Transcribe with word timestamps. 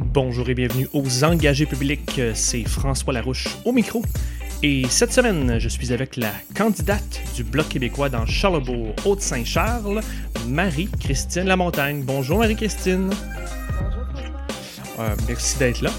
Bonjour 0.00 0.48
et 0.48 0.54
bienvenue 0.54 0.86
aux 0.92 1.24
engagés 1.24 1.66
publics. 1.66 2.20
C'est 2.34 2.62
François 2.62 3.12
Larouche 3.12 3.48
au 3.64 3.72
micro. 3.72 4.00
Et 4.62 4.86
cette 4.88 5.12
semaine, 5.12 5.58
je 5.58 5.68
suis 5.68 5.92
avec 5.92 6.16
la 6.16 6.30
candidate 6.54 7.20
du 7.34 7.42
Bloc 7.42 7.68
québécois 7.68 8.08
dans 8.08 8.24
Charlebourg, 8.24 8.94
Haute-Saint-Charles, 9.04 10.00
Marie-Christine 10.46 11.44
Lamontagne. 11.44 12.02
Bonjour 12.04 12.38
Marie-Christine. 12.38 13.10
Bonjour 13.10 14.04
François. 14.14 15.00
Euh, 15.00 15.16
merci 15.26 15.58
d'être 15.58 15.82
là. 15.82 15.90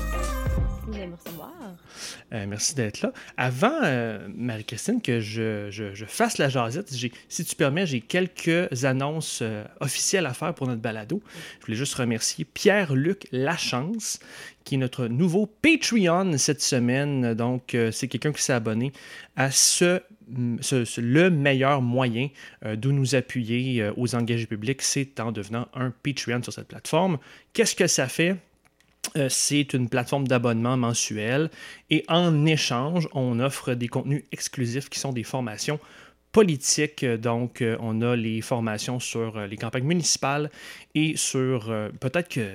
Euh, 2.32 2.46
merci 2.48 2.76
d'être 2.76 3.02
là. 3.02 3.12
Avant, 3.38 3.74
euh, 3.84 4.28
Marie-Christine, 4.36 5.02
que 5.02 5.20
je, 5.20 5.70
fasse 6.08 6.38
la 6.38 6.50
jasette, 6.50 6.90
si 7.28 7.46
tu 7.46 7.56
permets, 7.56 7.88
j'ai 7.88 8.02
quelques 8.02 8.84
annonces 8.84 9.40
euh, 9.42 9.64
officielles 9.80 10.26
à 10.28 10.34
faire 10.34 10.54
pour 10.54 10.68
notre 10.68 10.82
balado. 10.82 11.22
Je 11.60 11.66
voulais 11.66 11.78
juste 11.78 11.96
remercier 11.96 12.46
Pierre-Luc 12.46 13.28
Lachance, 13.32 14.20
qui 14.64 14.76
est 14.76 14.78
notre 14.78 15.08
nouveau 15.08 15.48
Patreon 15.48 16.38
cette 16.38 16.62
semaine. 16.62 17.34
Donc, 17.34 17.76
c'est 17.92 18.08
quelqu'un 18.08 18.32
qui 18.32 18.44
s'est 18.44 18.54
abonné 18.54 18.92
à 19.36 19.50
ce, 19.50 20.02
ce- 20.62 21.02
le 21.02 21.32
meilleur 21.32 21.82
moyen 21.82 22.30
euh, 22.66 22.76
de 22.76 22.92
nous 22.92 23.16
appuyer 23.16 23.90
aux 23.98 24.14
engagés 24.14 24.46
publics, 24.46 24.82
c'est 24.84 25.20
en 25.20 25.32
devenant 25.32 25.68
un 25.74 25.92
Patreon 26.04 26.44
sur 26.44 26.54
cette 26.54 26.68
plateforme. 26.68 27.18
Qu'est-ce 27.54 27.76
que 27.76 27.88
ça 27.88 28.08
fait? 28.08 28.36
Euh, 29.16 29.28
c'est 29.30 29.74
une 29.74 29.90
plateforme 29.90 30.28
d'abonnement 30.28 30.78
mensuel 30.78 31.50
et 31.90 32.06
en 32.08 32.46
échange, 32.46 33.08
on 33.14 33.40
offre 33.40 33.74
des 33.74 33.88
contenus 33.88 34.24
exclusifs 34.32 34.90
qui 34.90 35.00
sont 35.00 35.14
des 35.14 35.24
formations 35.24 35.80
politiques. 36.32 37.06
Donc, 37.06 37.62
euh, 37.62 37.78
on 37.80 38.02
a 38.02 38.16
les 38.16 38.42
formations 38.42 39.00
sur 39.00 39.38
euh, 39.38 39.48
les 39.48 39.58
campagnes 39.58 39.86
municipales 39.86 40.50
et 40.96 41.16
sur 41.18 41.70
euh, 41.70 41.90
peut-être 42.00 42.30
que 42.30 42.48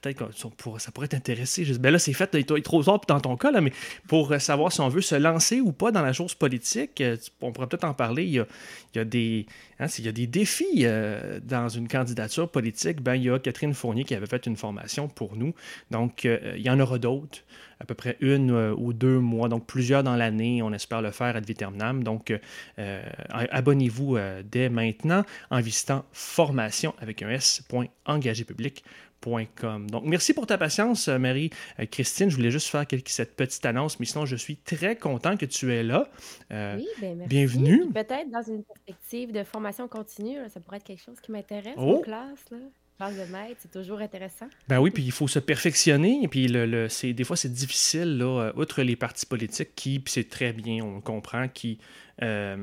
peut-être 0.00 0.28
que 0.28 0.78
ça 0.78 0.90
pourrait, 0.92 1.08
t'intéresser. 1.08 1.64
Ben 1.78 1.90
là, 1.90 1.98
c'est 1.98 2.12
fait, 2.12 2.30
il 2.34 2.40
est 2.40 2.62
trop 2.62 2.82
tard 2.82 3.00
dans 3.06 3.20
ton 3.20 3.36
cas, 3.36 3.50
là, 3.50 3.60
mais 3.60 3.72
pour 4.08 4.32
euh, 4.32 4.38
savoir 4.38 4.72
si 4.72 4.80
on 4.80 4.88
veut 4.88 5.00
se 5.00 5.14
lancer 5.14 5.60
ou 5.60 5.72
pas 5.72 5.92
dans 5.92 6.02
la 6.02 6.12
chose 6.12 6.34
politique, 6.34 7.00
euh, 7.00 7.16
on 7.40 7.52
pourrait 7.52 7.66
peut-être 7.66 7.84
en 7.84 7.94
parler. 7.94 8.24
Il 8.24 8.32
y 8.32 8.40
a, 8.40 8.46
il 8.94 8.98
y 8.98 9.00
a 9.00 9.04
des, 9.04 9.46
hein, 9.78 9.88
s'il 9.88 10.04
y 10.04 10.08
a 10.08 10.12
des 10.12 10.26
défis 10.26 10.82
euh, 10.82 11.40
dans 11.42 11.68
une 11.68 11.88
candidature 11.88 12.48
politique. 12.50 13.00
Ben, 13.02 13.14
il 13.14 13.24
y 13.24 13.30
a 13.30 13.38
Catherine 13.38 13.74
Fournier 13.74 14.04
qui 14.04 14.14
avait 14.14 14.26
fait 14.26 14.46
une 14.46 14.56
formation 14.56 15.08
pour 15.08 15.36
nous. 15.36 15.54
Donc, 15.90 16.24
il 16.24 16.62
y 16.62 16.70
en 16.70 16.80
aura 16.80 16.98
d'autres, 16.98 17.40
à 17.80 17.84
peu 17.84 17.94
près 17.94 18.16
une 18.20 18.50
ou 18.50 18.92
deux 18.92 19.18
mois, 19.18 19.48
donc 19.48 19.66
plusieurs 19.66 20.02
dans 20.02 20.16
l'année. 20.16 20.62
On 20.62 20.72
espère 20.72 21.02
le 21.02 21.10
faire 21.10 21.36
ad 21.36 21.44
vitam. 21.46 22.02
Donc, 22.02 22.32
abonnez-vous 23.28 24.18
dès 24.44 24.68
maintenant 24.68 25.24
en 25.50 25.60
visitant 25.60 26.04
formation 26.12 26.94
avec 27.00 27.22
un 27.22 27.30
s.engagépublic.com. 27.30 29.05
Donc, 29.24 30.04
merci 30.04 30.34
pour 30.34 30.46
ta 30.46 30.56
patience, 30.56 31.08
euh, 31.08 31.18
Marie-Christine. 31.18 32.30
Je 32.30 32.36
voulais 32.36 32.50
juste 32.52 32.68
faire 32.68 32.86
quelque- 32.86 33.10
cette 33.10 33.34
petite 33.34 33.64
annonce, 33.66 33.98
mais 33.98 34.06
sinon, 34.06 34.24
je 34.24 34.36
suis 34.36 34.56
très 34.56 34.96
content 34.96 35.36
que 35.36 35.46
tu 35.46 35.72
es 35.74 35.82
là. 35.82 36.08
Euh, 36.52 36.76
Oui, 36.76 36.86
ben 37.00 37.26
bienvenue. 37.26 37.86
Peut-être 37.92 38.30
dans 38.30 38.42
une 38.42 38.62
perspective 38.62 39.32
de 39.32 39.42
formation 39.42 39.88
continue, 39.88 40.36
ça 40.48 40.60
pourrait 40.60 40.76
être 40.76 40.84
quelque 40.84 41.02
chose 41.02 41.18
qui 41.20 41.32
m'intéresse 41.32 41.74
Oh. 41.76 41.96
en 41.96 42.00
classe. 42.02 42.44
Là. 42.52 42.58
Classe 42.98 43.14
de 43.14 43.30
maître, 43.32 43.56
c'est 43.58 43.70
toujours 43.70 43.98
intéressant. 44.00 44.46
Ben 44.68 44.80
oui, 44.80 44.90
puis 44.90 45.02
il 45.02 45.12
faut 45.12 45.28
se 45.28 45.38
perfectionner. 45.38 46.20
Et 46.22 46.28
puis 46.28 46.48
le, 46.48 46.64
le- 46.64 46.88
c'est, 46.88 47.12
des 47.12 47.24
fois, 47.24 47.36
c'est 47.36 47.52
difficile, 47.52 48.16
là, 48.16 48.24
euh, 48.44 48.52
outre 48.56 48.80
les 48.82 48.96
partis 48.96 49.26
politiques 49.26 49.74
qui, 49.74 49.98
puis 49.98 50.12
c'est 50.12 50.28
très 50.30 50.52
bien, 50.54 50.82
on 50.84 51.00
comprend, 51.02 51.46
qui, 51.48 51.78
euh, 52.22 52.56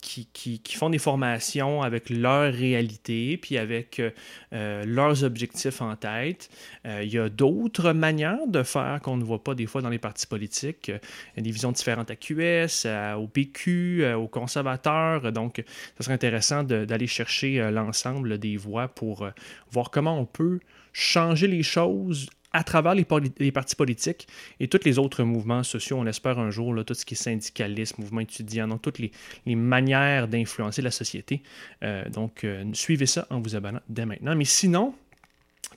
qui, 0.00 0.60
font 0.76 0.90
des 0.90 0.98
formations 0.98 1.82
avec 1.82 2.10
leur 2.10 2.52
réalité, 2.52 3.36
puis 3.36 3.56
avec 3.56 4.00
euh, 4.00 4.10
euh, 4.52 4.84
leurs 4.84 5.22
objectifs 5.22 5.80
en 5.80 5.94
tête. 5.94 6.50
Il 6.84 7.08
y 7.08 7.18
a 7.18 7.28
d'autres 7.28 7.92
manières 7.92 8.46
de 8.48 8.62
faire 8.62 9.00
qu'on 9.00 9.16
ne 9.16 9.24
voit 9.24 9.44
pas 9.44 9.54
des 9.54 9.66
fois 9.66 9.80
dans 9.80 9.90
les 9.90 9.98
partis 9.98 10.26
politiques. 10.26 10.88
Il 10.88 11.36
y 11.36 11.40
a 11.40 11.42
des 11.42 11.50
visions 11.50 11.70
différentes 11.70 12.10
à 12.10 12.16
QS, 12.16 12.86
au 13.16 13.28
PQ, 13.28 14.12
aux 14.14 14.28
conservateurs. 14.28 15.32
Donc, 15.32 15.62
ça 15.96 16.04
serait 16.04 16.14
intéressant 16.14 16.64
d'aller 16.64 17.06
chercher 17.06 17.70
l'ensemble 17.70 18.38
des 18.38 18.56
voix 18.56 18.88
pour 18.88 19.28
voir 19.70 19.90
comment 19.90 20.18
on 20.18 20.26
peut 20.26 20.60
changer 20.92 21.46
les 21.46 21.62
choses 21.62 22.28
à 22.54 22.62
travers 22.62 22.94
les, 22.94 23.04
partis 23.52 23.74
politiques 23.74 24.28
et 24.60 24.68
tous 24.68 24.84
les 24.84 24.98
autres 24.98 25.24
mouvements 25.24 25.64
sociaux. 25.64 25.98
On 25.98 26.06
espère 26.06 26.38
un 26.38 26.50
jour, 26.50 26.72
là, 26.72 26.84
tout 26.84 26.94
ce 26.94 27.04
qui 27.04 27.14
est 27.14 27.16
syndicalisme, 27.16 28.00
mouvement 28.00 28.20
étudiant, 28.20 28.68
donc 28.68 28.80
toutes 28.80 29.00
les, 29.00 29.10
les 29.44 29.56
manières 29.56 30.28
d'influencer 30.28 30.80
la 30.80 30.92
société. 30.92 31.42
Euh, 31.82 32.08
donc, 32.08 32.44
euh, 32.44 32.64
suivez 32.72 33.06
ça 33.06 33.26
en 33.28 33.40
vous 33.40 33.56
abonnant 33.56 33.80
dès 33.88 34.06
maintenant. 34.06 34.36
Mais 34.36 34.44
sinon, 34.44 34.94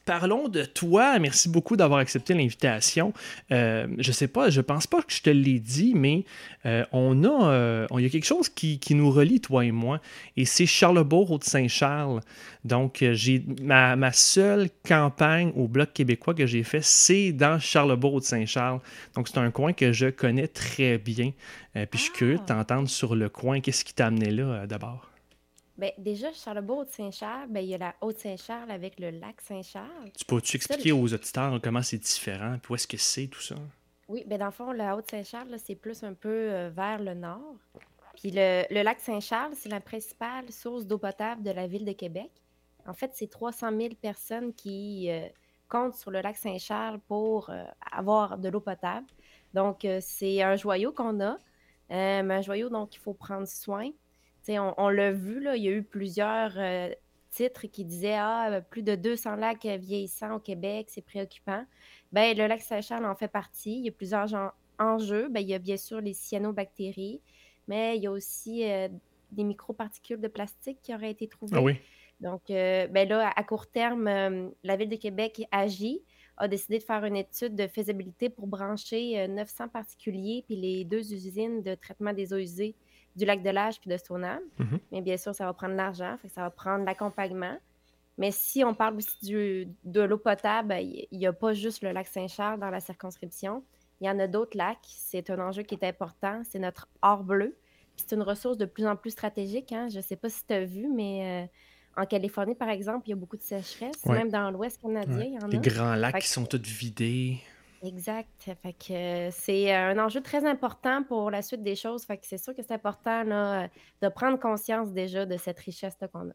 Parlons 0.07 0.47
de 0.47 0.63
toi. 0.63 1.19
Merci 1.19 1.49
beaucoup 1.49 1.75
d'avoir 1.75 1.99
accepté 1.99 2.33
l'invitation. 2.33 3.11
Euh, 3.51 3.87
je 3.99 4.11
sais 4.13 4.29
pas, 4.29 4.49
je 4.49 4.61
pense 4.61 4.87
pas 4.87 5.01
que 5.01 5.11
je 5.11 5.21
te 5.21 5.29
l'ai 5.29 5.59
dit, 5.59 5.91
mais 5.95 6.23
euh, 6.65 6.85
on 6.93 7.25
a, 7.25 7.51
euh, 7.51 7.87
on- 7.91 7.99
y 7.99 8.05
a 8.05 8.09
quelque 8.09 8.25
chose 8.25 8.47
qui, 8.47 8.79
qui 8.79 8.95
nous 8.95 9.11
relie, 9.11 9.41
toi 9.41 9.65
et 9.65 9.71
moi, 9.71 9.99
et 10.37 10.45
c'est 10.45 10.65
Charlebourg 10.65 11.29
au 11.31 11.39
Saint-Charles. 11.41 12.21
Donc, 12.63 13.01
euh, 13.01 13.13
j'ai 13.13 13.43
ma, 13.61 13.97
ma 13.97 14.13
seule 14.13 14.69
campagne 14.87 15.51
au 15.57 15.67
Bloc 15.67 15.91
québécois 15.93 16.33
que 16.33 16.45
j'ai 16.45 16.63
fait, 16.63 16.81
c'est 16.81 17.33
dans 17.33 17.59
Charlebourg 17.59 18.13
au 18.13 18.21
Saint-Charles. 18.21 18.79
Donc, 19.13 19.27
c'est 19.27 19.39
un 19.39 19.51
coin 19.51 19.73
que 19.73 19.91
je 19.91 20.07
connais 20.07 20.47
très 20.47 20.97
bien. 20.97 21.31
Puis, 21.73 21.85
je 21.93 21.97
suis 21.97 22.11
curieux 22.13 22.35
de 22.37 22.41
Ah. 22.47 22.53
t'entendre 22.63 22.87
sur 22.87 23.13
le 23.13 23.27
coin. 23.27 23.59
Qu'est-ce 23.59 23.83
qui 23.83 23.93
t'a 23.93 24.07
amené 24.07 24.31
là, 24.31 24.65
d'abord? 24.67 25.09
Ben, 25.77 25.91
déjà, 25.99 26.33
Charlebourg 26.33 26.85
de 26.85 26.89
Saint-Charles, 26.89 27.49
ben, 27.49 27.59
il 27.59 27.69
y 27.69 27.75
a 27.75 27.77
la 27.77 27.95
Haute-Saint-Charles 28.01 28.71
avec 28.71 28.99
le 28.99 29.11
lac 29.11 29.39
Saint-Charles. 29.41 30.11
Tu 30.17 30.25
peux-tu 30.25 30.57
expliquer 30.57 30.91
aux 30.91 31.13
auditeurs 31.13 31.59
comment 31.61 31.83
c'est 31.83 31.99
différent, 31.99 32.57
puis 32.61 32.71
où 32.71 32.75
est-ce 32.75 32.87
que 32.87 32.97
c'est, 32.97 33.27
tout 33.27 33.41
ça? 33.41 33.55
Oui, 34.07 34.23
ben, 34.25 34.39
dans 34.39 34.47
le 34.47 34.51
fond, 34.51 34.71
la 34.71 34.95
Haute-Saint-Charles, 34.95 35.55
c'est 35.63 35.75
plus 35.75 36.03
un 36.03 36.13
peu 36.13 36.29
euh, 36.29 36.71
vers 36.73 36.99
le 36.99 37.13
nord. 37.13 37.57
Puis 38.15 38.31
le, 38.31 38.63
le 38.71 38.81
lac 38.81 38.99
Saint-Charles, 38.99 39.53
c'est 39.55 39.69
la 39.69 39.79
principale 39.79 40.51
source 40.51 40.87
d'eau 40.87 40.97
potable 40.97 41.43
de 41.43 41.51
la 41.51 41.67
ville 41.67 41.85
de 41.85 41.91
Québec. 41.91 42.31
En 42.87 42.93
fait, 42.93 43.11
c'est 43.13 43.29
300 43.29 43.69
000 43.77 43.93
personnes 44.01 44.53
qui 44.55 45.11
euh, 45.11 45.27
comptent 45.69 45.95
sur 45.95 46.09
le 46.09 46.21
lac 46.21 46.37
Saint-Charles 46.37 46.99
pour 47.07 47.51
euh, 47.51 47.63
avoir 47.91 48.39
de 48.39 48.49
l'eau 48.49 48.61
potable. 48.61 49.05
Donc, 49.53 49.87
c'est 50.01 50.41
un 50.41 50.55
joyau 50.55 50.91
qu'on 50.91 51.19
a, 51.21 51.37
un 51.89 52.41
joyau 52.41 52.69
dont 52.69 52.85
il 52.85 52.99
faut 52.99 53.13
prendre 53.13 53.47
soin. 53.47 53.89
On, 54.49 54.73
on 54.77 54.89
l'a 54.89 55.11
vu, 55.11 55.39
là, 55.39 55.55
il 55.55 55.63
y 55.63 55.67
a 55.67 55.71
eu 55.71 55.83
plusieurs 55.83 56.53
euh, 56.57 56.89
titres 57.29 57.67
qui 57.67 57.85
disaient 57.85 58.17
Ah, 58.17 58.51
euh, 58.51 58.61
plus 58.61 58.83
de 58.83 58.95
200 58.95 59.35
lacs 59.35 59.65
vieillissants 59.65 60.35
au 60.35 60.39
Québec, 60.39 60.87
c'est 60.89 61.05
préoccupant. 61.05 61.65
Ben, 62.11 62.37
le 62.37 62.47
lac 62.47 62.61
Saint-Charles 62.61 63.05
en 63.05 63.15
fait 63.15 63.27
partie. 63.27 63.79
Il 63.79 63.85
y 63.85 63.89
a 63.89 63.91
plusieurs 63.91 64.29
enjeux. 64.79 65.27
Ben, 65.29 65.41
il 65.41 65.49
y 65.49 65.53
a 65.53 65.59
bien 65.59 65.77
sûr 65.77 66.01
les 66.01 66.13
cyanobactéries, 66.13 67.21
mais 67.67 67.97
il 67.97 68.03
y 68.03 68.07
a 68.07 68.11
aussi 68.11 68.63
euh, 68.69 68.87
des 69.31 69.43
microparticules 69.43 70.21
de 70.21 70.27
plastique 70.27 70.79
qui 70.81 70.93
auraient 70.93 71.11
été 71.11 71.27
trouvées. 71.27 71.57
Ah 71.57 71.61
oui. 71.61 71.79
Donc, 72.19 72.49
euh, 72.49 72.87
ben 72.87 73.07
là, 73.07 73.31
à 73.35 73.43
court 73.43 73.67
terme, 73.67 74.07
euh, 74.07 74.49
la 74.63 74.75
Ville 74.75 74.89
de 74.89 74.95
Québec 74.95 75.43
agit, 75.51 76.01
a 76.37 76.47
décidé 76.47 76.77
de 76.77 76.83
faire 76.83 77.03
une 77.03 77.15
étude 77.15 77.55
de 77.55 77.67
faisabilité 77.67 78.29
pour 78.29 78.47
brancher 78.47 79.19
euh, 79.19 79.27
900 79.27 79.69
particuliers 79.69 80.43
puis 80.45 80.55
les 80.55 80.83
deux 80.83 81.13
usines 81.13 81.63
de 81.63 81.75
traitement 81.75 82.13
des 82.13 82.33
eaux 82.33 82.37
usées 82.37 82.75
du 83.17 83.25
lac 83.25 83.41
de 83.43 83.49
l'Âge 83.49 83.79
puis 83.81 83.89
de 83.89 83.97
Stoneham. 83.97 84.39
Mhm. 84.59 84.79
Mais 84.91 85.01
bien 85.01 85.17
sûr, 85.17 85.33
ça 85.35 85.45
va 85.45 85.53
prendre 85.53 85.73
de 85.73 85.77
l'argent, 85.77 86.15
ça 86.33 86.41
va 86.41 86.49
prendre 86.49 86.85
l'accompagnement. 86.85 87.57
Mais 88.19 88.31
si 88.31 88.63
on 88.63 88.73
parle 88.73 88.95
aussi 88.95 89.17
du- 89.25 89.67
de 89.83 90.01
l'eau 90.01 90.17
potable, 90.17 90.69
ben, 90.69 90.79
il 90.79 91.07
n'y 91.17 91.27
a 91.27 91.33
pas 91.33 91.53
juste 91.53 91.83
le 91.83 91.91
lac 91.91 92.07
Saint-Charles 92.07 92.59
dans 92.59 92.69
la 92.69 92.79
circonscription. 92.79 93.63
Il 94.01 94.07
y 94.07 94.09
en 94.09 94.17
a 94.19 94.27
d'autres 94.27 94.57
lacs. 94.57 94.77
C'est 94.87 95.29
un 95.29 95.39
enjeu 95.39 95.63
qui 95.63 95.75
est 95.75 95.83
important. 95.83 96.41
C'est 96.49 96.59
notre 96.59 96.87
or 97.01 97.23
bleu. 97.23 97.55
C'est 97.95 98.13
une 98.15 98.21
ressource 98.21 98.57
de 98.57 98.65
plus 98.65 98.85
en 98.87 98.95
plus 98.95 99.11
stratégique. 99.11 99.71
hein. 99.71 99.87
Je 99.89 99.97
ne 99.97 100.01
sais 100.01 100.15
pas 100.15 100.29
si 100.29 100.45
tu 100.45 100.53
as 100.53 100.65
vu, 100.65 100.87
mais 100.87 101.47
euh, 101.97 102.01
en 102.01 102.05
Californie, 102.05 102.53
par 102.55 102.69
exemple, 102.69 103.07
il 103.07 103.09
y 103.09 103.13
a 103.13 103.15
beaucoup 103.15 103.37
de 103.37 103.41
sécheresse. 103.41 103.95
Ouais. 104.05 104.17
Même 104.17 104.29
dans 104.29 104.51
l'Ouest 104.51 104.79
canadien, 104.81 105.17
Ouais. 105.17 105.27
il 105.29 105.33
y 105.33 105.43
en 105.43 105.47
Les 105.47 105.57
a. 105.57 105.61
grands 105.61 105.95
lacs 105.95 106.19
qui 106.19 106.27
sont 106.27 106.45
tous 106.45 106.61
vidés. 106.61 107.39
Exact. 107.83 108.49
Fait 108.63 108.73
que 108.73 109.27
euh, 109.27 109.29
c'est 109.31 109.71
un 109.73 109.99
enjeu 109.99 110.21
très 110.21 110.45
important 110.45 111.03
pour 111.03 111.29
la 111.29 111.43
suite 111.43 111.61
des 111.61 111.75
choses. 111.75 112.05
Fait 112.05 112.17
que 112.17 112.25
c'est 112.25 112.39
sûr 112.39 112.55
que 112.55 112.63
c'est 112.63 112.73
important 112.73 113.29
euh, 113.29 113.67
de 114.01 114.09
prendre 114.09 114.39
conscience 114.39 114.91
déjà 114.93 115.25
de 115.27 115.37
cette 115.37 115.59
richesse-là 115.59 116.07
qu'on 116.07 116.29
a. 116.29 116.33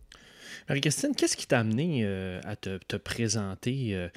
Marie-Christine, 0.68 1.14
qu'est-ce 1.14 1.36
qui 1.36 1.46
t'a 1.46 1.60
amené 1.60 2.02
euh, 2.04 2.40
à 2.44 2.56
te, 2.56 2.78
te 2.78 2.96
présenter? 2.96 3.90
euh, 3.94 4.08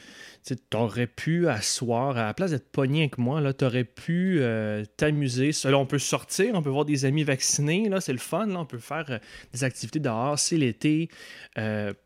tu 0.46 0.56
aurais 0.76 1.08
pu 1.08 1.48
asseoir, 1.48 2.18
à 2.18 2.26
la 2.26 2.34
place 2.34 2.52
d'être 2.52 2.70
pogné 2.70 3.02
avec 3.02 3.18
moi, 3.18 3.54
tu 3.54 3.66
aurais 3.66 3.84
pu 3.84 4.38
euh, 4.40 4.84
t'amuser. 4.98 5.52
Là, 5.64 5.78
on 5.78 5.86
peut 5.86 6.00
sortir, 6.00 6.56
on 6.56 6.62
peut 6.62 6.70
voir 6.70 6.86
des 6.86 7.06
amis 7.06 7.24
vaccinés, 7.24 7.90
là, 7.90 8.02
c'est 8.02 8.14
le 8.14 8.20
fun, 8.20 8.46
là, 8.48 8.60
on 8.60 8.66
peut 8.66 8.80
faire 8.80 9.20
des 9.54 9.64
activités 9.64 10.00
dehors, 10.00 10.38
c'est 10.38 10.58
l'été. 10.58 11.10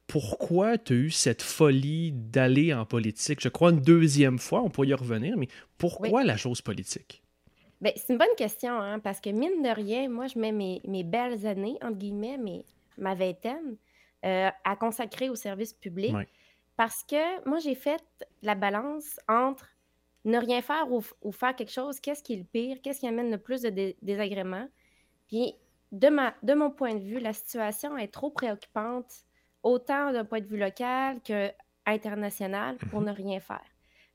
Pourquoi 0.08 0.78
tu 0.78 0.94
as 0.94 0.96
eu 0.96 1.12
cette 1.12 1.42
folie 1.42 2.12
d'aller 2.12 2.74
en 2.74 2.86
politique? 2.86 3.42
Je 3.42 3.50
crois 3.50 3.70
une 3.72 3.82
deuxième 3.82 4.40
fois, 4.40 4.62
on 4.64 4.70
pourrait 4.70 4.88
y 4.88 4.94
revenir, 4.94 5.38
mais 5.38 5.48
pourquoi 5.78 6.24
la 6.24 6.38
chose 6.38 6.62
politique? 6.62 7.22
Ben, 7.82 7.94
c'est 7.96 8.12
une 8.12 8.20
bonne 8.20 8.28
question, 8.38 8.74
hein, 8.74 9.00
parce 9.00 9.22
que 9.22 9.30
mine 9.30 9.64
de 9.64 9.74
rien, 9.74 10.10
moi, 10.10 10.28
je 10.28 10.38
mets 10.38 10.52
mes, 10.52 10.82
mes 10.86 11.04
belles 11.04 11.48
années, 11.48 11.78
entre 11.82 11.98
guillemets, 11.98 12.38
mes, 12.38 12.66
ma 12.98 13.16
vingtaine, 13.16 13.78
euh, 14.26 14.50
à 14.64 14.76
consacrer 14.76 15.30
au 15.30 15.36
service 15.36 15.74
public. 15.74 16.14
Ouais. 16.14 16.28
parce 16.76 17.04
que 17.04 17.48
moi, 17.48 17.60
j'ai 17.60 17.76
fait 17.76 18.04
la 18.42 18.56
balance 18.56 19.20
entre 19.28 19.68
ne 20.26 20.38
rien 20.38 20.62
faire 20.62 20.88
ou, 20.92 21.32
faire 21.32 21.56
quelque 21.56 21.72
chose. 21.72 22.00
Qu'est-ce 22.00 22.24
qui 22.24 22.34
est 22.34 22.38
le 22.38 22.44
pire? 22.44 22.78
Qu'est-ce 22.82 23.00
qui 23.00 23.08
amène 23.08 23.32
le 23.32 23.38
plus 23.38 23.62
de 23.62 23.96
désagréments? 24.02 24.68
Puis, 25.28 25.56
de, 25.92 26.10
ma, 26.10 26.34
de 26.44 26.54
mon 26.54 26.72
point 26.72 26.96
de 26.96 27.04
vue, 27.04 27.20
la 27.20 27.34
situation 27.34 27.98
est 27.98 28.14
trop 28.14 28.30
préoccupante, 28.30 29.12
autant 29.64 30.12
d'un 30.12 30.26
point 30.26 30.42
de 30.42 30.46
vue 30.46 30.58
local 30.58 31.20
qu'international, 31.24 32.78
pour 32.90 33.02
mhm. 33.02 33.08
ne 33.08 33.12
rien 33.12 33.40
faire. 33.40 33.66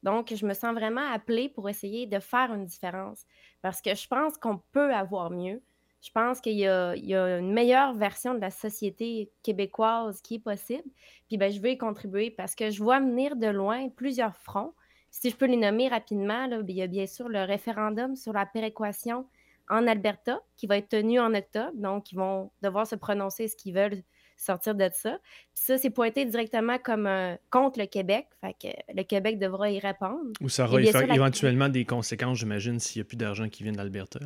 Donc, 0.02 0.34
je 0.34 0.46
me 0.46 0.52
sens 0.52 0.74
vraiment 0.74 1.10
appelée 1.12 1.48
pour 1.48 1.68
essayer 1.68 2.06
de 2.06 2.18
faire 2.18 2.52
une 2.52 2.66
différence 2.66 3.24
parce 3.62 3.80
que 3.80 3.94
je 3.94 4.06
pense 4.06 4.36
qu'on 4.36 4.58
peut 4.72 4.94
avoir 4.94 5.30
mieux. 5.30 5.62
Je 6.04 6.10
pense 6.10 6.42
qu'il 6.42 6.58
y, 6.58 6.66
a 6.66 6.94
une 7.38 7.54
meilleure 7.54 7.94
version 7.94 8.34
de 8.34 8.40
la 8.40 8.50
société 8.50 9.30
québécoise 9.42 10.20
qui 10.20 10.34
est 10.34 10.38
possible. 10.38 10.84
Puis 11.28 11.38
ben, 11.38 11.50
je 11.50 11.58
veux 11.62 11.70
y 11.70 11.78
contribuer 11.78 12.30
parce 12.30 12.54
que 12.54 12.70
je 12.70 12.82
vois 12.82 13.00
venir 13.00 13.36
de 13.36 13.46
loin 13.46 13.88
plusieurs 13.88 14.36
fronts. 14.36 14.74
Si 15.10 15.30
je 15.30 15.36
peux 15.36 15.46
les 15.46 15.56
nommer 15.56 15.88
rapidement, 15.88 16.46
là, 16.46 16.60
il 16.68 16.74
y 16.74 16.82
a 16.82 16.88
bien 16.88 17.06
sûr 17.06 17.30
le 17.30 17.44
référendum 17.44 18.16
sur 18.16 18.34
la 18.34 18.44
péréquation 18.44 19.26
en 19.70 19.86
Alberta 19.86 20.42
qui 20.58 20.66
va 20.66 20.76
être 20.76 20.90
tenu 20.90 21.18
en 21.18 21.32
octobre. 21.32 21.72
Donc, 21.72 22.12
ils 22.12 22.16
vont 22.16 22.50
devoir 22.60 22.86
se 22.86 22.96
prononcer 22.96 23.48
ce 23.48 23.56
qu'ils 23.56 23.72
veulent 23.72 24.02
sortir 24.36 24.74
de 24.74 24.90
ça. 24.92 25.18
Puis 25.54 25.64
ça, 25.64 25.78
c'est 25.78 25.88
pointé 25.88 26.26
directement 26.26 26.76
comme 26.76 27.08
contre 27.50 27.78
le 27.78 27.86
Québec. 27.86 28.26
Fait 28.42 28.52
que 28.52 28.92
le 28.94 29.04
Québec 29.04 29.38
devra 29.38 29.70
y 29.70 29.78
répondre. 29.78 30.32
Ou 30.42 30.50
ça 30.50 30.66
aura 30.66 30.82
éventuellement 30.82 31.70
des 31.70 31.86
conséquences, 31.86 32.36
j'imagine, 32.36 32.78
s'il 32.78 33.00
n'y 33.00 33.06
a 33.06 33.08
plus 33.08 33.16
d'argent 33.16 33.48
qui 33.48 33.62
vient 33.62 33.72
d'Alberta. 33.72 34.20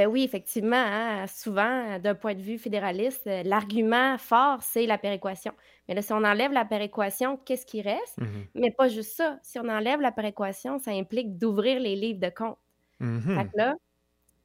Ben 0.00 0.06
oui, 0.06 0.22
effectivement. 0.24 0.76
Hein, 0.76 1.26
souvent, 1.26 1.98
d'un 1.98 2.14
point 2.14 2.34
de 2.34 2.40
vue 2.40 2.56
fédéraliste, 2.56 3.26
euh, 3.26 3.42
l'argument 3.42 4.16
fort, 4.16 4.62
c'est 4.62 4.86
la 4.86 4.96
péréquation. 4.96 5.52
Mais 5.86 5.94
là, 5.94 6.00
si 6.00 6.10
on 6.14 6.24
enlève 6.24 6.52
la 6.52 6.64
péréquation, 6.64 7.36
qu'est-ce 7.36 7.66
qui 7.66 7.82
reste? 7.82 8.16
Mmh 8.16 8.24
Mais 8.54 8.70
pas 8.70 8.88
juste 8.88 9.14
ça. 9.14 9.38
Si 9.42 9.58
on 9.58 9.68
enlève 9.68 10.00
la 10.00 10.10
péréquation, 10.10 10.78
ça 10.78 10.92
implique 10.92 11.36
d'ouvrir 11.36 11.78
les 11.80 11.96
livres 11.96 12.18
de 12.18 12.30
compte. 12.30 12.56
Mmh 12.98 13.20
fait 13.34 13.44
que 13.44 13.50
là, 13.58 13.74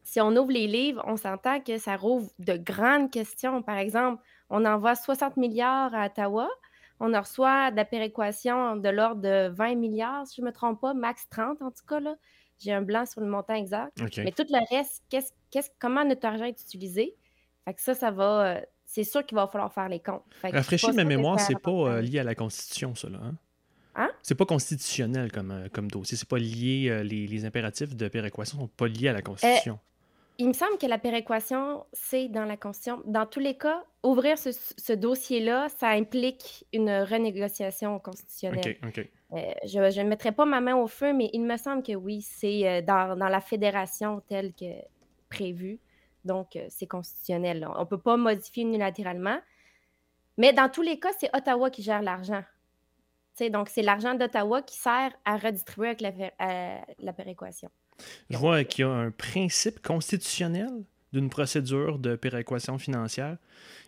si 0.04 0.22
on 0.22 0.36
ouvre 0.36 0.52
les 0.52 0.68
livres, 0.68 1.02
on 1.08 1.18
s'entend 1.18 1.62
que 1.62 1.78
ça 1.78 1.96
rouvre 1.98 2.30
de 2.40 2.58
grandes 2.58 3.12
questions. 3.12 3.62
Par 3.62 3.78
exemple, 3.78 4.22
on 4.50 4.66
envoie 4.66 4.96
60 4.96 5.38
milliards 5.38 5.96
à 5.96 6.08
Ottawa. 6.08 6.50
On 7.00 7.14
en 7.14 7.22
reçoit 7.22 7.72
de 7.72 7.78
la 7.78 7.86
péréquation 7.86 8.76
de 8.78 8.90
l'ordre 8.90 9.22
de 9.22 9.50
20 9.50 9.76
milliards, 9.76 10.28
si 10.28 10.36
je 10.38 10.42
ne 10.42 10.48
me 10.48 10.52
trompe 10.54 10.82
pas, 10.82 10.94
max 10.94 11.30
30 11.30 11.62
en 11.62 11.72
tout 11.72 11.86
cas. 11.88 12.02
Là. 12.02 12.16
J'ai 12.60 12.72
un 12.72 12.82
blanc 12.82 13.06
sur 13.06 13.22
le 13.22 13.28
montant 13.28 13.56
exact. 13.56 13.98
Mais 14.18 14.32
tout 14.32 14.46
le 14.50 14.76
reste, 14.76 15.04
qu'est-ce, 15.10 15.70
comment 15.80 16.06
notre 16.06 16.26
argent 16.26 16.46
est 16.46 16.62
utilisé? 16.62 17.16
Fait 17.66 17.74
que 17.74 17.82
ça, 17.82 17.94
ça 17.94 18.12
va. 18.12 18.46
Euh, 18.46 18.62
c'est 18.86 19.04
sûr 19.04 19.26
qu'il 19.26 19.36
va 19.36 19.48
falloir 19.48 19.74
faire 19.74 19.90
les 19.90 20.00
comptes. 20.00 20.24
Rafraîchir 20.44 20.94
ma 20.94 21.04
mémoire, 21.04 21.40
c'est 21.40 21.60
pas 21.60 21.72
euh, 21.72 22.02
lié 22.02 22.20
à 22.20 22.24
la 22.24 22.36
Constitution, 22.36 22.96
ça, 22.96 23.10
là. 23.10 23.20
Hein? 23.24 23.36
Hein? 23.96 24.12
C'est 24.22 24.36
pas 24.36 24.46
constitutionnel 24.46 25.32
comme, 25.32 25.52
euh, 25.52 25.68
comme 25.72 25.90
dossier. 25.90 26.18
C'est 26.18 26.28
pas 26.28 26.38
lié. 26.38 27.04
les, 27.04 27.46
impératifs 27.46 27.96
de 27.96 28.08
péréquation 28.08 28.60
sont 28.60 28.68
pas 28.68 28.88
liés 28.88 29.10
à 29.10 29.14
la 29.14 29.22
Constitution. 29.22 29.80
Il 30.38 30.48
me 30.48 30.54
semble 30.54 30.78
que 30.78 30.86
la 30.86 30.98
péréquation, 30.98 31.86
c'est 31.94 32.28
dans 32.28 32.46
la 32.46 32.58
Constitution. 32.58 33.02
Dans 33.06 33.26
tous 33.26 33.40
les 33.40 33.58
cas, 33.58 33.84
ouvrir 34.04 34.38
ce, 34.38 34.94
dossier-là, 34.94 35.70
ça 35.70 35.90
implique 35.90 36.66
une 36.74 36.90
renégociation 36.90 38.00
constitutionnelle. 38.00 38.78
OK, 38.84 38.90
OK. 38.98 39.10
Euh, 39.34 39.54
je 39.66 40.02
ne 40.02 40.08
mettrai 40.08 40.32
pas 40.32 40.46
ma 40.46 40.62
main 40.62 40.76
au 40.76 40.88
feu, 40.88 41.14
mais 41.14 41.30
il 41.34 41.42
me 41.42 41.58
semble 41.58 41.84
que 41.84 41.94
oui, 41.94 42.22
c'est 42.22 42.68
euh, 42.68 42.82
dans, 42.82 43.16
la 43.16 43.42
fédération 43.42 44.22
telle 44.28 44.54
que 44.54 44.72
prévue. 45.30 45.80
Donc, 46.24 46.56
euh, 46.56 46.66
c'est 46.70 46.88
constitutionnel. 46.88 47.68
On 47.76 47.82
ne 47.82 47.86
peut 47.86 48.00
pas 48.00 48.18
modifier 48.18 48.64
unilatéralement. 48.64 49.40
Mais 50.38 50.54
dans 50.54 50.70
tous 50.70 50.82
les 50.82 51.00
cas, 51.00 51.12
c'est 51.20 51.36
Ottawa 51.36 51.70
qui 51.70 51.82
gère 51.82 52.02
l'argent. 52.02 52.44
donc, 53.52 53.70
c'est 53.70 53.82
l'argent 53.82 54.14
d'Ottawa 54.14 54.62
qui 54.62 54.78
sert 54.78 55.12
à 55.24 55.38
redistribuer 55.38 55.90
avec 55.90 56.02
la, 57.00 57.14
péréquation. 57.14 57.70
Je 58.30 58.38
vois 58.38 58.64
qu'il 58.64 58.84
y 58.84 58.88
a 58.88 58.92
un 58.92 59.12
principe 59.12 59.82
constitutionnel 59.82 60.72
d'une 61.14 61.30
procédure 61.30 61.98
de 61.98 62.16
péréquation 62.16 62.78
financière, 62.78 63.38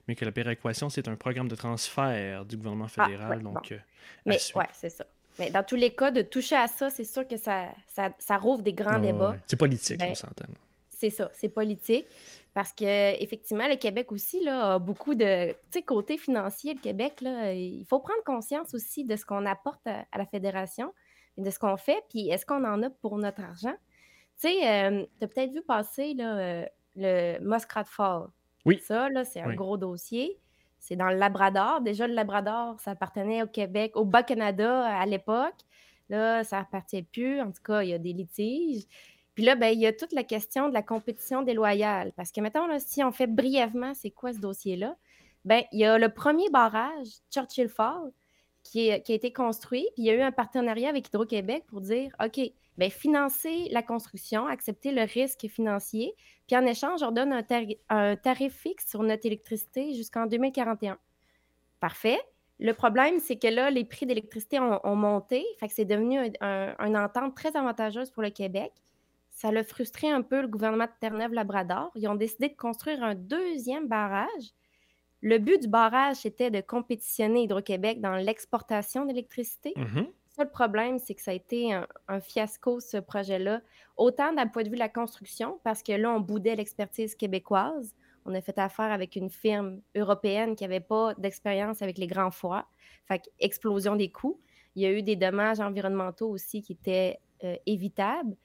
mais 0.07 0.15
que 0.15 0.23
la 0.23 0.31
péréquation, 0.31 0.89
c'est 0.89 1.07
un 1.07 1.15
programme 1.15 1.49
de 1.49 1.55
transfert 1.55 2.45
du 2.45 2.55
gouvernement 2.57 2.87
ah, 2.97 3.05
fédéral. 3.05 3.41
donc, 3.43 3.73
mais 4.25 4.39
ouais, 4.55 4.65
c'est 4.73 4.89
ça. 4.89 5.05
Mais 5.39 5.51
dans 5.51 5.63
tous 5.63 5.75
les 5.75 5.91
cas, 5.91 6.11
de 6.11 6.21
toucher 6.21 6.55
à 6.55 6.67
ça, 6.67 6.89
c'est 6.89 7.03
sûr 7.03 7.27
que 7.27 7.37
ça, 7.37 7.67
ça, 7.87 8.37
rouvre 8.37 8.63
des 8.63 8.73
grands 8.73 8.99
débats. 8.99 9.35
C'est 9.45 9.57
politique, 9.57 9.99
ben, 9.99 10.11
on 10.11 10.15
s'entend. 10.15 10.45
C'est 10.89 11.11
ça, 11.11 11.29
c'est 11.33 11.49
politique. 11.49 12.07
Parce 12.53 12.73
que 12.73 13.21
effectivement, 13.21 13.67
le 13.67 13.75
Québec 13.75 14.11
aussi 14.11 14.43
là, 14.43 14.73
a 14.73 14.79
beaucoup 14.79 15.13
de. 15.13 15.55
Côté 15.85 16.17
financier, 16.17 16.73
le 16.73 16.79
Québec, 16.79 17.21
là, 17.21 17.53
il 17.53 17.85
faut 17.85 17.99
prendre 17.99 18.23
conscience 18.25 18.73
aussi 18.73 19.05
de 19.05 19.15
ce 19.15 19.25
qu'on 19.25 19.45
apporte 19.45 19.85
à, 19.85 20.05
la 20.17 20.25
Fédération 20.25 20.91
et 21.37 21.43
de 21.43 21.51
ce 21.51 21.59
qu'on 21.59 21.77
fait, 21.77 22.03
puis 22.09 22.29
est-ce 22.29 22.45
qu'on 22.45 22.65
en 22.65 22.81
a 22.81 22.89
pour 22.89 23.17
notre 23.19 23.41
argent? 23.41 23.75
Tu 24.39 24.49
sais, 24.49 24.67
euh, 24.67 25.05
tu 25.17 25.25
as 25.25 25.27
peut-être 25.27 25.51
vu 25.51 25.61
passer 25.61 26.13
là, 26.13 26.37
euh, 26.37 26.65
le 26.95 27.39
Muskrat 27.39 27.85
Fall. 27.85 28.27
Oui. 28.65 28.79
Ça, 28.79 29.09
là, 29.09 29.23
c'est 29.23 29.41
un 29.41 29.55
gros 29.55 29.77
dossier. 29.77 30.39
C'est 30.79 30.95
dans 30.95 31.09
le 31.09 31.15
Labrador. 31.15 31.81
Déjà, 31.81 32.07
le 32.07 32.13
Labrador, 32.13 32.79
ça 32.79 32.91
appartenait 32.91 33.41
au 33.41 33.47
Québec, 33.47 33.95
au 33.95 34.05
Bas-Canada 34.05 34.85
à 34.85 35.05
l'époque. 35.05 35.55
Là, 36.09 36.43
ça 36.43 36.59
appartient 36.59 37.03
plus. 37.03 37.41
En 37.41 37.51
tout 37.51 37.63
cas, 37.63 37.83
il 37.83 37.89
y 37.89 37.93
a 37.93 37.97
des 37.97 38.13
litiges. 38.13 38.83
Puis 39.33 39.43
là, 39.43 39.55
ben, 39.55 39.67
il 39.67 39.79
y 39.79 39.87
a 39.87 39.93
toute 39.93 40.13
la 40.13 40.23
question 40.23 40.69
de 40.69 40.73
la 40.73 40.81
compétition 40.81 41.41
déloyale. 41.41 42.11
Parce 42.15 42.31
que, 42.31 42.41
mettons, 42.41 42.67
là, 42.67 42.79
si 42.79 43.03
on 43.03 43.11
fait 43.11 43.27
brièvement, 43.27 43.93
c'est 43.93 44.11
quoi 44.11 44.33
ce 44.33 44.39
dossier-là? 44.39 44.95
Ben, 45.45 45.63
il 45.71 45.79
y 45.79 45.85
a 45.85 45.97
le 45.97 46.09
premier 46.09 46.49
barrage, 46.49 47.07
Churchill 47.31 47.69
Falls, 47.69 48.11
qui, 48.63 48.91
qui 49.03 49.11
a 49.11 49.15
été 49.15 49.31
construit. 49.31 49.87
Puis 49.93 50.03
il 50.03 50.05
y 50.05 50.09
a 50.09 50.15
eu 50.15 50.21
un 50.21 50.31
partenariat 50.31 50.89
avec 50.89 51.07
Hydro-Québec 51.07 51.65
pour 51.67 51.81
dire 51.81 52.15
OK, 52.23 52.39
ben, 52.77 52.91
financer 52.91 53.67
la 53.71 53.81
construction, 53.81 54.47
accepter 54.47 54.91
le 54.91 55.01
risque 55.01 55.47
financier, 55.47 56.13
puis 56.47 56.55
en 56.55 56.65
échange, 56.65 57.03
on 57.03 57.11
donne 57.11 57.33
un, 57.89 58.15
tarif 58.15 58.53
fixe 58.53 58.89
sur 58.89 59.03
notre 59.03 59.25
électricité 59.25 59.93
jusqu'en 59.93 60.27
2041. 60.27 60.97
Parfait. 61.79 62.19
Le 62.59 62.73
problème, 62.73 63.19
c'est 63.19 63.37
que 63.37 63.47
là, 63.47 63.69
les 63.69 63.83
prix 63.83 64.05
d'électricité 64.05 64.59
ont, 64.59 64.95
monté, 64.95 65.45
fait 65.59 65.67
que 65.67 65.73
c'est 65.73 65.85
devenu 65.85 66.19
une 66.19 66.97
entente 66.97 67.35
très 67.35 67.55
avantageuse 67.55 68.09
pour 68.09 68.23
le 68.23 68.31
Québec. 68.31 68.71
Ça 69.29 69.49
a 69.49 69.63
frustré 69.63 70.09
un 70.09 70.23
peu 70.23 70.41
le 70.41 70.47
gouvernement 70.47 70.85
de 70.85 70.91
Terre-Neuve-Labrador. 70.99 71.91
Ils 71.95 72.07
ont 72.07 72.15
décidé 72.15 72.49
de 72.49 72.55
construire 72.55 73.03
un 73.03 73.13
deuxième 73.13 73.87
barrage. 73.87 74.53
Le 75.21 75.37
but 75.37 75.61
du 75.61 75.67
barrage, 75.67 76.17
c'était 76.17 76.49
de 76.49 76.61
compétitionner 76.61 77.43
Hydro-Québec 77.43 78.01
dans 78.01 78.15
l'exportation 78.15 79.05
d'électricité. 79.05 79.73
Le 80.39 80.47
problème, 80.47 80.99
c'est 80.99 81.15
que 81.15 81.21
ça 81.21 81.31
a 81.31 81.33
été 81.33 81.73
un, 81.73 82.19
fiasco, 82.19 82.79
ce 82.79 82.97
projet-là, 82.97 83.61
autant 83.95 84.33
d'un 84.33 84.45
point 84.47 84.63
de 84.63 84.69
vue 84.69 84.75
de 84.75 84.79
la 84.79 84.89
construction, 84.89 85.59
parce 85.63 85.81
que 85.81 85.93
là, 85.93 86.11
on 86.13 86.19
boudait 86.19 86.55
l'expertise 86.55 87.15
québécoise. 87.15 87.95
On 88.25 88.35
a 88.35 88.41
fait 88.41 88.57
affaire 88.59 88.91
avec 88.91 89.15
une 89.15 89.31
firme 89.31 89.81
européenne 89.95 90.55
qui 90.55 90.63
n'avait 90.63 90.79
pas 90.79 91.15
d'expérience 91.15 91.81
avec 91.81 91.97
les 91.97 92.07
grands 92.07 92.29
foies. 92.29 92.67
Fait 93.07 93.21
explosion 93.39 93.95
des 93.95 94.11
coûts. 94.11 94.39
Il 94.75 94.83
y 94.83 94.85
a 94.85 94.91
eu 94.91 95.01
des 95.01 95.15
dommages 95.15 95.59
environnementaux 95.59 96.29
aussi 96.29 96.61
qui 96.61 96.73
étaient 96.73 97.19
euh, 97.43 97.55
évitables. 97.65 98.35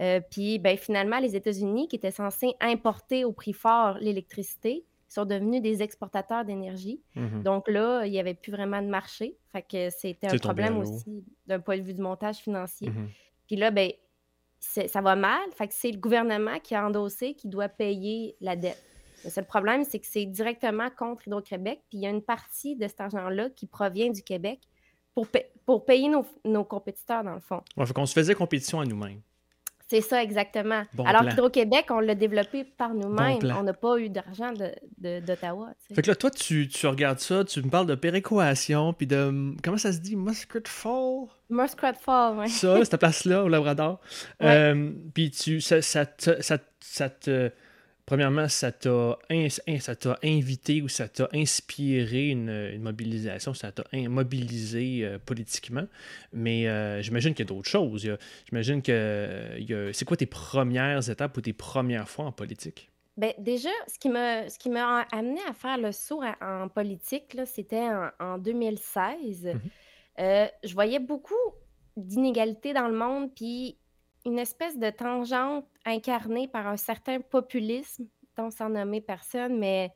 Euh, 0.00 0.20
puis, 0.30 0.58
ben, 0.58 0.76
finalement, 0.76 1.20
les 1.20 1.36
États-Unis, 1.36 1.86
qui 1.86 1.96
étaient 1.96 2.10
censés 2.10 2.54
importer 2.60 3.24
au 3.24 3.32
prix 3.32 3.52
fort 3.52 3.98
l'électricité, 4.00 4.84
sont 5.16 5.24
devenus 5.24 5.60
des 5.60 5.82
exportateurs 5.82 6.44
d'énergie. 6.44 7.02
Mhm. 7.14 7.42
Donc 7.42 7.68
là, 7.68 8.04
il 8.04 8.12
n'y 8.12 8.20
avait 8.20 8.34
plus 8.34 8.52
vraiment 8.52 8.80
de 8.80 8.88
marché. 8.88 9.36
Fait 9.52 9.62
que 9.62 9.90
c'était 9.90 10.28
un 10.32 10.38
problème 10.38 10.78
aussi 10.78 11.24
d'un 11.46 11.60
point 11.60 11.78
de 11.78 11.82
vue 11.82 11.94
du 11.94 12.00
montage 12.00 12.36
financier. 12.36 12.88
Mhm. 12.88 13.08
Puis 13.46 13.56
là, 13.56 13.70
ben, 13.70 13.90
ça 14.58 15.00
va 15.00 15.16
mal. 15.16 15.40
Fait 15.54 15.68
que 15.68 15.74
c'est 15.74 15.90
le 15.90 15.98
gouvernement 15.98 16.58
qui 16.60 16.74
a 16.74 16.86
endossé 16.86 17.34
qui 17.34 17.48
doit 17.48 17.68
payer 17.68 18.36
la 18.40 18.56
dette. 18.56 18.82
Le 19.24 19.30
seul 19.30 19.46
problème, 19.46 19.84
c'est 19.84 19.98
que 19.98 20.06
c'est 20.06 20.26
directement 20.26 20.88
contre 20.90 21.26
Hydro-Québec. 21.26 21.80
Puis 21.88 21.98
il 21.98 22.00
y 22.02 22.06
a 22.06 22.10
une 22.10 22.22
partie 22.22 22.76
de 22.76 22.86
cet 22.86 23.00
argent-là 23.00 23.50
qui 23.50 23.66
provient 23.66 24.10
du 24.10 24.22
Québec 24.22 24.60
pour, 25.14 25.26
pour 25.64 25.84
payer 25.84 26.08
nos, 26.08 26.26
nos, 26.44 26.64
compétiteurs, 26.64 27.24
dans 27.24 27.34
le 27.34 27.40
fond. 27.40 27.62
Ouais, 27.76 27.86
fait 27.86 27.94
qu'on 27.94 28.06
se 28.06 28.12
faisait 28.12 28.34
compétition 28.34 28.80
à 28.80 28.84
nous-mêmes. 28.84 29.22
C'est 29.88 30.00
ça, 30.00 30.22
exactement. 30.22 30.82
Alors 31.04 31.22
qu'Hydro-Québec, 31.28 31.86
on 31.90 32.00
l'a 32.00 32.14
développé 32.14 32.64
par 32.64 32.92
nous-mêmes. 32.92 33.38
on 33.56 33.62
n'a 33.62 33.72
pas 33.72 33.98
eu 33.98 34.08
d'argent 34.08 34.52
d'Ottawa. 34.98 35.68
De, 35.68 35.94
fait 35.94 36.02
que 36.02 36.08
là, 36.08 36.16
toi, 36.16 36.30
tu, 36.30 36.68
tu, 36.68 36.86
regardes 36.86 37.20
ça, 37.20 37.44
tu 37.44 37.62
me 37.62 37.70
parles 37.70 37.86
de 37.86 37.94
péréquation, 37.94 38.92
puis 38.92 39.06
de. 39.06 39.54
Comment 39.62 39.78
ça 39.78 39.92
se 39.92 39.98
dit? 39.98 40.16
Muskrat 40.16 40.60
Fall? 40.66 41.26
Muskrat 41.48 41.94
Fall, 41.94 42.38
oui. 42.38 42.48
Ça, 42.48 42.84
cette 42.84 42.96
place-là, 42.96 43.44
au 43.44 43.48
Labrador. 43.48 44.00
Euh, 44.42 44.90
puis 45.14 45.30
tu, 45.30 45.60
ça, 45.60 45.80
ça, 45.82 46.04
ça, 46.18 46.58
ça 46.80 47.08
te 47.08 47.52
premièrement, 48.06 48.48
ça 48.48 48.72
t'a 48.72 49.18
invité 50.22 50.80
ou 50.80 50.88
ça 50.88 51.08
t'a 51.08 51.28
inspiré 51.34 52.28
une, 52.28 52.78
mobilisation, 52.78 53.52
ça 53.52 53.72
t'a 53.72 53.84
mobilisé 54.08 55.00
euh, 55.02 55.18
politiquement. 55.18 55.86
Mais 56.32 56.68
euh, 56.68 57.02
j'imagine 57.02 57.34
qu'il 57.34 57.44
y 57.44 57.48
a 57.48 57.52
d'autres 57.52 57.68
choses. 57.68 58.08
J'imagine 58.48 58.80
que 58.80 59.90
c'est 59.92 60.04
quoi 60.04 60.16
tes 60.16 60.26
premières 60.26 61.10
étapes 61.10 61.36
ou 61.36 61.40
tes 61.40 61.52
premières 61.52 62.08
fois 62.08 62.24
en 62.26 62.32
politique? 62.32 62.90
Bien, 63.16 63.32
déjà, 63.38 63.70
ce 63.88 63.98
qui 63.98 64.10
m'a 64.10 64.48
ce 64.48 64.58
qui 64.58 64.68
m'a 64.68 65.06
amené 65.10 65.40
à 65.48 65.54
faire 65.54 65.78
le 65.78 65.90
saut 65.90 66.22
en, 66.40 66.68
politique, 66.68 67.36
c'était 67.46 67.88
en, 68.20 68.38
2016. 68.38 69.54
euh, 70.18 70.46
je 70.62 70.74
voyais 70.74 70.98
beaucoup 70.98 71.34
d'inégalités 71.96 72.74
dans 72.74 72.88
le 72.88 72.94
monde, 72.94 73.30
puis 73.34 73.78
une 74.26 74.38
espèce 74.40 74.76
de 74.76 74.90
tangente 74.90 75.66
incarnée 75.84 76.48
par 76.48 76.66
un 76.66 76.76
certain 76.76 77.20
populisme, 77.20 78.06
dont 78.36 78.50
sans 78.50 78.68
nommer 78.68 79.00
personne, 79.00 79.58
mais 79.58 79.92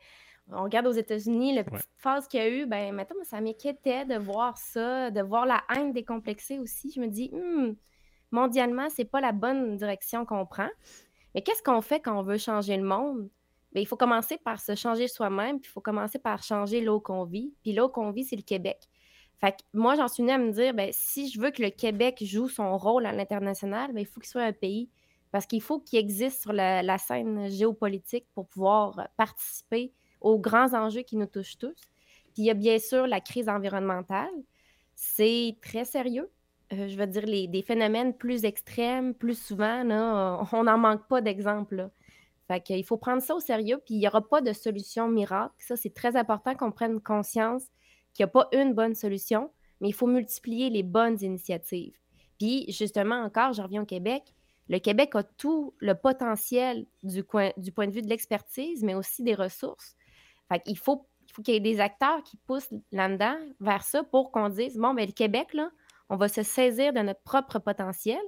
on 0.52 0.62
regarde 0.62 0.87
aux 0.87 0.92
États-Unis, 0.92 1.54
la 1.54 1.64
petite 1.64 1.90
phase 1.99 2.26
qu'il 2.28 2.40
y 2.40 2.42
a 2.42 2.49
eu, 2.49 2.66
ben 2.66 2.94
maintenant, 2.94 3.22
ça 3.25 3.40
m'inquiétait 3.40 4.04
de 4.04 4.16
voir 4.16 4.56
ça, 4.56 5.10
de 5.10 5.20
voir 5.20 5.46
la 5.46 5.62
haine 5.75 5.92
décomplexée 5.92 6.58
aussi. 6.58 6.92
Je 6.94 7.00
me 7.00 7.08
dis, 7.08 7.30
«Hmm, 7.32 7.75
mondialement, 8.30 8.88
c'est 8.88 9.04
pas 9.04 9.20
la 9.20 9.32
bonne 9.32 9.76
direction 9.76 10.25
qu'on 10.25 10.46
prend. 10.46 10.68
Mais 11.34 11.42
qu'est-ce 11.42 11.62
qu'on 11.62 11.80
fait 11.80 12.00
quand 12.00 12.18
on 12.18 12.22
veut 12.22 12.38
changer 12.38 12.76
le 12.76 12.84
monde? 12.84 13.28
Ben, 13.72 13.80
il 13.80 13.87
faut 13.87 13.96
commencer 13.96 14.38
par 14.38 14.60
se 14.60 14.75
changer 14.75 15.06
soi-même, 15.06 15.60
puis 15.60 15.68
il 15.68 15.72
faut 15.72 15.80
commencer 15.80 16.18
par 16.18 16.42
changer 16.42 16.80
l'eau 16.80 17.00
qu'on 17.00 17.25
vit. 17.25 17.54
Puis 17.62 17.72
l'eau 17.72 17.88
qu'on 17.88 18.10
vit, 18.10 18.25
c'est 18.25 18.37
le 18.37 18.42
Québec. 18.42 18.88
Fait 19.40 19.52
que 19.52 19.62
moi, 19.73 19.94
j'en 19.97 20.06
suis 20.06 20.23
venue 20.23 20.32
à 20.32 20.38
me 20.38 20.52
dire, 20.52 20.75
ben, 20.75 20.90
si 20.92 21.30
je 21.30 21.40
veux 21.40 21.50
que 21.50 21.62
le 21.62 21.70
Québec 21.70 22.23
joue 22.23 22.49
son 22.49 22.76
rôle 22.76 23.06
à 23.06 23.12
l'international, 23.12 23.92
ben, 23.92 24.00
il 24.00 24.06
faut 24.06 24.20
qu'il 24.20 24.28
soit 24.28 24.42
un 24.42 24.52
pays. 24.52 24.90
Parce 25.32 25.47
qu'il 25.47 25.62
faut 25.62 25.78
qu'il 25.78 25.99
existe 25.99 26.42
sur 26.42 26.52
la, 26.52 26.99
scène 26.99 27.49
géopolitique 27.50 28.26
pour 28.35 28.47
pouvoir 28.49 29.09
participer 29.16 29.92
aux 30.20 30.38
grands 30.38 30.75
enjeux 30.75 31.02
qui 31.02 31.16
nous 31.16 31.26
touchent 31.26 31.56
tous. 31.56 31.76
Puis 32.35 32.42
il 32.42 32.44
y 32.44 32.50
a 32.50 32.54
bien 32.54 32.78
sûr 32.78 33.06
la 33.06 33.20
crise 33.20 33.49
environnementale. 33.49 34.30
C'est 34.94 35.56
très 35.62 35.85
sérieux. 35.85 36.28
Euh, 36.73 36.88
je 36.88 36.97
veux 36.97 37.06
dire, 37.06 37.26
les, 37.26 37.47
des 37.47 37.62
phénomènes 37.62 38.12
plus 38.12 38.44
extrêmes, 38.44 39.14
plus 39.14 39.40
souvent, 39.40 39.85
là, 39.85 40.42
on 40.52 40.64
n'en 40.64 40.78
manque 40.78 41.06
pas 41.09 41.20
d'exemples. 41.20 41.88
Fait 42.49 42.61
qu'il 42.61 42.85
faut 42.85 42.97
prendre 42.97 43.23
ça 43.23 43.35
au 43.37 43.40
sérieux, 43.40 43.80
puis 43.85 43.94
il 43.94 43.99
n'y 44.00 44.09
aura 44.09 44.20
pas 44.20 44.40
de 44.40 44.52
solution 44.52 45.09
miracle. 45.09 45.54
Ça, 45.59 45.76
c'est 45.76 45.94
très 45.94 46.16
important 46.16 46.54
qu'on 46.56 46.73
prenne 46.73 47.00
conscience 47.00 47.62
qu'il 48.14 48.25
n'y 48.25 48.29
a 48.29 48.33
pas 48.33 48.49
une 48.52 48.75
bonne 48.75 48.95
solution, 48.95 49.50
mais 49.81 49.88
il 49.88 49.95
faut 49.95 50.07
multiplier 50.07 50.71
les 50.71 50.83
bonnes 50.83 51.19
initiatives. 51.23 51.97
Puis, 52.38 52.64
justement, 52.69 53.23
encore, 53.23 53.52
je 53.52 53.62
reviens 53.62 53.83
au 53.83 53.87
Québec. 53.87 54.23
Le 54.69 54.79
Québec 54.79 55.11
a 55.14 55.23
tout 55.23 55.75
le 55.79 55.95
potentiel 55.95 56.87
du, 57.02 57.25
point 57.25 57.52
de 57.57 57.90
vue 57.90 58.02
de 58.02 58.09
l'expertise, 58.09 58.83
mais 58.83 58.95
aussi 58.95 59.23
des 59.23 59.35
ressources. 59.35 59.97
Qu'il 60.64 60.79
faut, 60.79 61.07
faut 61.33 61.43
qu'il 61.43 61.55
y 61.55 61.57
ait 61.57 61.61
des 61.61 61.81
acteurs 61.81 62.23
qui 62.23 62.37
poussent 62.37 62.73
là-dedans 62.93 63.37
vers 63.61 63.83
ça 63.83 64.02
pour 64.05 64.33
qu'on 64.33 64.49
dise 64.49 64.76
bon, 64.76 64.95
mais 64.95 65.02
ben, 65.02 65.09
le 65.09 65.12
Québec, 65.12 65.55
là, 65.55 65.71
on 66.09 66.17
va 66.17 66.29
se 66.29 66.43
saisir 66.43 66.93
de 66.93 67.00
notre 67.00 67.23
propre 67.23 67.59
potentiel. 67.59 68.21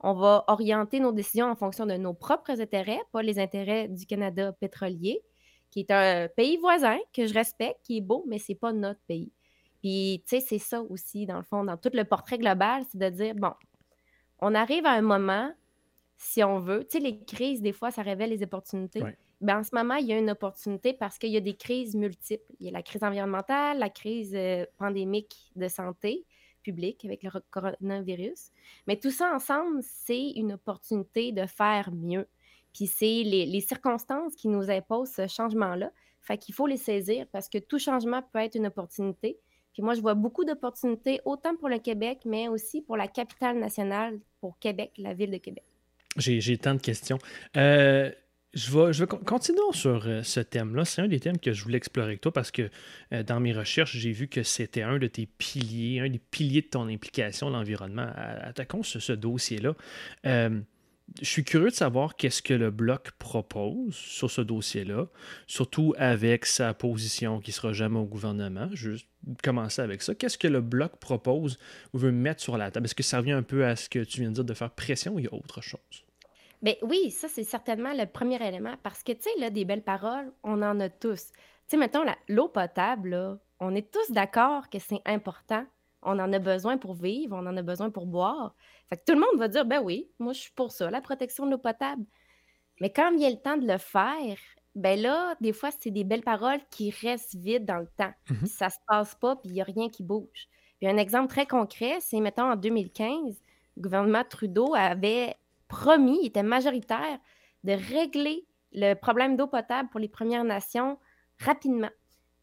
On 0.00 0.14
va 0.14 0.44
orienter 0.48 1.00
nos 1.00 1.12
décisions 1.12 1.46
en 1.46 1.56
fonction 1.56 1.86
de 1.86 1.94
nos 1.94 2.14
propres 2.14 2.60
intérêts, 2.60 3.00
pas 3.12 3.22
les 3.22 3.38
intérêts 3.38 3.88
du 3.88 4.06
Canada 4.06 4.52
pétrolier, 4.52 5.22
qui 5.70 5.80
est 5.80 5.90
un 5.90 6.28
pays 6.28 6.56
voisin 6.56 6.98
que 7.12 7.26
je 7.26 7.34
respecte, 7.34 7.80
qui 7.84 7.98
est 7.98 8.02
beau, 8.02 8.24
mais 8.26 8.38
c'est 8.38 8.54
pas 8.54 8.72
notre 8.72 9.00
pays. 9.06 9.32
Puis, 9.80 10.22
tu 10.26 10.36
sais, 10.36 10.40
c'est 10.40 10.58
ça 10.58 10.82
aussi, 10.82 11.26
dans 11.26 11.38
le 11.38 11.42
fond, 11.42 11.64
dans 11.64 11.76
tout 11.76 11.90
le 11.92 12.04
portrait 12.04 12.38
global, 12.38 12.84
c'est 12.90 12.98
de 12.98 13.08
dire, 13.08 13.34
bon, 13.34 13.52
on 14.38 14.54
arrive 14.54 14.84
à 14.84 14.92
un 14.92 15.02
moment, 15.02 15.52
si 16.16 16.44
on 16.44 16.58
veut, 16.58 16.84
tu 16.84 16.98
sais, 16.98 17.00
les 17.00 17.18
crises, 17.24 17.62
des 17.62 17.72
fois, 17.72 17.90
ça 17.90 18.02
révèle 18.02 18.30
les 18.30 18.42
opportunités. 18.42 19.02
Ben, 19.40 19.60
en 19.60 19.62
ce 19.62 19.74
moment, 19.74 19.94
il 19.94 20.06
y 20.06 20.12
a 20.12 20.18
une 20.18 20.30
opportunité 20.30 20.92
parce 20.92 21.16
qu'il 21.16 21.30
y 21.30 21.36
a 21.36 21.40
des 21.40 21.56
crises 21.56 21.94
multiples. 21.94 22.52
Il 22.58 22.66
y 22.66 22.68
a 22.68 22.72
la 22.72 22.82
crise 22.82 23.02
environnementale, 23.02 23.78
la 23.78 23.88
crise 23.88 24.34
euh, 24.34 24.66
pandémique 24.76 25.50
de 25.56 25.66
santé 25.66 26.26
publique 26.62 27.06
avec 27.06 27.22
le 27.22 27.30
coronavirus. 27.50 28.50
Mais 28.86 28.98
tout 28.98 29.10
ça 29.10 29.34
ensemble, 29.34 29.80
c'est 29.82 30.32
une 30.32 30.52
opportunité 30.52 31.32
de 31.32 31.46
faire 31.46 31.90
mieux. 31.90 32.28
Puis 32.74 32.86
c'est 32.86 33.22
les, 33.24 33.60
circonstances 33.60 34.34
qui 34.36 34.48
nous 34.48 34.70
imposent 34.70 35.10
ce 35.10 35.26
changement-là. 35.26 35.92
Fait 36.20 36.38
qu'il 36.38 36.54
faut 36.54 36.66
les 36.66 36.76
saisir 36.76 37.26
parce 37.32 37.48
que 37.48 37.58
tout 37.58 37.78
changement 37.78 38.22
peut 38.32 38.40
être 38.40 38.54
une 38.54 38.66
opportunité. 38.66 39.38
Puis 39.72 39.82
moi, 39.82 39.94
je 39.94 40.00
vois 40.00 40.14
beaucoup 40.14 40.44
d'opportunités, 40.44 41.20
autant 41.24 41.56
pour 41.56 41.68
le 41.68 41.78
Québec, 41.78 42.20
mais 42.24 42.48
aussi 42.48 42.82
pour 42.82 42.96
la 42.96 43.08
capitale 43.08 43.58
nationale, 43.58 44.18
pour 44.40 44.58
Québec, 44.58 44.92
la 44.98 45.14
ville 45.14 45.30
de 45.30 45.38
Québec. 45.38 45.64
J'ai 46.16 46.58
tant 46.58 46.74
de 46.74 46.80
questions. 46.80 47.18
Euh, 47.56 48.10
je 48.52 48.76
vais, 48.76 48.92
je 48.92 49.04
continuons 49.04 49.70
sur 49.70 50.06
euh, 50.06 50.22
ce 50.24 50.40
thème-là. 50.40 50.84
C'est 50.84 51.02
un 51.02 51.06
des 51.06 51.20
thèmes 51.20 51.38
que 51.38 51.52
je 51.52 51.62
voulais 51.62 51.76
explorer 51.76 52.08
avec 52.08 52.20
toi 52.20 52.32
parce 52.32 52.50
que 52.50 52.68
euh, 53.12 53.22
dans 53.22 53.38
mes 53.38 53.52
recherches, 53.52 53.96
j'ai 53.96 54.10
vu 54.10 54.26
que 54.26 54.42
c'était 54.42 54.82
un 54.82 54.98
de 54.98 55.06
tes 55.06 55.26
piliers, 55.26 56.00
un 56.00 56.08
des 56.08 56.18
piliers 56.18 56.62
de 56.62 56.66
ton 56.66 56.88
implication 56.88 57.48
l'environnement. 57.48 58.10
Attaquons 58.16 58.82
ce, 58.82 58.98
ce 58.98 59.12
dossier-là. 59.12 59.74
Je 61.20 61.26
suis 61.26 61.44
curieux 61.44 61.70
de 61.70 61.74
savoir 61.74 62.16
qu'est-ce 62.16 62.42
que 62.42 62.54
le 62.54 62.70
Bloc 62.70 63.10
propose 63.12 63.94
sur 63.94 64.30
ce 64.30 64.40
dossier-là, 64.40 65.06
surtout 65.46 65.94
avec 65.98 66.46
sa 66.46 66.72
position 66.74 67.40
qui 67.40 67.52
sera 67.52 67.72
jamais 67.72 67.98
au 67.98 68.04
gouvernement. 68.04 68.68
Juste 68.72 69.06
commencer 69.42 69.82
avec 69.82 70.02
ça. 70.02 70.14
Qu'est-ce 70.14 70.38
que 70.38 70.48
le 70.48 70.60
Bloc 70.60 70.96
propose 70.96 71.58
ou 71.92 71.98
veut 71.98 72.12
mettre 72.12 72.40
sur 72.40 72.56
la 72.56 72.70
table? 72.70 72.86
Est-ce 72.86 72.94
que 72.94 73.02
ça 73.02 73.18
revient 73.18 73.32
un 73.32 73.42
peu 73.42 73.64
à 73.64 73.76
ce 73.76 73.88
que 73.88 74.04
tu 74.04 74.20
viens 74.20 74.30
de 74.30 74.36
dire 74.36 74.44
de 74.44 74.54
faire 74.54 74.70
pression 74.70 75.14
ou 75.14 75.18
il 75.18 75.24
y 75.24 75.28
a 75.28 75.34
autre 75.34 75.60
chose? 75.60 76.04
Ben 76.62 76.74
oui, 76.82 77.10
ça, 77.10 77.28
c'est 77.28 77.44
certainement 77.44 77.92
le 77.94 78.06
premier 78.06 78.46
élément 78.46 78.74
parce 78.82 79.02
que, 79.02 79.12
tu 79.12 79.22
sais, 79.22 79.30
là, 79.38 79.50
des 79.50 79.64
belles 79.64 79.82
paroles, 79.82 80.30
on 80.42 80.62
en 80.62 80.78
a 80.80 80.90
tous. 80.90 81.32
Tu 81.32 81.36
sais, 81.68 81.76
mettons, 81.76 82.04
l'eau 82.28 82.48
potable, 82.48 83.10
là, 83.10 83.38
on 83.60 83.74
est 83.74 83.90
tous 83.90 84.12
d'accord 84.12 84.68
que 84.68 84.78
c'est 84.78 85.00
important. 85.06 85.64
On 86.02 86.18
en 86.18 86.32
a 86.32 86.38
besoin 86.38 86.78
pour 86.78 86.94
vivre, 86.94 87.36
on 87.36 87.46
en 87.46 87.56
a 87.56 87.62
besoin 87.62 87.90
pour 87.90 88.06
boire. 88.06 88.54
Fait 88.88 88.96
que 88.96 89.04
tout 89.06 89.14
le 89.14 89.20
monde 89.20 89.38
va 89.38 89.48
dire, 89.48 89.64
ben 89.64 89.80
oui, 89.82 90.10
moi, 90.18 90.32
je 90.32 90.40
suis 90.40 90.52
pour 90.52 90.72
ça, 90.72 90.90
la 90.90 91.00
protection 91.00 91.46
de 91.46 91.52
l'eau 91.52 91.58
potable. 91.58 92.04
Mais 92.80 92.92
quand 92.92 93.10
il 93.12 93.20
y 93.20 93.26
a 93.26 93.30
le 93.30 93.40
temps 93.40 93.56
de 93.56 93.66
le 93.66 93.78
faire, 93.78 94.36
ben 94.74 95.00
là, 95.00 95.34
des 95.40 95.52
fois, 95.52 95.70
c'est 95.78 95.90
des 95.90 96.04
belles 96.04 96.22
paroles 96.22 96.60
qui 96.70 96.90
restent 96.90 97.34
vides 97.36 97.64
dans 97.66 97.78
le 97.78 97.88
temps. 97.96 98.12
Mmh 98.30 98.46
ça 98.46 98.70
se 98.70 98.78
passe 98.86 99.14
pas, 99.16 99.36
puis 99.36 99.50
il 99.50 99.54
n'y 99.54 99.60
a 99.60 99.64
rien 99.64 99.88
qui 99.90 100.02
bouge. 100.02 100.48
Puis 100.78 100.88
un 100.88 100.96
exemple 100.96 101.28
très 101.28 101.46
concret, 101.46 101.98
c'est, 102.00 102.20
mettons, 102.20 102.52
en 102.52 102.56
2015, 102.56 103.42
le 103.76 103.82
gouvernement 103.82 104.24
Trudeau 104.28 104.74
avait 104.74 105.36
promis, 105.68 106.18
il 106.22 106.26
était 106.28 106.42
majoritaire, 106.42 107.18
de 107.64 107.72
régler 107.72 108.46
le 108.72 108.94
problème 108.94 109.36
d'eau 109.36 109.46
potable 109.46 109.88
pour 109.90 110.00
les 110.00 110.08
Premières 110.08 110.44
Nations 110.44 110.98
rapidement. 111.40 111.90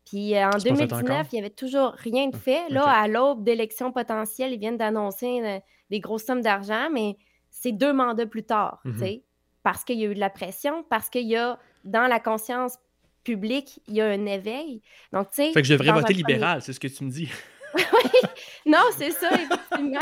Puis 0.07 0.35
euh, 0.35 0.47
en 0.47 0.57
2019, 0.57 1.27
il 1.31 1.35
n'y 1.35 1.39
avait 1.39 1.49
toujours 1.49 1.91
rien 1.97 2.27
de 2.27 2.35
hum, 2.35 2.41
fait. 2.41 2.69
Là, 2.69 2.83
à 2.87 3.07
l'aube 3.07 3.43
d'élections 3.43 3.91
potentielles, 3.91 4.53
ils 4.53 4.59
viennent 4.59 4.77
d'annoncer 4.77 5.41
euh, 5.43 5.59
des 5.89 5.99
grosses 5.99 6.23
sommes 6.23 6.41
d'argent, 6.41 6.89
mais 6.91 7.17
c'est 7.49 7.73
deux 7.73 7.91
mandats 7.91 8.25
plus 8.25 8.43
tard, 8.43 8.79
mmh 8.85 8.99
sais, 8.99 9.23
parce 9.63 9.83
qu'il 9.83 9.99
y 9.99 10.05
a 10.05 10.09
eu 10.09 10.15
de 10.15 10.19
la 10.19 10.29
pression, 10.29 10.85
parce 10.89 11.09
qu'il 11.09 11.27
y 11.27 11.35
a, 11.35 11.59
dans 11.83 12.07
la 12.07 12.21
conscience 12.21 12.77
publique, 13.25 13.81
il 13.87 13.95
y 13.95 14.01
a 14.01 14.05
un 14.05 14.25
éveil. 14.25 14.81
Donc, 15.11 15.29
tu 15.31 15.35
sais... 15.35 15.51
Fait 15.51 15.61
que 15.61 15.67
je 15.67 15.73
devrais 15.73 15.91
voter 15.91 16.13
libéral, 16.13 16.61
c'est 16.61 16.71
ce 16.71 16.79
que 16.79 16.87
tu 16.87 17.03
me 17.03 17.09
dis. 17.09 17.29
non, 18.65 18.79
c'est 18.97 19.11
ça, 19.11 19.29
effectivement. 19.33 19.99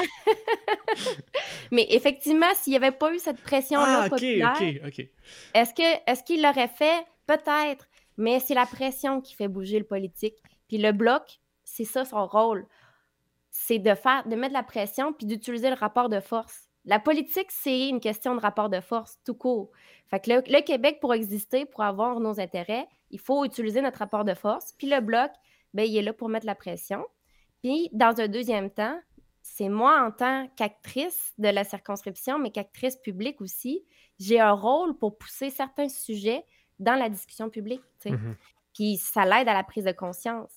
Mais 1.72 1.88
effectivement, 1.90 2.54
s'il 2.54 2.72
n'y 2.72 2.78
avait 2.78 2.92
pas 2.92 3.12
eu 3.12 3.18
cette 3.18 3.42
pression-là 3.42 4.04
ah, 4.04 4.10
populaire, 4.10 4.54
est-ce 5.54 5.74
que 5.74 6.12
est-ce 6.12 6.24
qu'il 6.24 6.44
l'aurait 6.44 6.68
fait? 6.68 7.06
Peut-être, 7.26 7.88
mais 8.18 8.40
c'est 8.40 8.54
la 8.54 8.66
pression 8.66 9.22
qui 9.22 9.36
fait 9.36 9.48
bouger 9.48 9.80
le 9.80 9.86
politique. 9.86 10.36
Puis 10.68 10.78
le 10.78 10.92
bloc, 10.92 11.40
c'est 11.64 11.86
ça 11.86 12.06
son 12.06 12.26
rôle. 12.26 12.68
C'est 13.50 13.80
de 13.80 13.96
faire, 13.96 14.28
de 14.28 14.36
mettre 14.36 14.54
la 14.54 14.64
pression 14.64 15.14
puis 15.14 15.26
d'utiliser 15.26 15.70
le 15.70 15.76
rapport 15.76 16.10
de 16.10 16.20
force. 16.20 16.70
La 16.86 17.00
politique, 17.00 17.52
c'est 17.52 17.90
une 17.90 18.00
question 18.00 18.36
de 18.36 18.40
rapport 18.40 18.70
de 18.70 18.80
force, 18.80 19.18
tout 19.26 19.34
court. 19.34 19.72
Fait 20.08 20.20
que 20.20 20.30
le 20.32 20.62
Québec, 20.62 21.00
pour 21.02 21.14
exister, 21.14 21.66
pour 21.66 21.84
avoir 21.84 22.20
nos 22.20 22.40
intérêts, 22.40 22.88
il 23.10 23.20
faut 23.20 23.44
utiliser 23.44 23.82
notre 23.82 24.00
rapport 24.00 24.24
de 24.24 24.36
force. 24.36 24.74
Puis 24.78 24.88
le 24.88 25.02
bloc, 25.02 25.32
ben, 25.74 25.84
il 25.84 25.98
est 25.98 26.02
là 26.04 26.14
pour 26.14 26.30
mettre 26.30 26.46
la 26.46 26.56
pression. 26.56 27.04
Puis, 27.64 27.90
dans 27.92 28.22
un 28.22 28.28
deuxième 28.28 28.70
temps, 28.70 29.00
c'est 29.42 29.70
moi 29.70 30.06
en 30.06 30.12
tant 30.12 30.48
qu'actrice 30.56 31.34
de 31.38 31.48
la 31.48 31.64
circonscription, 31.64 32.38
mais 32.38 32.52
qu'actrice 32.52 32.96
publique 32.96 33.42
aussi, 33.42 33.84
j'ai 34.20 34.40
un 34.40 34.52
rôle 34.52 34.98
pour 34.98 35.18
pousser 35.18 35.50
certains 35.50 35.90
sujets 35.90 36.46
dans 36.80 36.96
la 36.96 37.10
discussion 37.10 37.50
publique. 37.50 37.82
Mmh 38.06 38.34
puis 38.76 38.98
ça 38.98 39.26
l'aide 39.26 39.48
à 39.48 39.54
la 39.54 39.64
prise 39.64 39.86
de 39.86 39.92
conscience. 39.94 40.52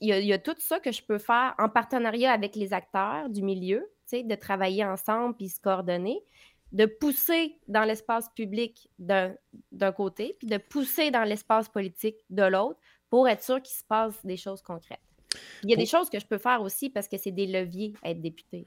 il, 0.00 0.24
y 0.24 0.32
a, 0.32 0.38
tout 0.38 0.54
ça 0.58 0.78
que 0.78 0.92
je 0.92 1.02
peux 1.02 1.18
faire 1.18 1.54
en 1.58 1.68
partenariat 1.68 2.30
avec 2.30 2.54
les 2.54 2.72
acteurs 2.72 3.28
du 3.30 3.42
milieu, 3.42 3.90
de 4.12 4.34
travailler 4.34 4.84
ensemble 4.84 5.34
puis 5.36 5.48
se 5.48 5.60
coordonner, 5.60 6.22
de 6.72 6.86
pousser 6.86 7.58
dans 7.66 7.84
l'espace 7.84 8.28
public 8.30 8.88
d'un 8.98 9.92
côté, 9.96 10.36
puis 10.38 10.46
de 10.46 10.58
pousser 10.58 11.10
dans 11.10 11.24
l'espace 11.24 11.68
politique 11.68 12.16
de 12.30 12.44
l'autre 12.44 12.78
pour 13.10 13.28
être 13.28 13.42
sûr 13.42 13.60
qu'il 13.62 13.76
se 13.76 13.84
passe 13.84 14.24
des 14.24 14.36
choses 14.36 14.62
concrètes. 14.62 15.00
Il 15.64 15.70
y 15.70 15.74
a 15.74 15.76
des 15.76 15.86
choses 15.86 16.10
que 16.10 16.18
je 16.18 16.26
peux 16.26 16.38
faire 16.38 16.62
aussi 16.62 16.90
parce 16.90 17.08
que 17.08 17.16
c'est 17.16 17.30
des 17.30 17.46
leviers 17.46 17.94
à 18.02 18.10
être 18.10 18.20
député. 18.20 18.66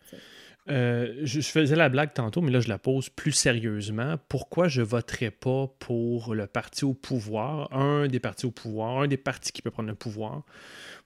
Euh, 0.70 1.22
je, 1.24 1.42
faisais 1.42 1.76
la 1.76 1.90
blague 1.90 2.14
tantôt, 2.14 2.42
mais 2.42 2.52
là, 2.52 2.60
je 2.60 2.70
la 2.70 2.78
pose 2.78 3.10
plus 3.10 3.32
sérieusement. 3.32 4.16
Pourquoi 4.30 4.68
je 4.68 4.82
voterais 4.82 5.32
pas 5.32 5.68
pour 5.80 6.36
le 6.36 6.46
parti 6.48 6.86
au 6.86 6.94
pouvoir, 6.94 7.74
un 7.74 8.08
des 8.08 8.20
partis 8.20 8.46
au 8.46 8.52
pouvoir, 8.52 9.02
un 9.02 9.08
des 9.08 9.18
partis 9.18 9.52
qui 9.52 9.62
peut 9.62 9.72
prendre 9.72 9.90
le 9.90 9.96
pouvoir, 9.96 10.44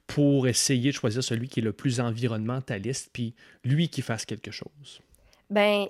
pour 0.07 0.47
essayer 0.47 0.91
de 0.91 0.95
choisir 0.95 1.23
celui 1.23 1.47
qui 1.47 1.61
est 1.61 1.63
le 1.63 1.73
plus 1.73 1.99
environnementaliste, 1.99 3.09
puis 3.13 3.33
lui 3.63 3.87
qui 3.87 4.01
fasse 4.01 4.25
quelque 4.25 4.51
chose? 4.51 5.01
Ben, 5.49 5.87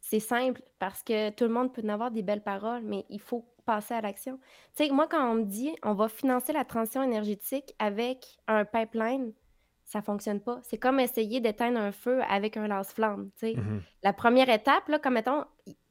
c'est 0.00 0.20
simple 0.20 0.62
parce 0.78 1.02
que 1.02 1.30
tout 1.30 1.44
le 1.44 1.50
monde 1.50 1.72
peut 1.72 1.82
en 1.84 1.90
avoir 1.90 2.10
des 2.10 2.22
belles 2.22 2.42
paroles, 2.42 2.82
mais 2.84 3.04
il 3.10 3.20
faut 3.20 3.44
passer 3.68 3.92
à 3.92 4.00
l'action. 4.00 4.38
Tu 4.74 4.86
sais, 4.86 4.90
moi, 4.90 5.06
quand 5.06 5.30
on 5.30 5.34
me 5.34 5.44
dit 5.44 5.70
on 5.82 5.92
va 5.92 6.08
financer 6.08 6.54
la 6.54 6.64
transition 6.64 7.02
énergétique 7.02 7.74
avec 7.78 8.38
un 8.46 8.64
pipeline, 8.64 9.34
ça 9.84 10.00
fonctionne 10.00 10.40
pas. 10.40 10.58
C'est 10.62 10.78
comme 10.78 10.98
essayer 11.00 11.40
d'éteindre 11.40 11.78
un 11.78 11.92
feu 11.92 12.22
avec 12.30 12.56
un 12.56 12.66
lance-flamme. 12.66 13.30
Mhm. 13.42 13.82
La 14.02 14.14
première 14.14 14.48
étape, 14.48 14.88
là, 14.88 14.98
comme 14.98 15.14
mettons, 15.14 15.44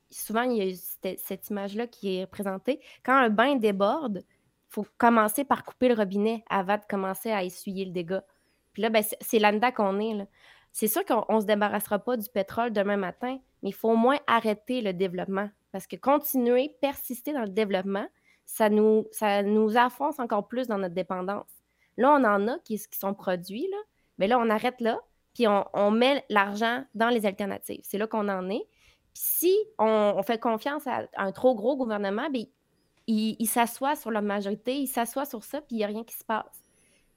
souvent 0.09 0.41
il 0.41 0.57
y 0.57 0.71
a 0.71 0.75
cette, 0.75 1.49
image-là 1.51 1.85
qui 1.85 2.17
est 2.17 2.25
présentée. 2.25 2.81
Quand 3.03 3.15
un 3.15 3.29
bain 3.29 3.55
déborde, 3.55 4.23
il 4.25 4.73
faut 4.73 4.85
commencer 4.97 5.43
par 5.43 5.63
couper 5.63 5.89
le 5.89 5.93
robinet 5.93 6.43
avant 6.49 6.77
de 6.77 6.85
commencer 6.89 7.31
à 7.31 7.43
essuyer 7.43 7.85
le 7.85 7.91
dégât. 7.91 8.23
Puis 8.73 8.81
là, 8.81 8.89
ben, 8.89 9.03
c'est 9.21 9.39
là-dedans 9.39 9.71
qu'on 9.71 9.99
est. 9.99 10.27
C'est 10.71 10.87
sûr 10.87 11.05
qu'on 11.05 11.35
ne 11.35 11.41
se 11.41 11.45
débarrassera 11.45 11.99
pas 11.99 12.17
du 12.17 12.29
pétrole 12.29 12.73
demain 12.73 12.97
matin, 12.97 13.37
mais 13.61 13.69
il 13.69 13.75
faut 13.75 13.91
au 13.91 13.95
moins 13.95 14.17
arrêter 14.25 14.81
le 14.81 14.93
développement. 14.93 15.49
Parce 15.71 15.87
que 15.87 15.95
continuer, 15.95 16.75
persister 16.81 17.33
dans 17.33 17.41
le 17.41 17.49
développement, 17.49 18.07
ça 18.45 18.69
nous, 18.69 19.07
ça 19.11 19.43
nous 19.43 19.77
enfonce 19.77 20.19
encore 20.19 20.47
plus 20.47 20.67
dans 20.67 20.77
notre 20.77 20.95
dépendance. 20.95 21.49
Là, 21.97 22.13
on 22.13 22.23
en 22.23 22.47
a 22.47 22.59
qui, 22.59 22.77
qui 22.77 22.97
sont 22.97 23.13
produits, 23.13 23.67
là. 23.69 23.77
mais 24.17 24.27
là, 24.27 24.39
on 24.39 24.49
arrête 24.49 24.79
là, 24.81 25.01
puis 25.33 25.45
on, 25.47 25.91
met 25.91 26.25
l'argent 26.29 26.83
dans 26.95 27.09
les 27.09 27.27
alternatives. 27.27 27.81
C'est 27.83 27.99
là 27.99 28.07
qu'on 28.07 28.27
en 28.27 28.49
est. 28.49 28.65
Puis 29.13 29.23
si 29.23 29.55
on, 29.77 30.19
fait 30.23 30.39
confiance 30.39 30.87
à 30.87 31.07
un 31.15 31.31
trop 31.31 31.53
gros 31.53 31.77
gouvernement, 31.77 32.29
bien, 32.31 32.45
il, 33.05 33.47
s'assoit 33.47 33.95
sur 33.95 34.09
la 34.09 34.21
majorité, 34.21 34.75
il 34.75 34.87
s'assoit 34.87 35.25
sur 35.25 35.43
ça, 35.43 35.61
puis 35.61 35.75
il 35.75 35.77
n'y 35.77 35.83
a 35.83 35.87
rien 35.87 36.03
qui 36.03 36.15
se 36.15 36.23
passe. 36.23 36.63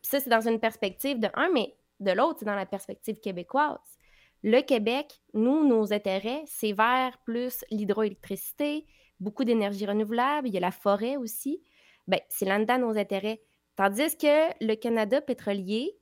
Puis 0.03 0.11
ça, 0.11 0.21
c'est 0.21 0.29
dans 0.29 0.47
une 0.47 0.61
perspective 0.61 1.19
de 1.19 1.29
un, 1.35 1.49
mais 1.51 1.75
de 1.99 2.11
l'autre, 2.13 2.41
c'est 2.41 2.45
dans 2.45 2.55
la 2.55 2.67
perspective 2.67 3.21
québécoise. 3.21 3.79
Le 4.43 4.63
Québec, 4.63 5.21
nous, 5.35 5.67
nos 5.67 5.93
intérêts, 5.93 6.43
c'est 6.47 6.73
vers 6.73 7.19
plus 7.25 7.65
l'hydroélectricité, 7.71 8.87
beaucoup 9.21 9.45
d'énergie 9.45 9.87
renouvelable, 9.87 10.49
il 10.49 10.55
y 10.55 10.57
a 10.57 10.61
la 10.61 10.71
forêt 10.71 11.17
aussi. 11.17 11.63
Bien, 12.09 12.21
c'est 12.31 12.47
là-dedans 12.47 12.79
nos 12.79 12.97
intérêts. 12.97 13.43
Tandis 13.77 14.17
que 14.17 14.65
le 14.65 14.75
Canada 14.75 15.21
pétrolier 15.21 15.97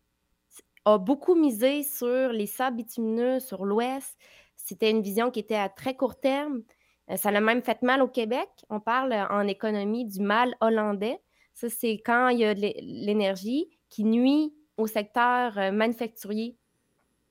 a 0.84 0.98
beaucoup 0.98 1.34
misé 1.34 1.82
sur 1.82 2.32
les 2.32 2.46
sables 2.46 2.78
bitumineux, 2.78 3.40
sur 3.40 3.64
l'Ouest. 3.64 4.16
C'était 4.56 4.90
une 4.90 5.02
vision 5.02 5.30
qui 5.30 5.40
était 5.40 5.54
à 5.54 5.68
très 5.68 5.96
court 5.96 6.18
terme. 6.18 6.62
Euh, 7.10 7.16
ça 7.16 7.30
l'a 7.30 7.40
même 7.40 7.62
fait 7.62 7.82
mal 7.82 8.02
au 8.02 8.08
Québec. 8.08 8.48
On 8.70 8.80
parle 8.80 9.12
en 9.30 9.46
économie 9.46 10.04
du 10.06 10.20
mal 10.20 10.54
hollandais. 10.60 11.20
Ça, 11.54 11.68
c'est 11.68 12.00
quand 12.04 12.28
il 12.28 12.38
y 12.38 12.44
a 12.44 12.54
l'énergie 12.54 13.68
qui 13.88 14.04
nuit 14.04 14.54
au 14.76 14.86
secteur 14.86 15.58
euh, 15.58 15.72
manufacturier 15.72 16.57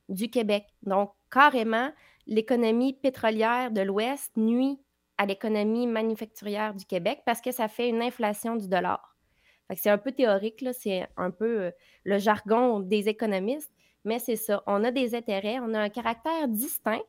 du 0.09 0.29
Québec. 0.29 0.65
Donc, 0.83 1.11
carrément, 1.31 1.91
l'économie 2.25 2.93
pétrolière 2.93 3.71
de 3.71 3.81
l'Ouest 3.81 4.35
nuit 4.37 4.79
à 5.17 5.25
l'économie 5.25 5.87
manufacturière 5.87 6.73
du 6.73 6.85
Québec 6.85 7.21
parce 7.25 7.41
que 7.41 7.51
ça 7.51 7.67
fait 7.67 7.89
une 7.89 8.01
inflation 8.01 8.55
du 8.55 8.67
dollar. 8.67 9.15
C'est 9.75 9.89
un 9.89 9.97
peu 9.97 10.11
théorique, 10.11 10.63
c'est 10.79 11.07
un 11.17 11.31
peu 11.31 11.61
euh, 11.63 11.71
le 12.05 12.19
jargon 12.19 12.79
des 12.79 13.09
économistes, 13.09 13.73
mais 14.05 14.19
c'est 14.19 14.37
ça. 14.37 14.63
On 14.65 14.83
a 14.83 14.91
des 14.91 15.13
intérêts, 15.13 15.59
on 15.59 15.73
a 15.73 15.79
un 15.79 15.89
caractère 15.89 16.47
distinct. 16.47 17.01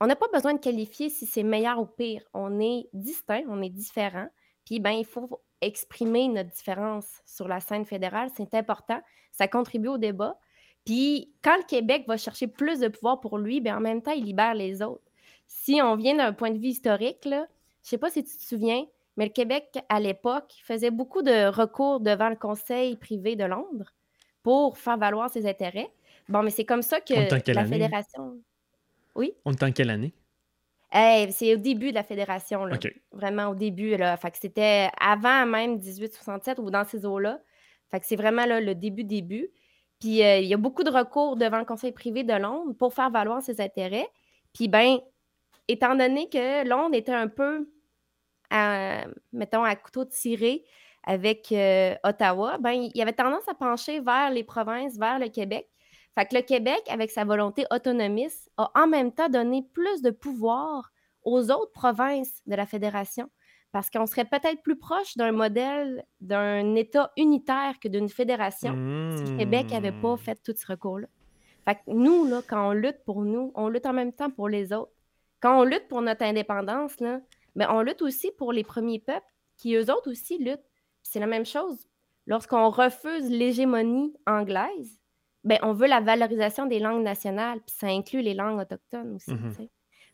On 0.00 0.06
n'a 0.06 0.16
pas 0.16 0.28
besoin 0.32 0.54
de 0.54 0.60
qualifier 0.60 1.08
si 1.08 1.26
c'est 1.26 1.42
meilleur 1.42 1.80
ou 1.80 1.86
pire. 1.86 2.22
On 2.32 2.60
est 2.60 2.88
distinct, 2.92 3.42
on 3.48 3.60
est 3.62 3.70
différent. 3.70 4.28
Puis, 4.64 4.78
ben, 4.78 4.90
il 4.90 5.04
faut 5.04 5.42
exprimer 5.60 6.28
notre 6.28 6.50
différence 6.50 7.22
sur 7.24 7.48
la 7.48 7.60
scène 7.60 7.84
fédérale. 7.84 8.30
C'est 8.36 8.54
important. 8.54 9.00
Ça 9.32 9.48
contribue 9.48 9.88
au 9.88 9.98
débat. 9.98 10.38
Puis, 10.84 11.32
quand 11.42 11.56
le 11.56 11.64
Québec 11.64 12.04
va 12.08 12.16
chercher 12.16 12.48
plus 12.48 12.80
de 12.80 12.88
pouvoir 12.88 13.20
pour 13.20 13.38
lui, 13.38 13.60
ben, 13.60 13.76
en 13.76 13.80
même 13.80 14.02
temps, 14.02 14.12
il 14.12 14.24
libère 14.24 14.54
les 14.54 14.82
autres 14.82 15.12
si 15.52 15.80
on 15.82 15.96
vient 15.96 16.16
d'un 16.16 16.32
point 16.32 16.50
de 16.50 16.58
vue 16.58 16.68
historique, 16.68 17.24
là, 17.24 17.46
je 17.82 17.86
ne 17.86 17.90
sais 17.90 17.98
pas 17.98 18.10
si 18.10 18.24
tu 18.24 18.36
te 18.36 18.42
souviens, 18.42 18.84
mais 19.16 19.26
le 19.26 19.30
Québec, 19.30 19.78
à 19.88 20.00
l'époque, 20.00 20.52
faisait 20.64 20.90
beaucoup 20.90 21.22
de 21.22 21.46
recours 21.46 22.00
devant 22.00 22.28
le 22.28 22.36
Conseil 22.36 22.96
privé 22.96 23.36
de 23.36 23.44
Londres 23.44 23.94
pour 24.42 24.78
faire 24.78 24.96
valoir 24.96 25.30
ses 25.30 25.46
intérêts. 25.46 25.90
Bon, 26.28 26.42
mais 26.42 26.50
c'est 26.50 26.64
comme 26.64 26.82
ça 26.82 27.00
que 27.00 27.14
la 27.52 27.64
Fédération. 27.64 28.38
Oui? 29.14 29.34
On 29.44 29.52
est 29.52 29.62
en 29.62 29.72
quelle 29.72 29.90
année? 29.90 30.14
c'est 31.30 31.54
au 31.54 31.58
début 31.58 31.90
de 31.90 31.94
la 31.94 32.02
Fédération, 32.02 32.64
là. 32.64 32.78
Vraiment 33.12 33.48
au 33.48 33.54
début. 33.54 33.96
Là. 33.96 34.16
Fait 34.16 34.30
que 34.30 34.38
c'était 34.38 34.90
avant 35.00 35.46
même 35.46 35.76
1867 35.76 36.58
ou 36.58 36.70
dans 36.70 36.84
ces 36.84 37.06
eaux-là. 37.06 37.40
Fait 37.90 38.00
que 38.00 38.06
c'est 38.06 38.16
vraiment 38.16 38.44
là, 38.44 38.60
le 38.60 38.74
début, 38.74 39.04
début. 39.04 39.48
Puis 40.02 40.20
euh, 40.24 40.38
il 40.38 40.48
y 40.48 40.54
a 40.54 40.56
beaucoup 40.56 40.82
de 40.82 40.90
recours 40.90 41.36
devant 41.36 41.60
le 41.60 41.64
Conseil 41.64 41.92
privé 41.92 42.24
de 42.24 42.32
Londres 42.32 42.72
pour 42.76 42.92
faire 42.92 43.08
valoir 43.08 43.40
ses 43.40 43.60
intérêts. 43.60 44.08
Puis 44.52 44.66
ben, 44.66 44.98
étant 45.68 45.94
donné 45.94 46.28
que 46.28 46.66
Londres 46.66 46.96
était 46.96 47.12
un 47.12 47.28
peu, 47.28 47.68
à, 48.50 49.04
mettons, 49.32 49.62
à 49.62 49.76
couteau 49.76 50.04
tiré 50.04 50.64
avec 51.04 51.52
euh, 51.52 51.94
Ottawa, 52.02 52.58
ben, 52.58 52.72
il 52.72 52.90
y 52.96 53.00
avait 53.00 53.12
tendance 53.12 53.46
à 53.46 53.54
pencher 53.54 54.00
vers 54.00 54.30
les 54.30 54.42
provinces, 54.42 54.98
vers 54.98 55.20
le 55.20 55.28
Québec. 55.28 55.68
Fait 56.16 56.26
que 56.26 56.34
le 56.34 56.42
Québec, 56.42 56.82
avec 56.90 57.12
sa 57.12 57.24
volonté 57.24 57.64
autonomiste, 57.70 58.50
a 58.56 58.72
en 58.74 58.88
même 58.88 59.12
temps 59.12 59.28
donné 59.28 59.64
plus 59.72 60.02
de 60.02 60.10
pouvoir 60.10 60.90
aux 61.22 61.52
autres 61.52 61.70
provinces 61.70 62.42
de 62.46 62.56
la 62.56 62.66
fédération 62.66 63.30
parce 63.72 63.88
qu'on 63.88 64.06
serait 64.06 64.26
peut-être 64.26 64.62
plus 64.62 64.76
proche 64.76 65.16
d'un 65.16 65.32
modèle 65.32 66.04
d'un 66.20 66.74
État 66.74 67.10
unitaire 67.16 67.80
que 67.80 67.88
d'une 67.88 68.10
fédération 68.10 68.72
si 69.16 69.24
le 69.24 69.38
Québec 69.38 69.70
n'avait 69.70 69.92
pas 69.92 70.14
mmh. 70.14 70.18
fait 70.18 70.42
tout 70.42 70.54
ce 70.54 70.66
recours-là. 70.66 71.08
Fait 71.64 71.76
que 71.76 71.80
nous, 71.86 72.24
là, 72.26 72.42
quand 72.46 72.68
on 72.68 72.72
lutte 72.72 73.02
pour 73.04 73.22
nous, 73.22 73.50
on 73.54 73.68
lutte 73.68 73.86
en 73.86 73.92
même 73.92 74.12
temps 74.12 74.30
pour 74.30 74.48
les 74.48 74.72
autres. 74.72 74.92
Quand 75.40 75.58
on 75.58 75.64
lutte 75.64 75.88
pour 75.88 76.02
notre 76.02 76.22
indépendance, 76.24 77.00
là, 77.00 77.20
ben, 77.56 77.68
on 77.70 77.80
lutte 77.82 78.02
aussi 78.02 78.30
pour 78.36 78.52
les 78.52 78.64
premiers 78.64 78.98
peuples 78.98 79.26
qui, 79.56 79.74
eux 79.74 79.90
autres 79.90 80.10
aussi, 80.10 80.38
luttent. 80.38 80.68
C'est 81.02 81.20
la 81.20 81.26
même 81.26 81.46
chose. 81.46 81.88
Lorsqu'on 82.26 82.70
refuse 82.70 83.30
l'hégémonie 83.30 84.14
anglaise, 84.26 85.00
ben, 85.44 85.58
on 85.62 85.72
veut 85.72 85.88
la 85.88 86.00
valorisation 86.00 86.66
des 86.66 86.78
langues 86.78 87.02
nationales, 87.02 87.60
puis 87.60 87.74
ça 87.76 87.86
inclut 87.88 88.22
les 88.22 88.34
langues 88.34 88.60
autochtones 88.60 89.16
aussi. 89.16 89.32
Mm-hmm. 89.32 89.68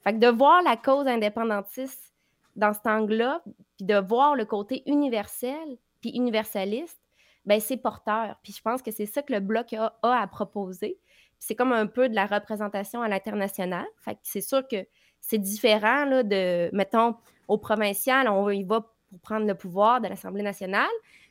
Fait 0.05 0.12
que 0.12 0.18
de 0.18 0.29
voir 0.29 0.62
la 0.62 0.77
cause 0.77 1.07
indépendantiste 1.07 2.14
dans 2.59 2.75
cet 2.75 2.87
angle-là, 2.87 3.42
puis 3.77 3.87
de 3.87 3.94
voir 3.97 4.35
le 4.35 4.44
côté 4.44 4.83
universel, 4.87 5.79
puis 6.01 6.11
universaliste, 6.11 7.01
ben, 7.47 7.61
c'est 7.61 7.79
porteur. 7.79 8.37
Puis 8.42 8.53
je 8.53 8.61
pense 8.61 8.83
que 8.83 8.90
c'est 8.90 9.07
ça 9.07 9.23
que 9.23 9.33
le 9.33 9.40
Bloc 9.40 9.73
a, 9.73 9.97
a 10.03 10.21
à 10.21 10.27
proposer. 10.27 10.99
C'est 11.38 11.55
comme 11.55 11.73
un 11.73 11.87
peu 11.87 12.09
de 12.09 12.14
la 12.14 12.27
représentation 12.27 13.01
à 13.01 13.09
l'international. 13.09 13.87
Fait 14.05 14.14
que 14.14 14.21
c'est 14.25 14.40
sûr 14.40 14.66
que 14.68 14.85
c'est 15.21 15.38
différent 15.38 16.05
là, 16.05 16.23
de, 16.23 16.68
mettons, 16.75 17.14
au 17.47 17.59
provincial, 17.59 18.29
on 18.29 18.51
y 18.51 18.64
va 18.64 18.83
pour 19.09 19.21
prendre 19.21 19.47
le 19.47 19.55
pouvoir 19.55 20.01
de 20.01 20.09
l'Assemblée 20.09 20.42
nationale, 20.42 20.88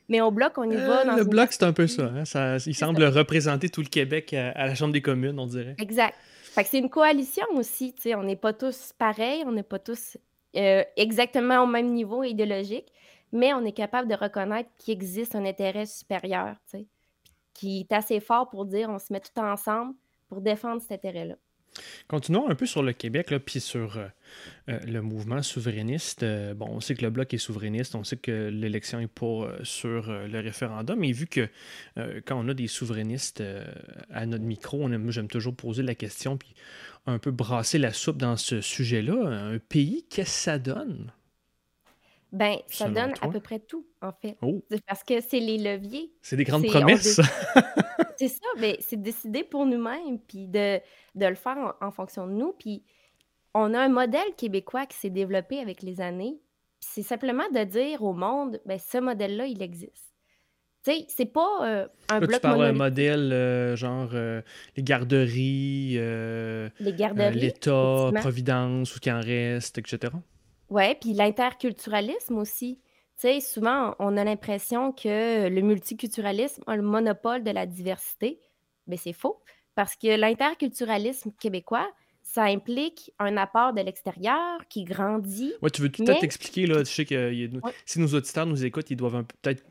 mais 0.09 0.21
au 0.21 0.31
bloc, 0.31 0.53
on 0.57 0.69
y 0.69 0.75
va 0.75 1.01
euh, 1.01 1.05
dans 1.05 1.15
Le 1.15 1.23
bloc, 1.25 1.49
c'est 1.51 1.63
un 1.63 1.73
peu 1.73 1.87
ça, 1.87 2.05
hein. 2.05 2.25
ça. 2.25 2.57
il 2.65 2.73
semble 2.73 3.03
représenter 3.03 3.69
tout 3.69 3.81
le 3.81 3.89
Québec 3.89 4.33
à, 4.33 4.65
la 4.65 4.75
Chambre 4.75 4.93
des 4.93 5.01
communes, 5.01 5.39
on 5.39 5.45
dirait. 5.45 5.75
Exact. 5.77 6.15
Fait 6.53 6.63
que 6.63 6.69
c'est 6.69 6.79
une 6.79 6.89
coalition 6.89 7.45
aussi, 7.53 7.93
tu 7.93 8.03
sais, 8.03 8.15
on 8.15 8.23
n'est 8.23 8.35
pas 8.35 8.53
tous 8.53 8.93
pareils, 8.97 9.43
on 9.45 9.51
n'est 9.51 9.63
pas 9.63 9.77
tous 9.77 10.17
euh, 10.55 10.83
exactement 10.95 11.63
au 11.63 11.67
même 11.67 11.93
niveau 11.93 12.23
idéologique, 12.23 12.91
mais 13.31 13.53
on 13.53 13.63
est 13.65 13.73
capable 13.73 14.07
de 14.07 14.15
reconnaître 14.15 14.69
qu'il 14.77 14.93
existe 14.93 15.35
un 15.35 15.45
intérêt 15.45 15.85
supérieur, 15.85 16.55
qui 17.53 17.81
est 17.81 17.93
assez 17.93 18.19
fort 18.19 18.49
pour 18.49 18.65
dire 18.65 18.89
on 18.89 18.99
se 18.99 19.11
met 19.11 19.19
tout 19.19 19.39
ensemble 19.39 19.95
pour 20.29 20.41
défendre 20.41 20.81
cet 20.81 20.91
intérêt-là. 21.05 21.35
Continuons 22.07 22.49
un 22.49 22.55
peu 22.55 22.65
sur 22.65 22.83
le 22.83 22.93
Québec, 22.93 23.33
puis 23.45 23.59
sur 23.59 23.97
euh, 23.97 24.07
euh, 24.69 24.79
le 24.85 25.01
mouvement 25.01 25.41
souverainiste. 25.41 26.23
Euh, 26.23 26.53
bon, 26.53 26.67
on 26.69 26.79
sait 26.79 26.95
que 26.95 27.03
le 27.03 27.09
Bloc 27.09 27.33
est 27.33 27.37
souverainiste, 27.37 27.95
on 27.95 28.03
sait 28.03 28.17
que 28.17 28.49
l'élection 28.49 28.99
n'est 28.99 29.07
pas 29.07 29.49
sur 29.63 30.09
le 30.09 30.39
référendum, 30.39 30.99
mais 30.99 31.11
vu 31.11 31.27
que 31.27 31.49
quand 32.25 32.39
on 32.39 32.47
a 32.49 32.53
des 32.53 32.67
souverainistes 32.67 33.43
à 34.11 34.25
notre 34.25 34.43
micro, 34.43 34.87
j'aime 35.09 35.27
toujours 35.27 35.55
poser 35.55 35.83
la 35.83 35.95
question, 35.95 36.37
puis 36.37 36.53
un 37.05 37.19
peu 37.19 37.31
brasser 37.31 37.77
la 37.77 37.93
soupe 37.93 38.17
dans 38.17 38.37
ce 38.37 38.61
sujet-là. 38.61 39.27
Un 39.27 39.59
pays, 39.59 40.05
qu'est-ce 40.09 40.29
que 40.29 40.43
ça 40.43 40.59
donne? 40.59 41.11
Ben, 42.31 42.57
ça 42.67 42.89
donne 42.89 43.13
à 43.21 43.29
peu 43.29 43.39
près 43.39 43.59
tout, 43.59 43.85
en 44.01 44.11
fait. 44.11 44.37
Oh. 44.41 44.61
Parce 44.85 45.03
que 45.03 45.21
c'est 45.21 45.39
les 45.39 45.57
leviers. 45.57 46.11
C'est 46.21 46.35
des 46.35 46.43
grandes 46.43 46.65
promesses. 46.65 47.21
c'est 48.17 48.27
ça, 48.27 48.45
mais 48.57 48.73
ben, 48.73 48.77
c'est 48.81 49.01
décider 49.01 49.43
pour 49.43 49.65
nous-mêmes, 49.65 50.19
puis 50.19 50.47
de, 50.47 50.79
le 51.15 51.35
faire 51.35 51.75
en, 51.79 51.91
fonction 51.91 52.27
de 52.27 52.33
nous. 52.33 52.53
Puis 52.53 52.83
on 53.53 53.73
a 53.73 53.79
un 53.79 53.89
modèle 53.89 54.35
québécois 54.37 54.85
qui 54.85 54.97
s'est 54.97 55.09
développé 55.09 55.59
avec 55.59 55.81
les 55.81 56.01
années. 56.01 56.37
c'est 56.81 57.03
simplement 57.03 57.47
de 57.53 57.63
dire 57.63 58.03
au 58.03 58.13
monde, 58.13 58.59
ben, 58.65 58.77
ce 58.77 58.97
modèle-là, 58.97 59.45
il 59.45 59.61
existe. 59.61 60.13
Tu 60.83 60.91
sais, 60.91 61.05
c'est 61.09 61.25
pas 61.25 61.65
euh, 61.65 61.87
un 62.09 62.19
bloc 62.19 62.33
Tu 62.33 62.39
parles 62.39 62.63
un 62.63 62.71
modèle 62.73 63.31
euh, 63.33 63.75
genre 63.75 64.09
euh, 64.13 64.41
les 64.75 64.83
garderies, 64.83 65.97
l'État, 66.79 68.11
Providence, 68.15 68.95
ou 68.95 68.99
qu'il 68.99 69.11
en 69.13 69.21
reste, 69.21 69.77
etc. 69.77 70.13
Oui, 70.69 70.95
puis 70.99 71.13
l'interculturalisme 71.13 72.37
aussi. 72.37 72.79
Tu 73.19 73.21
sais, 73.21 73.39
souvent, 73.39 73.95
on 73.99 74.15
a 74.17 74.23
l'impression 74.23 74.91
que 74.91 75.47
le 75.47 75.61
multiculturalisme 75.61 76.63
a 76.67 76.75
le 76.75 76.83
monopole 76.83 77.43
de 77.43 77.51
la 77.51 77.65
diversité. 77.65 78.39
Mais 78.85 78.97
c'est 78.97 79.13
faux, 79.13 79.41
parce 79.75 79.95
que 79.95 80.15
l'interculturalisme 80.15 81.31
québécois, 81.39 81.89
ça 82.21 82.43
implique 82.43 83.11
un 83.19 83.37
apport 83.37 83.73
de 83.73 83.81
l'extérieur 83.81 84.59
qui 84.69 84.83
grandit. 84.83 85.53
Oui, 85.61 85.71
tu 85.71 85.81
veux 85.81 85.91
tout 85.91 86.03
à 86.07 86.15
fait 86.15 86.25
expliquer, 86.25 86.67
là, 86.67 86.79
je 86.79 86.91
sais 86.91 87.05
que 87.05 87.33
si 87.85 87.99
nos 87.99 88.07
auditeurs 88.07 88.45
nous 88.45 88.65
écoutent, 88.65 88.91
ils 88.91 88.97
doivent 88.97 89.23
peut-être 89.41 89.63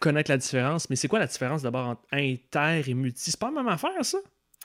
connaître 0.00 0.30
la 0.30 0.36
différence, 0.36 0.90
mais 0.90 0.96
c'est 0.96 1.08
quoi 1.08 1.18
la 1.18 1.26
différence 1.26 1.62
d'abord 1.62 1.88
entre 1.88 2.02
inter 2.12 2.82
et 2.86 2.94
multi? 2.94 3.30
C'est 3.30 3.40
pas 3.40 3.50
la 3.50 3.62
même 3.62 3.68
affaire, 3.68 4.04
ça? 4.04 4.18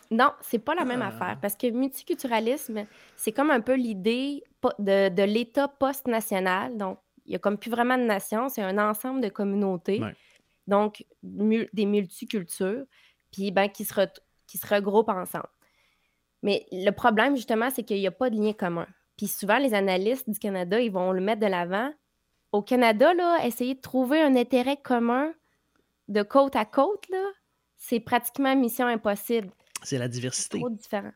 Non, 0.09 0.31
c'est 0.41 0.59
pas 0.59 0.73
la 0.75 0.85
même 0.85 1.01
Ah. 1.01 1.07
affaire 1.07 1.37
parce 1.41 1.55
que 1.55 1.67
multiculturalisme, 1.69 2.85
c'est 3.15 3.31
comme 3.33 3.51
un 3.51 3.61
peu 3.61 3.75
l'idée 3.75 4.43
de, 4.79 5.09
de 5.09 5.23
l'État 5.23 5.67
post-national. 5.67 6.77
Donc, 6.77 6.99
il 7.25 7.33
y 7.33 7.35
a 7.35 7.39
comme 7.39 7.57
plus 7.57 7.69
vraiment 7.71 7.97
de 7.97 8.03
nation, 8.03 8.47
c'est 8.49 8.61
un 8.61 8.77
ensemble 8.77 9.19
de 9.21 9.27
communautés, 9.29 9.99
Ouais. 10.01 10.15
donc 10.65 11.03
mu- 11.23 11.67
des 11.73 11.85
multicultures, 11.85 12.85
puis 13.31 13.51
ben, 13.51 13.67
qui, 13.67 13.83
se 13.83 13.93
re- 13.93 14.19
qui 14.47 14.57
se 14.57 14.65
regroupent 14.65 15.09
ensemble. 15.09 15.49
Mais 16.41 16.65
le 16.71 16.91
problème, 16.91 17.35
justement, 17.35 17.69
c'est 17.69 17.83
qu'il 17.83 17.97
n'y 17.99 18.07
a 18.07 18.11
pas 18.11 18.29
de 18.29 18.37
lien 18.41 18.53
commun. 18.53 18.87
Puis 19.17 19.27
souvent, 19.27 19.57
les 19.57 19.73
analystes 19.73 20.29
du 20.29 20.39
Canada, 20.39 20.79
ils 20.79 20.91
vont 20.91 21.11
le 21.11 21.19
mettre 21.19 21.41
de 21.41 21.47
l'avant. 21.47 21.91
Au 22.53 22.61
Canada, 22.61 23.13
là, 23.13 23.45
essayer 23.45 23.75
de 23.75 23.81
trouver 23.81 24.21
un 24.21 24.35
intérêt 24.35 24.77
commun 24.77 25.33
de 26.07 26.21
côte 26.23 26.55
à 26.55 26.63
côte, 26.63 27.09
là, 27.09 27.21
c'est 27.75 27.99
pratiquement 27.99 28.55
mission 28.55 28.85
impossible 28.87 29.49
C'est 29.87 29.97
la 29.97 30.09
diversité. 30.09 30.59
trop 30.59 30.69
différent. 30.69 31.11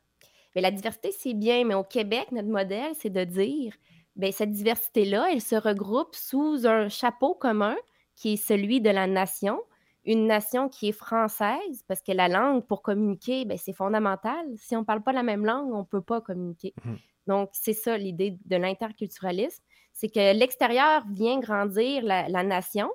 Mais 0.55 0.61
la 0.61 0.71
diversité, 0.71 1.11
c'est 1.11 1.33
bien, 1.33 1.65
mais 1.65 1.75
au 1.75 1.83
Québec, 1.83 2.31
notre 2.31 2.47
modèle, 2.47 2.93
c'est 2.97 3.09
de 3.09 3.23
dire, 3.25 3.73
ben 4.15 4.31
cette 4.31 4.51
diversité-là, 4.51 5.27
elle 5.31 5.41
se 5.41 5.55
regroupe 5.55 6.15
sous 6.15 6.65
un 6.65 6.87
chapeau 6.87 7.33
commun 7.33 7.75
qui 8.15 8.33
est 8.33 8.37
celui 8.37 8.79
de 8.79 8.89
la 8.89 9.07
nation, 9.07 9.59
une 10.05 10.25
nation 10.25 10.69
qui 10.69 10.89
est 10.89 10.93
française, 10.93 11.83
parce 11.87 12.01
que 12.01 12.13
la 12.13 12.29
langue, 12.29 12.65
pour 12.65 12.81
communiquer, 12.81 13.43
ben, 13.43 13.57
c'est 13.57 13.73
fondamental. 13.73 14.45
Si 14.55 14.75
on 14.75 14.79
ne 14.79 14.85
parle 14.85 15.03
pas 15.03 15.11
la 15.11 15.23
même 15.23 15.45
langue, 15.45 15.73
on 15.73 15.79
ne 15.79 15.85
peut 15.85 16.01
pas 16.01 16.21
communiquer. 16.21 16.73
Mhm. 16.85 16.97
Donc, 17.27 17.49
c'est 17.51 17.73
ça 17.73 17.97
l'idée 17.97 18.37
de 18.45 18.55
l'interculturalisme, 18.55 19.63
c'est 19.91 20.09
que 20.09 20.33
l'extérieur 20.33 21.03
vient 21.11 21.39
grandir 21.39 22.03
la, 22.03 22.29
la 22.29 22.43
nation, 22.43 22.89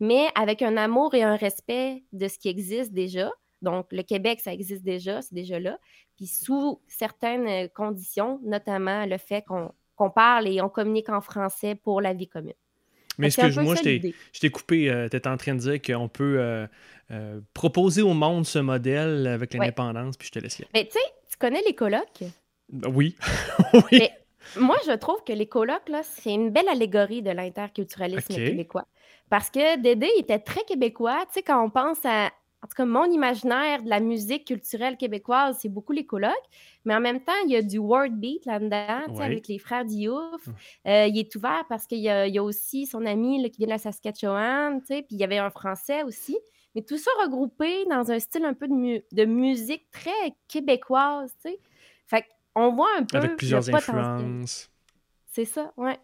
mais 0.00 0.26
avec 0.34 0.60
un 0.62 0.76
amour 0.76 1.14
et 1.14 1.22
un 1.22 1.36
respect 1.36 2.04
de 2.12 2.26
ce 2.26 2.36
qui 2.38 2.48
existe 2.48 2.92
déjà. 2.92 3.30
Donc, 3.62 3.86
le 3.92 4.02
Québec, 4.02 4.40
ça 4.40 4.52
existe 4.52 4.82
déjà, 4.82 5.22
c'est 5.22 5.34
déjà 5.34 5.58
là. 5.60 5.78
Puis 6.16 6.26
sous 6.26 6.80
certaines 6.86 7.46
euh, 7.46 7.68
conditions, 7.68 8.40
notamment 8.42 9.06
le 9.06 9.18
fait 9.18 9.44
qu'on 9.46 10.10
parle 10.10 10.48
et 10.48 10.60
on 10.62 10.68
communique 10.68 11.08
en 11.08 11.20
français 11.20 11.74
pour 11.74 12.00
la 12.00 12.14
vie 12.14 12.28
commune. 12.28 12.54
Mais 13.18 13.26
excuse-moi, 13.26 13.74
je 13.74 14.40
t'ai 14.40 14.50
coupé. 14.50 15.06
tu 15.10 15.16
étais 15.16 15.28
en 15.28 15.36
train 15.36 15.54
de 15.54 15.60
dire 15.60 15.82
qu'on 15.82 16.08
peut 16.08 16.36
euh, 16.38 16.66
euh, 17.10 17.40
proposer 17.52 18.00
au 18.00 18.14
monde 18.14 18.46
ce 18.46 18.58
modèle 18.58 19.26
avec 19.26 19.52
Ouais. 19.52 19.58
l'indépendance, 19.58 20.16
puis 20.16 20.28
je 20.28 20.32
te 20.32 20.38
laisse 20.38 20.58
aller. 20.58 20.68
Mais 20.72 20.84
tu 20.86 20.92
sais, 20.92 21.04
tu 21.30 21.36
connais 21.36 21.60
les 21.66 21.74
colloques? 21.74 22.24
Oui. 22.86 23.16
oui. 23.74 23.82
Mais 23.92 24.12
moi, 24.56 24.76
je 24.86 24.92
trouve 24.92 25.22
que 25.24 25.32
les 25.32 25.46
colloques, 25.46 25.88
là, 25.88 26.02
c'est 26.02 26.32
une 26.32 26.50
belle 26.50 26.68
allégorie 26.68 27.20
de 27.20 27.30
l'interculturalisme 27.30 28.34
québécois. 28.34 28.86
Parce 29.28 29.50
que 29.50 29.78
Dédé 29.80 30.08
était 30.18 30.38
très 30.38 30.62
québécois. 30.64 31.24
Tu 31.26 31.34
sais, 31.34 31.42
quand 31.42 31.62
on 31.62 31.70
pense 31.70 31.98
à. 32.04 32.30
En 32.62 32.66
tout 32.66 32.74
cas, 32.76 32.84
mon 32.84 33.04
imaginaire 33.06 33.82
de 33.82 33.88
la 33.88 34.00
musique 34.00 34.46
culturelle 34.46 34.96
québécoise, 34.98 35.56
c'est 35.60 35.70
beaucoup 35.70 35.92
les 35.92 36.04
colloques. 36.04 36.34
Mais 36.84 36.94
en 36.94 37.00
même 37.00 37.20
temps, 37.24 37.32
il 37.46 37.50
y 37.52 37.56
a 37.56 37.62
du 37.62 37.78
word 37.78 38.10
beat 38.10 38.44
là-dedans, 38.44 39.14
Ouais. 39.14 39.24
avec 39.24 39.48
les 39.48 39.58
frères 39.58 39.84
Diouf. 39.86 40.46
Hum. 40.46 40.54
Euh, 40.86 41.06
il 41.06 41.18
est 41.18 41.34
ouvert 41.36 41.64
parce 41.70 41.86
qu'il 41.86 42.00
y, 42.00 42.08
a 42.10 42.26
il 42.26 42.34
y 42.34 42.38
a 42.38 42.42
aussi 42.42 42.84
son 42.86 43.06
ami 43.06 43.42
là, 43.42 43.48
qui 43.48 43.58
vient 43.58 43.66
de 43.66 43.72
la 43.72 43.78
Saskatchewan, 43.78 44.82
puis 44.82 45.04
il 45.10 45.16
y 45.18 45.24
avait 45.24 45.38
un 45.38 45.48
français 45.50 46.02
aussi. 46.02 46.38
Mais 46.74 46.82
tout 46.82 46.98
ça 46.98 47.10
regroupé 47.22 47.84
dans 47.86 48.10
un 48.12 48.18
style 48.18 48.44
un 48.44 48.54
peu 48.54 48.68
de, 48.68 48.74
mu- 48.74 49.02
de 49.10 49.24
musique 49.24 49.90
très 49.90 50.34
québécoise, 50.46 51.32
tu 51.42 51.50
sais. 51.50 51.58
Fait 52.06 52.24
qu'on 52.54 52.72
voit 52.74 52.90
un 52.98 53.04
peu 53.04 53.16
Avec 53.16 53.36
plusieurs 53.36 53.74
influences. 53.74 54.70
C'est 55.26 55.44
ça, 55.46 55.72
ouais. 55.76 55.98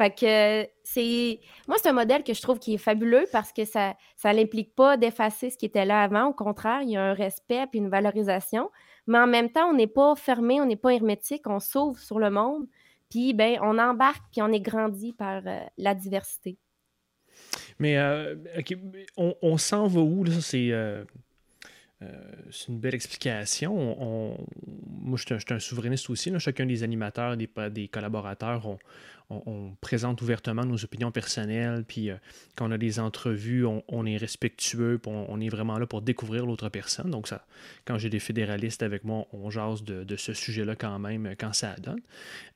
Fait 0.00 0.64
c'est. 0.82 1.40
Moi, 1.68 1.76
c'est 1.78 1.90
un 1.90 1.92
modèle 1.92 2.24
que 2.24 2.32
je 2.32 2.40
trouve 2.40 2.58
qui 2.58 2.72
est 2.72 2.78
fabuleux 2.78 3.26
parce 3.32 3.52
que 3.52 3.66
ça 3.66 3.94
ça 4.16 4.32
n'implique 4.32 4.74
pas 4.74 4.96
d'effacer 4.96 5.50
ce 5.50 5.58
qui 5.58 5.66
était 5.66 5.84
là 5.84 6.02
avant. 6.02 6.28
Au 6.28 6.32
contraire, 6.32 6.80
il 6.80 6.90
y 6.90 6.96
a 6.96 7.02
un 7.02 7.12
respect 7.12 7.66
puis 7.70 7.80
une 7.80 7.90
valorisation. 7.90 8.70
Mais 9.06 9.18
en 9.18 9.26
même 9.26 9.50
temps, 9.50 9.68
on 9.68 9.74
n'est 9.74 9.86
pas 9.86 10.14
fermé, 10.16 10.58
on 10.58 10.64
n'est 10.64 10.76
pas 10.76 10.94
hermétique, 10.94 11.46
on 11.46 11.60
s'ouvre 11.60 11.98
sur 11.98 12.18
le 12.18 12.30
monde. 12.30 12.66
Puis, 13.10 13.34
ben, 13.34 13.58
on 13.60 13.76
embarque 13.78 14.22
puis 14.32 14.40
on 14.40 14.50
est 14.52 14.60
grandi 14.60 15.12
par 15.12 15.42
euh, 15.44 15.60
la 15.76 15.94
diversité. 15.94 16.56
Mais 17.78 17.98
euh, 17.98 18.36
on, 19.16 19.58
s'en 19.58 19.86
va 19.86 20.00
où? 20.00 20.24
Là? 20.24 20.32
Euh, 20.54 21.04
euh, 22.02 22.06
c'est 22.50 22.68
une 22.68 22.78
belle 22.78 22.94
explication. 22.94 23.76
On- 23.76 23.96
on- 24.00 24.46
moi, 25.02 25.18
je 25.18 25.24
suis 25.24 25.54
un, 25.54 25.58
souverainiste 25.58 26.08
aussi. 26.08 26.32
Chacun 26.38 26.66
des 26.66 26.82
animateurs, 26.82 27.36
des, 27.36 27.50
des 27.70 27.88
collaborateurs, 27.88 28.66
on, 28.66 28.78
on- 29.30 29.74
présente 29.80 30.20
ouvertement 30.22 30.64
nos 30.64 30.84
opinions 30.84 31.10
personnelles. 31.10 31.84
Puis 31.86 32.10
euh, 32.10 32.16
quand 32.56 32.68
on 32.68 32.70
a 32.72 32.78
des 32.78 33.00
entrevues, 33.00 33.64
on, 33.64 34.06
est 34.06 34.16
respectueux. 34.16 34.98
puis 35.02 35.10
on, 35.12 35.40
est 35.40 35.48
vraiment 35.48 35.78
là 35.78 35.86
pour 35.86 36.02
découvrir 36.02 36.46
l'autre 36.46 36.68
personne. 36.68 37.10
Donc, 37.10 37.28
ça, 37.28 37.46
quand 37.84 37.98
j'ai 37.98 38.10
des 38.10 38.18
fédéralistes 38.18 38.82
avec 38.82 39.04
moi, 39.04 39.26
on 39.32 39.50
jase 39.50 39.82
de, 39.84 40.16
ce 40.16 40.32
sujet-là 40.34 40.76
quand 40.76 40.98
même, 40.98 41.26
euh, 41.26 41.34
quand 41.38 41.52
ça 41.52 41.74
donne. 41.76 42.00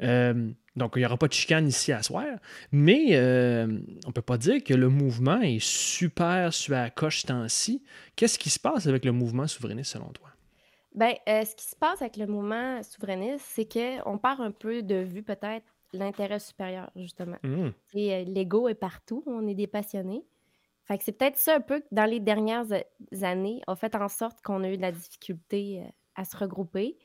Euh, 0.03 0.51
donc, 0.77 0.93
il 0.97 1.01
n'y 1.01 1.07
aura 1.07 1.17
pas 1.17 1.29
de 1.29 1.33
chicane 1.33 1.69
ici 1.69 1.93
à 1.93 2.03
soir. 2.03 2.27
Mais 2.73 3.17
on 4.07 4.13
peut 4.13 4.23
pas 4.23 4.39
dire 4.39 4.63
que 4.63 4.75
le 4.75 4.89
mouvement 4.89 5.41
est 5.41 5.63
super 5.63 6.53
sur 6.53 6.73
la 6.73 6.91
coche 6.91 7.25
temps-ci. 7.25 7.83
Qu'est-ce 8.17 8.39
qui 8.39 8.51
se 8.51 8.59
passe 8.59 8.87
avec 8.87 9.05
le 9.05 9.13
mouvement 9.13 9.47
souverainiste 9.47 9.93
selon 9.93 10.09
toi? 10.09 10.35
Euh, 11.03 11.45
ce 11.45 11.57
qui 11.57 11.65
se 11.65 11.75
passe 11.75 12.03
avec 12.03 12.17
le 12.17 12.27
mouvement 12.27 12.83
souverainiste, 12.83 13.45
c'est 13.49 13.67
qu'on 13.67 14.19
perd 14.19 14.41
un 14.41 14.53
peu 14.53 14.83
de 14.83 14.97
vue 14.97 15.23
peut-être 15.23 15.74
l'intérêt 15.97 16.39
supérieur, 16.39 16.91
justement. 16.97 17.37
Hmm. 17.43 17.71
Et 17.95 18.15
euh, 18.15 18.25
l'ego 18.25 18.69
est 18.69 18.75
partout, 18.75 19.23
on 19.27 19.47
est 19.47 19.55
des 19.55 19.67
passionnés. 19.67 20.25
Fait 20.85 20.99
que 20.99 21.05
c'est 21.05 21.13
peut-être 21.13 21.37
ça 21.39 21.57
un 21.57 21.61
peu 21.61 21.81
que 21.81 21.87
dans 21.93 22.05
les 22.05 22.21
dernières 22.21 22.67
a- 22.73 23.25
années 23.27 23.63
a 23.67 23.75
fait 23.75 23.95
en 23.95 24.09
sorte 24.09 24.43
qu'on 24.43 24.63
a 24.65 24.71
eu 24.71 24.77
de 24.77 24.83
la 24.83 24.93
difficulté 24.93 25.81
euh, 25.83 25.89
à 26.15 26.25
se 26.25 26.37
regrouper. 26.37 26.99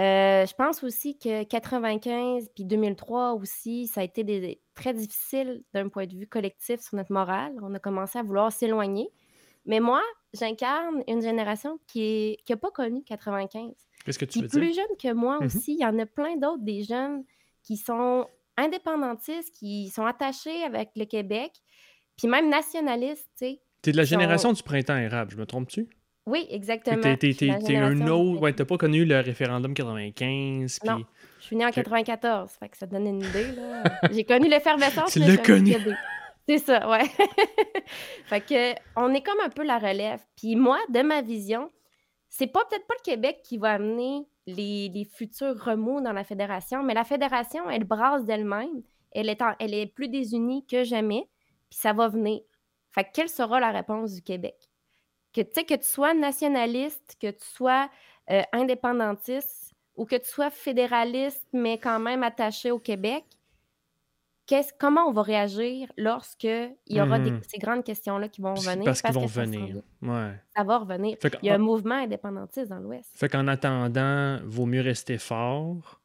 Euh, 0.00 0.44
je 0.44 0.54
pense 0.54 0.82
aussi 0.82 1.16
que 1.16 1.44
95 1.44 2.50
puis 2.52 2.64
2003 2.64 3.34
aussi, 3.34 3.86
ça 3.86 4.00
a 4.00 4.04
été 4.04 4.24
des, 4.24 4.60
très 4.74 4.92
difficile 4.92 5.62
d'un 5.72 5.88
point 5.88 6.06
de 6.06 6.16
vue 6.16 6.26
collectif 6.26 6.80
sur 6.80 6.96
notre 6.96 7.12
morale. 7.12 7.54
On 7.62 7.72
a 7.74 7.78
commencé 7.78 8.18
à 8.18 8.22
vouloir 8.24 8.50
s'éloigner. 8.50 9.08
Mais 9.66 9.78
moi, 9.78 10.02
j'incarne 10.32 11.04
une 11.06 11.22
génération 11.22 11.78
qui 11.86 12.36
n'a 12.50 12.56
pas 12.56 12.72
connu 12.72 13.04
95. 13.04 13.72
Qu'est-ce 14.04 14.18
que 14.18 14.24
tu 14.24 14.40
veux 14.40 14.48
dire? 14.48 14.60
plus 14.60 14.74
jeune 14.74 14.96
que 15.00 15.12
moi 15.14 15.38
Mhm. 15.38 15.46
aussi, 15.46 15.74
il 15.74 15.80
y 15.80 15.86
en 15.86 15.96
a 16.00 16.06
plein 16.06 16.36
d'autres, 16.36 16.62
des 16.64 16.82
jeunes 16.82 17.24
qui 17.64 17.76
sont 17.76 18.26
indépendantistes, 18.56 19.52
qui 19.54 19.88
sont 19.90 20.06
attachés 20.06 20.62
avec 20.64 20.90
le 20.96 21.04
Québec, 21.06 21.50
puis 22.16 22.28
même 22.28 22.48
nationalistes, 22.48 23.28
tu 23.38 23.46
sais. 23.46 23.60
T'es 23.82 23.92
de 23.92 23.96
la 23.96 24.04
qui 24.04 24.10
sont- 24.10 24.20
génération 24.20 24.52
du 24.52 24.62
printemps 24.62 24.96
érable, 24.96 25.32
je 25.32 25.36
me 25.36 25.46
trompe-tu? 25.46 25.88
Oui, 26.26 26.46
exactement. 26.50 27.02
T'es, 27.02 27.16
t'es- 27.18 27.34
t'es- 27.34 27.46
t'es 27.46 27.50
un 27.50 27.90
génération 27.90 28.32
autre. 28.32 28.40
Ouais, 28.40 28.52
t'as 28.54 28.64
pas 28.64 28.78
connu 28.78 29.04
le 29.04 29.20
référendum 29.20 29.74
95. 29.74 30.78
Puis... 30.80 30.88
Non. 30.88 31.04
Je 31.40 31.44
suis 31.46 31.56
née 31.56 31.66
en 31.66 31.68
Ok. 31.68 31.74
94, 31.74 32.50
fait 32.52 32.68
que 32.70 32.78
ça 32.78 32.86
te 32.86 32.92
donne 32.92 33.06
une 33.06 33.22
idée, 33.22 33.52
là. 33.52 33.82
J'ai 34.10 34.24
connu 34.24 34.48
l'effervescence. 34.48 35.12
Tu 35.12 35.18
l'as 35.18 35.36
connu. 35.36 35.74
C'est 36.48 36.58
ça, 36.58 36.88
ouais. 36.88 37.04
fait 38.26 38.40
que 38.40 38.74
on 38.96 39.12
est 39.12 39.22
comme 39.22 39.40
un 39.44 39.48
peu 39.50 39.62
la 39.64 39.78
relève. 39.78 40.20
Puis 40.36 40.56
moi, 40.56 40.78
de 40.88 41.00
ma 41.02 41.20
vision, 41.22 41.70
c'est 42.30 42.46
pas 42.46 42.64
peut-être 42.70 42.86
pas 42.86 42.94
le 42.98 43.04
Québec 43.04 43.40
qui 43.44 43.58
va 43.58 43.72
amener 43.72 44.26
les, 44.46 45.08
futurs 45.12 45.62
remous 45.62 46.00
dans 46.00 46.12
la 46.12 46.24
fédération, 46.24 46.82
mais 46.82 46.94
la 46.94 47.04
fédération, 47.04 47.68
elle 47.70 47.84
brasse 47.84 48.24
d'elle-même. 48.24 48.82
Elle 49.12 49.28
est, 49.28 49.40
elle 49.60 49.74
est 49.74 49.86
plus 49.86 50.08
désunie 50.08 50.66
que 50.66 50.84
jamais, 50.84 51.28
puis 51.70 51.78
ça 51.78 51.92
va 51.92 52.08
venir. 52.08 52.40
Fait 52.92 53.04
que 53.04 53.10
quelle 53.12 53.28
sera 53.28 53.60
la 53.60 53.70
réponse 53.70 54.12
du 54.14 54.22
Québec? 54.22 54.56
Que, 55.32 55.40
que 55.40 55.74
tu 55.74 55.86
sois 55.86 56.14
nationaliste, 56.14 57.16
que 57.20 57.30
tu 57.30 57.44
sois 57.44 57.90
euh, 58.30 58.42
indépendantiste 58.52 59.72
ou 59.96 60.04
que 60.04 60.16
tu 60.16 60.28
sois 60.28 60.50
fédéraliste, 60.50 61.46
mais 61.52 61.78
quand 61.78 61.98
même 61.98 62.22
attaché 62.22 62.70
au 62.70 62.78
Québec, 62.78 63.24
comment 64.78 65.02
on 65.08 65.12
va 65.12 65.22
réagir 65.22 65.90
lorsque 65.96 66.44
il 66.44 66.70
y 66.96 67.00
aura 67.00 67.18
des- 67.18 67.30
Mhm. 67.32 67.40
ces 67.48 67.58
grandes 67.58 67.84
questions-là 67.84 68.28
qui 68.28 68.40
vont 68.42 68.54
Parce- 68.54 68.66
venir? 68.66 68.84
parce 68.84 69.02
qu'ils 69.02 69.14
vont 69.14 69.22
que 69.26 69.30
venir. 69.30 69.76
Ouais. 70.02 70.32
Ça 70.56 70.64
va 70.64 70.78
revenir. 70.78 71.16
Il 71.42 71.46
y 71.46 71.50
a 71.50 71.54
un 71.54 71.58
mouvement 71.58 71.94
indépendantiste 71.96 72.68
dans 72.68 72.78
l'Ouest. 72.78 73.10
fait 73.16 73.28
qu'en 73.28 73.46
attendant, 73.48 74.38
vaut 74.44 74.66
mieux 74.66 74.82
rester 74.82 75.18
fort. 75.18 76.00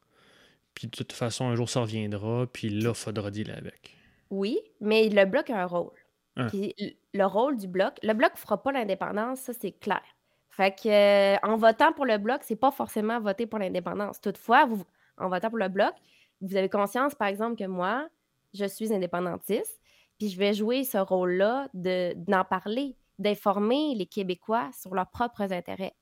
Puis 0.74 0.86
de 0.86 0.92
toute 0.96 1.12
façon, 1.12 1.46
un 1.48 1.54
jour, 1.56 1.68
ça 1.68 1.80
reviendra. 1.80 2.46
Puis 2.52 2.68
là, 2.70 2.94
faudra 2.94 3.30
dealer 3.30 3.56
avec. 3.58 3.96
Oui, 4.30 4.58
mais 4.80 5.08
le 5.08 5.24
bloc 5.26 5.50
a 5.50 5.60
un 5.62 5.66
rôle. 5.66 5.90
Hein. 6.36 6.46
Puis 6.48 6.74
le 7.12 7.24
rôle 7.26 7.56
du 7.56 7.66
bloc, 7.66 7.94
le 8.02 8.14
bloc 8.14 8.32
ne 8.34 8.38
fera 8.38 8.62
pas 8.62 8.70
l'indépendance, 8.72 9.40
ça 9.40 9.52
c'est 9.52 9.72
clair. 9.72 10.02
Fait 10.48 10.70
que 10.74 10.88
euh, 10.88 11.36
en 11.42 11.56
votant 11.56 11.92
pour 11.92 12.06
le 12.06 12.16
bloc, 12.18 12.40
c'est 12.44 12.56
pas 12.56 12.70
forcément 12.70 13.18
voter 13.20 13.46
pour 13.46 13.58
l'indépendance. 13.58 14.20
Toutefois, 14.20 14.64
vous, 14.66 14.82
en 15.18 15.28
votant 15.28 15.48
pour 15.50 15.58
le 15.58 15.68
bloc, 15.68 15.92
vous 16.40 16.56
avez 16.56 16.68
conscience, 16.68 17.14
par 17.14 17.28
exemple, 17.28 17.56
que 17.56 17.66
moi, 17.66 18.08
je 18.54 18.64
suis 18.64 18.92
indépendantiste, 18.92 19.80
puis 20.18 20.28
je 20.28 20.38
vais 20.38 20.52
jouer 20.54 20.84
ce 20.84 20.98
rôle-là 20.98 21.68
de 21.74 22.14
d'en 22.16 22.44
parler, 22.44 22.96
d'informer 23.18 23.94
les 23.94 24.06
Québécois 24.06 24.70
sur 24.72 24.94
leurs 24.94 25.10
propres 25.10 25.52
intérêts. 25.52 25.94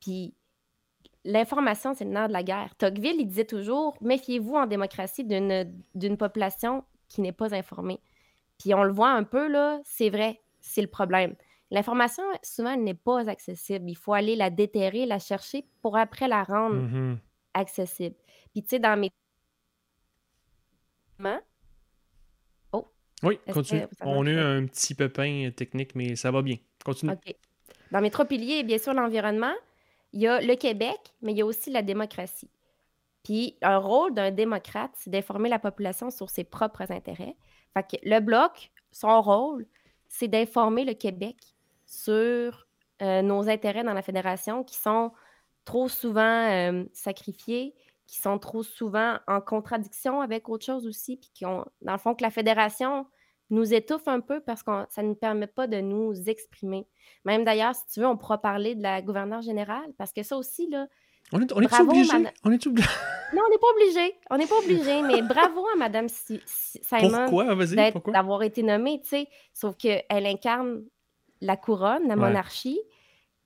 Puis 0.00 0.34
l'information, 1.24 1.94
c'est 1.94 2.04
le 2.04 2.10
nerf 2.10 2.28
de 2.28 2.32
la 2.32 2.42
guerre. 2.42 2.74
Tocqueville, 2.76 3.20
il 3.20 3.26
disait 3.26 3.44
toujours 3.44 3.96
méfiez-vous 4.00 4.54
en 4.54 4.66
démocratie 4.66 5.24
d'une 5.24 5.72
d'une 5.94 6.16
population 6.16 6.84
qui 7.08 7.20
n'est 7.20 7.32
pas 7.32 7.54
informée. 7.54 8.00
Puis 8.58 8.74
on 8.74 8.82
le 8.84 8.92
voit 8.92 9.10
un 9.10 9.24
peu, 9.24 9.48
là, 9.48 9.80
c'est 9.84 10.10
vrai. 10.10 10.40
c'est 10.60 10.82
le 10.82 10.88
problème. 10.88 11.34
L'information, 11.70 12.24
souvent, 12.42 12.72
elle 12.72 12.82
n'est 12.84 12.94
pas 12.94 13.28
accessible. 13.28 13.88
Il 13.90 13.94
faut 13.96 14.12
aller 14.14 14.34
la 14.36 14.50
déterrer, 14.50 15.06
la 15.06 15.18
chercher 15.20 15.64
pour 15.82 15.96
après 15.96 16.26
la 16.28 16.42
rendre 16.44 16.76
Mhm. 16.76 17.18
accessible. 17.54 18.16
Puis, 18.52 18.62
tu 18.62 18.70
sais, 18.70 18.78
dans 18.80 18.98
mes... 18.98 19.10
Oui, 23.22 23.38
continue. 23.52 23.82
que 23.82 23.86
On 24.02 24.26
a 24.26 24.30
eu 24.30 24.38
un 24.38 24.66
petit 24.66 24.94
pépin 24.94 25.50
technique, 25.54 25.94
mais 25.94 26.16
ça 26.16 26.30
va 26.30 26.42
bien. 26.42 26.56
Continue. 26.84 27.12
Dans 27.90 28.00
mes 28.00 28.10
trois 28.10 28.24
piliers, 28.24 28.62
bien 28.62 28.78
sûr, 28.78 28.92
l'environnement, 28.92 29.54
il 30.12 30.20
y 30.20 30.26
a 30.26 30.40
le 30.40 30.54
Québec, 30.54 30.98
mais 31.22 31.32
il 31.32 31.38
y 31.38 31.42
a 31.42 31.46
aussi 31.46 31.70
la 31.70 31.82
démocratie. 31.82 32.50
Puis, 33.24 33.56
un 33.62 33.78
rôle 33.78 34.14
d'un 34.14 34.30
démocrate, 34.30 34.92
c'est 34.94 35.10
d'informer 35.10 35.48
la 35.48 35.58
population 35.58 36.10
sur 36.10 36.30
ses 36.30 36.44
propres 36.44 36.92
intérêts. 36.92 37.36
Fait 37.74 37.82
que 37.82 38.08
le 38.08 38.20
Bloc, 38.20 38.70
son 38.92 39.20
rôle, 39.20 39.66
c'est 40.08 40.28
d'informer 40.28 40.84
le 40.84 40.94
Québec 40.94 41.36
sur 41.86 42.66
euh, 43.02 43.22
nos 43.22 43.48
intérêts 43.48 43.84
dans 43.84 43.94
la 43.94 44.02
fédération 44.02 44.64
qui 44.64 44.76
sont 44.76 45.12
trop 45.64 45.88
souvent 45.88 46.22
euh, 46.22 46.84
sacrifiés, 46.92 47.74
qui 48.06 48.20
sont 48.22 48.38
trop 48.38 48.62
souvent 48.62 49.18
en 49.26 49.40
contradiction 49.40 50.20
avec 50.20 50.48
autre 50.48 50.64
chose 50.64 50.86
aussi, 50.86 51.16
puis 51.16 51.30
qui 51.34 51.44
ont, 51.46 51.64
dans 51.82 51.92
le 51.92 51.98
fond, 51.98 52.14
que 52.14 52.22
la 52.22 52.30
fédération 52.30 53.06
nous 53.50 53.74
étouffe 53.74 54.06
un 54.08 54.20
peu 54.20 54.40
parce 54.40 54.62
que 54.62 54.70
ça 54.90 55.02
ne 55.02 55.08
nous 55.08 55.14
permet 55.14 55.46
pas 55.46 55.66
de 55.66 55.80
nous 55.80 56.12
exprimer. 56.28 56.86
Même 57.24 57.44
d'ailleurs, 57.44 57.74
si 57.74 57.86
tu 57.86 58.00
veux, 58.00 58.06
on 58.06 58.16
pourra 58.16 58.38
parler 58.38 58.74
de 58.74 58.82
la 58.82 59.02
gouverneure 59.02 59.42
générale, 59.42 59.92
parce 59.98 60.12
que 60.12 60.22
ça 60.22 60.36
aussi, 60.36 60.68
là, 60.68 60.86
On 61.32 61.40
est, 61.40 61.52
on 61.52 61.60
est 61.60 61.66
Bravo, 61.66 61.90
obligé? 61.90 62.12
On 62.44 62.52
est 62.52 62.66
obligé? 62.66 62.88
non, 63.34 63.42
on 63.44 63.50
n'est 63.50 63.58
pas 63.58 63.66
obligé. 63.74 64.18
On 64.30 64.36
n'est 64.36 64.46
pas 64.46 64.58
obligé, 64.58 65.02
mais 65.02 65.22
bravo 65.22 65.66
à 65.74 65.76
Madame 65.76 66.08
Si- 66.08 66.40
Si- 66.46 66.80
Simon 66.84 67.26
d'avoir 68.12 68.42
été 68.44 68.62
nommée, 68.62 69.00
tu 69.02 69.08
sais. 69.08 69.28
Sauf 69.52 69.76
qu'elle 69.76 70.04
incarne 70.10 70.84
la 71.40 71.56
couronne, 71.56 72.06
la 72.06 72.14
Ouais. 72.14 72.20
monarchie. 72.28 72.78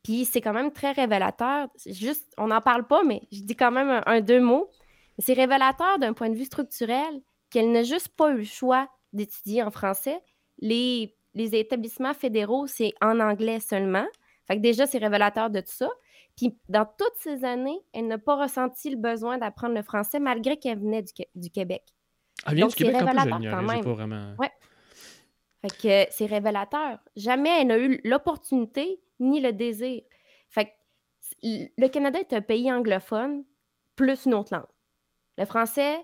Puis 0.03 0.25
c'est 0.25 0.41
quand 0.41 0.53
même 0.53 0.73
très 0.73 0.93
révélateur. 0.93 1.69
Juste, 1.87 2.33
on 2.39 2.49
n'en 2.49 2.61
parle 2.61 2.87
pas, 2.87 3.03
mais 3.05 3.23
je 3.33 3.43
dis 3.43 3.57
quand 3.57 3.71
même 3.71 3.91
un, 3.91 4.03
un 4.07 4.21
deux 4.21 4.41
mots. 4.41 4.71
C'est 5.19 5.35
révélateur 5.35 5.99
d'un 5.99 6.15
point 6.15 6.31
de 6.31 6.37
vue 6.37 6.47
structurel 6.47 7.21
qu'elle 7.51 7.71
n'a 7.73 7.83
juste 7.83 8.09
pas 8.09 8.31
eu 8.31 8.39
le 8.39 8.45
choix 8.45 8.89
d'étudier 9.13 9.63
en 9.63 9.71
français. 9.71 10.21
Les, 10.61 11.15
les 11.35 11.55
établissements 11.55 12.15
fédéraux, 12.15 12.67
c'est 12.67 12.95
en 13.03 13.21
anglais 13.21 13.61
seulement. 13.61 14.07
Fait 14.47 14.57
que 14.57 14.63
déjà, 14.63 14.87
c'est 14.87 14.99
révélateur 14.99 15.51
de 15.51 15.61
tout 15.61 15.73
ça. 15.73 15.91
Puis 16.37 16.57
dans 16.69 16.87
toutes 16.87 17.17
ces 17.17 17.45
années, 17.45 17.79
elle 17.93 18.07
n'a 18.07 18.19
pas 18.19 18.37
ressenti 18.37 18.89
le 18.89 18.97
besoin 18.97 19.37
d'apprendre 19.37 19.75
le 19.75 19.83
français 19.83 20.19
malgré 20.19 20.57
qu'elle 20.57 20.79
venait 20.79 21.03
du, 21.03 21.13
du 21.35 21.51
Québec. 21.51 21.83
Elle 22.47 22.55
vient 22.55 22.65
donc, 22.67 22.77
du 22.77 22.85
c'est 22.85 22.91
Québec 22.91 23.03
en 23.03 23.07
plus, 23.07 23.13
je 23.13 23.17
révélateur 23.19 23.39
l'ignorais, 23.39 23.57
quand 23.57 23.73
même. 23.73 23.85
pas 23.85 23.93
vraiment... 23.93 24.35
Ouais. 24.39 24.51
Fait 25.61 26.07
que 26.07 26.13
c'est 26.13 26.27
révélateur. 26.27 26.99
Jamais 27.17 27.61
elle 27.61 27.67
n'a 27.67 27.79
eu 27.79 28.01
l'opportunité 28.05 28.99
ni 29.21 29.41
le 29.41 29.53
désir. 29.53 30.03
Fait 30.49 30.67
que 30.67 30.71
le 31.43 31.89
Canada 31.89 32.19
est 32.19 32.33
un 32.33 32.41
pays 32.41 32.71
anglophone 32.73 33.45
plus 33.97 34.27
une 34.27 34.35
autre 34.35 34.55
langue. 34.55 34.67
Le 35.39 35.45
français, 35.45 35.97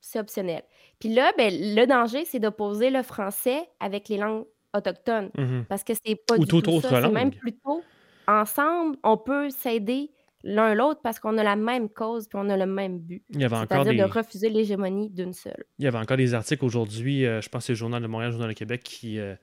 c'est 0.00 0.20
optionnel. 0.20 0.62
Puis 0.98 1.08
là, 1.08 1.32
ben, 1.36 1.52
le 1.52 1.86
danger, 1.86 2.24
c'est 2.24 2.38
d'opposer 2.38 2.90
le 2.90 3.02
français 3.02 3.68
avec 3.80 4.08
les 4.08 4.18
langues 4.18 4.44
autochtones. 4.74 5.30
Mhm. 5.36 5.64
Parce 5.68 5.84
que 5.84 5.92
c'est 5.94 6.16
pas 6.26 6.36
Ou 6.36 6.44
du 6.44 6.46
tout 6.46 6.68
autre 6.68 6.88
ça. 6.88 7.02
C'est 7.02 7.08
même 7.10 7.30
plutôt 7.32 7.82
ensemble, 8.28 8.96
on 9.02 9.16
peut 9.16 9.50
s'aider 9.50 10.10
l'un 10.42 10.74
l'autre 10.74 11.00
parce 11.02 11.18
qu'on 11.18 11.36
a 11.36 11.42
la 11.42 11.56
même 11.56 11.90
cause 11.90 12.26
puis 12.26 12.38
on 12.40 12.48
a 12.48 12.56
le 12.56 12.66
même 12.66 12.98
but. 12.98 13.22
Il 13.30 13.40
y 13.40 13.44
avait 13.44 13.56
encore 13.56 13.84
C'est-à-dire 13.84 14.04
des... 14.06 14.10
de 14.10 14.18
refuser 14.18 14.48
l'hégémonie 14.48 15.10
d'une 15.10 15.32
seule. 15.34 15.64
Il 15.78 15.84
y 15.84 15.88
avait 15.88 15.98
encore 15.98 16.16
des 16.16 16.32
articles 16.32 16.64
aujourd'hui, 16.64 17.26
euh, 17.26 17.40
je 17.40 17.48
pense 17.48 17.62
que 17.62 17.66
c'est 17.66 17.72
le 17.72 17.78
Journal 17.78 18.00
de 18.00 18.06
Montréal, 18.06 18.30
le 18.30 18.32
Journal 18.32 18.50
de 18.50 18.54
Québec, 18.58 18.82
qui. 18.82 19.18
euh, 19.18 19.34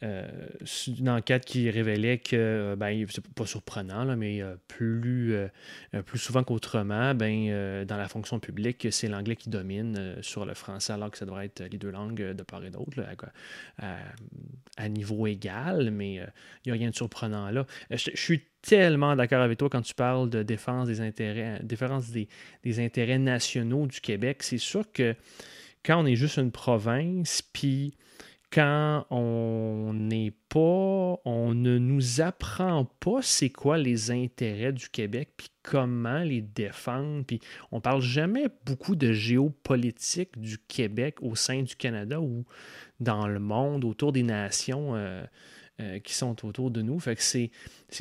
une 0.00 1.08
enquête 1.08 1.44
qui 1.44 1.70
révélait 1.70 2.18
que, 2.18 2.36
euh, 2.36 2.76
ben, 2.76 3.04
c'est 3.10 3.26
pas 3.34 3.46
surprenant, 3.46 4.04
là, 4.04 4.14
mais 4.14 4.40
euh, 4.42 4.54
plus, 4.68 5.34
euh, 5.34 5.48
euh, 5.94 6.02
plus 6.02 6.18
souvent 6.18 6.44
qu'autrement, 6.44 7.14
ben, 7.14 7.48
euh, 7.48 7.84
dans 7.84 7.96
la 7.96 8.08
fonction 8.08 8.38
publique, 8.38 8.86
c'est 8.90 9.08
l'anglais 9.08 9.34
qui 9.34 9.50
domine 9.50 9.96
euh, 9.98 10.22
sur 10.22 10.46
le 10.46 10.54
français, 10.54 10.92
alors 10.92 11.10
que 11.10 11.18
ça 11.18 11.26
devrait 11.26 11.46
être 11.46 11.64
les 11.70 11.78
deux 11.78 11.90
langues 11.90 12.22
euh, 12.22 12.34
de 12.34 12.42
part 12.44 12.64
et 12.64 12.70
d'autre, 12.70 13.02
à, 14.76 14.88
niveau 14.88 15.26
égal, 15.26 15.90
mais 15.90 16.20
euh, 16.20 16.26
il 16.64 16.72
n'y 16.72 16.78
a 16.78 16.80
rien 16.80 16.90
de 16.90 16.94
surprenant 16.94 17.50
là. 17.50 17.66
Euh, 17.92 17.96
Je, 17.96 18.10
je 18.14 18.20
suis 18.20 18.42
tellement 18.62 19.16
d'accord 19.16 19.42
avec 19.42 19.58
toi 19.58 19.68
quand 19.68 19.82
tu 19.82 19.94
parles 19.94 20.30
de 20.30 20.42
défense 20.42 20.86
des 20.86 21.00
intérêts, 21.00 21.60
défense 21.62 22.10
des, 22.10 22.28
des 22.62 22.80
intérêts 22.84 23.18
nationaux 23.18 23.86
du 23.86 24.00
Québec. 24.00 24.42
C'est 24.42 24.58
sûr 24.58 24.90
que 24.92 25.14
quand 25.84 26.00
on 26.02 26.06
est 26.06 26.16
juste 26.16 26.36
une 26.38 26.52
province, 26.52 27.42
puis 27.52 27.94
quand 28.50 29.06
on 29.10 29.92
n'est 29.92 30.32
pas, 30.48 31.20
on 31.24 31.54
ne 31.54 31.78
nous 31.78 32.20
apprend 32.22 32.86
pas 33.00 33.20
c'est 33.20 33.50
quoi 33.50 33.76
les 33.76 34.10
intérêts 34.10 34.72
du 34.72 34.88
Québec, 34.88 35.30
puis 35.36 35.48
comment 35.62 36.20
les 36.20 36.40
défendre, 36.40 37.24
puis 37.26 37.40
on 37.72 37.80
parle 37.80 38.00
jamais 38.00 38.46
beaucoup 38.64 38.96
de 38.96 39.12
géopolitique 39.12 40.38
du 40.38 40.56
Québec 40.58 41.16
au 41.20 41.34
sein 41.34 41.62
du 41.62 41.76
Canada 41.76 42.20
ou 42.20 42.46
dans 43.00 43.28
le 43.28 43.38
monde, 43.38 43.84
autour 43.84 44.12
des 44.12 44.22
nations 44.22 44.96
euh, 44.96 45.22
euh, 45.80 45.98
qui 46.00 46.14
sont 46.14 46.44
autour 46.44 46.70
de 46.70 46.80
nous. 46.80 46.98
Fait 46.98 47.14
que 47.14 47.22
c'est, 47.22 47.50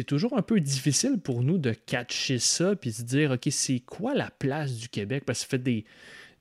toujours 0.06 0.38
un 0.38 0.42
peu 0.42 0.60
difficile 0.62 1.20
pour 1.20 1.44
nous 1.44 1.58
de 1.58 1.74
catcher 1.74 2.40
ça, 2.40 2.76
puis 2.76 2.94
se 2.94 3.04
dire, 3.04 3.32
OK, 3.32 3.50
c'est 3.52 3.82
quoi 3.82 4.16
la 4.16 4.32
place 4.32 4.76
du 4.78 4.88
Québec? 4.88 5.26
Parce 5.26 5.40
que 5.40 5.44
ça 5.44 5.50
fait 5.50 5.64
des, 5.64 5.86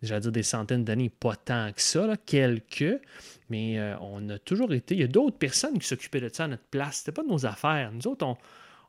j'allais 0.02 0.20
dire 0.20 0.32
des 0.32 0.42
centaines 0.42 0.84
d'années, 0.84 1.10
pas 1.10 1.36
tant 1.36 1.72
que 1.72 1.80
ça, 1.80 2.06
là, 2.06 2.16
quelques, 2.16 3.00
mais 3.48 3.78
euh, 3.78 3.96
on 4.00 4.28
a 4.28 4.38
toujours 4.38 4.72
été. 4.72 4.94
Il 4.94 5.00
y 5.00 5.04
a 5.04 5.08
d'autres 5.08 5.38
personnes 5.38 5.78
qui 5.78 5.86
s'occupaient 5.86 6.20
de 6.20 6.28
ça 6.32 6.44
à 6.44 6.48
notre 6.48 6.64
place. 6.64 6.98
C'était 6.98 7.12
pas 7.12 7.22
de 7.22 7.28
nos 7.28 7.46
affaires. 7.46 7.90
Nous 7.92 8.06
autres, 8.06 8.26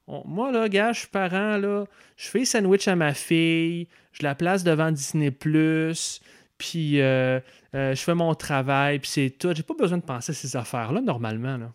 on. 0.07 0.23
moi, 0.25 0.51
là, 0.51 0.67
gars, 0.69 0.93
je 0.93 0.99
suis 0.99 1.07
parent, 1.07 1.57
là, 1.57 1.85
je 2.15 2.27
fais 2.27 2.45
sandwich 2.45 2.87
à 2.87 2.95
ma 2.95 3.13
fille, 3.13 3.87
je 4.11 4.23
la 4.23 4.35
place 4.35 4.63
devant 4.63 4.91
Disney, 4.91 5.31
puis 5.31 7.01
euh, 7.01 7.39
euh, 7.75 7.95
je 7.95 8.01
fais 8.01 8.15
mon 8.15 8.33
travail, 8.33 8.99
puis 8.99 9.09
c'est 9.09 9.29
tout. 9.29 9.53
J'ai 9.53 9.63
pas 9.63 9.75
besoin 9.75 9.97
de 9.97 10.03
penser 10.03 10.31
à 10.31 10.35
ces 10.35 10.55
affaires-là, 10.55 11.01
normalement. 11.01 11.57
Là. 11.57 11.71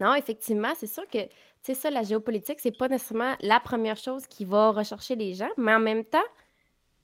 Non, 0.00 0.14
effectivement, 0.14 0.72
c'est 0.78 0.86
sûr 0.86 1.02
que, 1.12 1.18
sais, 1.62 1.74
ça, 1.74 1.90
la 1.90 2.02
géopolitique, 2.02 2.60
c'est 2.60 2.76
pas 2.76 2.88
nécessairement 2.88 3.34
la 3.40 3.60
première 3.60 3.96
chose 3.96 4.26
qui 4.26 4.44
va 4.44 4.70
rechercher 4.70 5.16
les 5.16 5.34
gens, 5.34 5.50
mais 5.56 5.74
en 5.74 5.80
même 5.80 6.04
temps, 6.04 6.18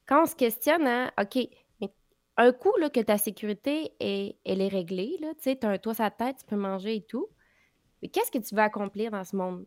quand 0.07 0.23
on 0.23 0.27
se 0.27 0.35
questionne, 0.37 0.87
hein, 0.87 1.11
OK, 1.21 1.39
mais 1.81 1.89
un 2.37 2.53
coup 2.53 2.73
là, 2.79 2.91
que 2.91 3.01
ta 3.01 3.19
sécurité 3.19 3.93
est, 4.01 4.37
elle 4.45 4.61
est 4.61 4.69
réglée, 4.69 5.17
tu 5.21 5.27
sais, 5.41 5.57
tu 5.59 5.67
as 5.67 5.71
un 5.71 5.79
toit 5.79 5.95
sur 5.95 6.05
la 6.05 6.11
tête, 6.11 6.37
tu 6.41 6.47
peux 6.47 6.57
manger 6.57 6.97
et 6.97 7.03
tout, 7.03 7.29
mais 8.03 8.09
qu'est-ce 8.09 8.31
que 8.31 8.39
tu 8.39 8.55
veux 8.55 8.63
accomplir 8.63 9.11
dans 9.11 9.25
ce 9.25 9.35
monde? 9.37 9.67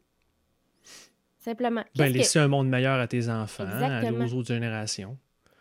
Simplement. 1.40 1.84
Ben, 1.96 2.12
que- 2.12 2.18
laisser 2.18 2.40
un 2.40 2.48
monde 2.48 2.68
meilleur 2.70 3.00
à 3.00 3.08
tes 3.08 3.30
enfants, 3.30 3.64
à- 3.64 4.04
aux 4.12 4.34
autres 4.34 4.48
générations 4.54 5.18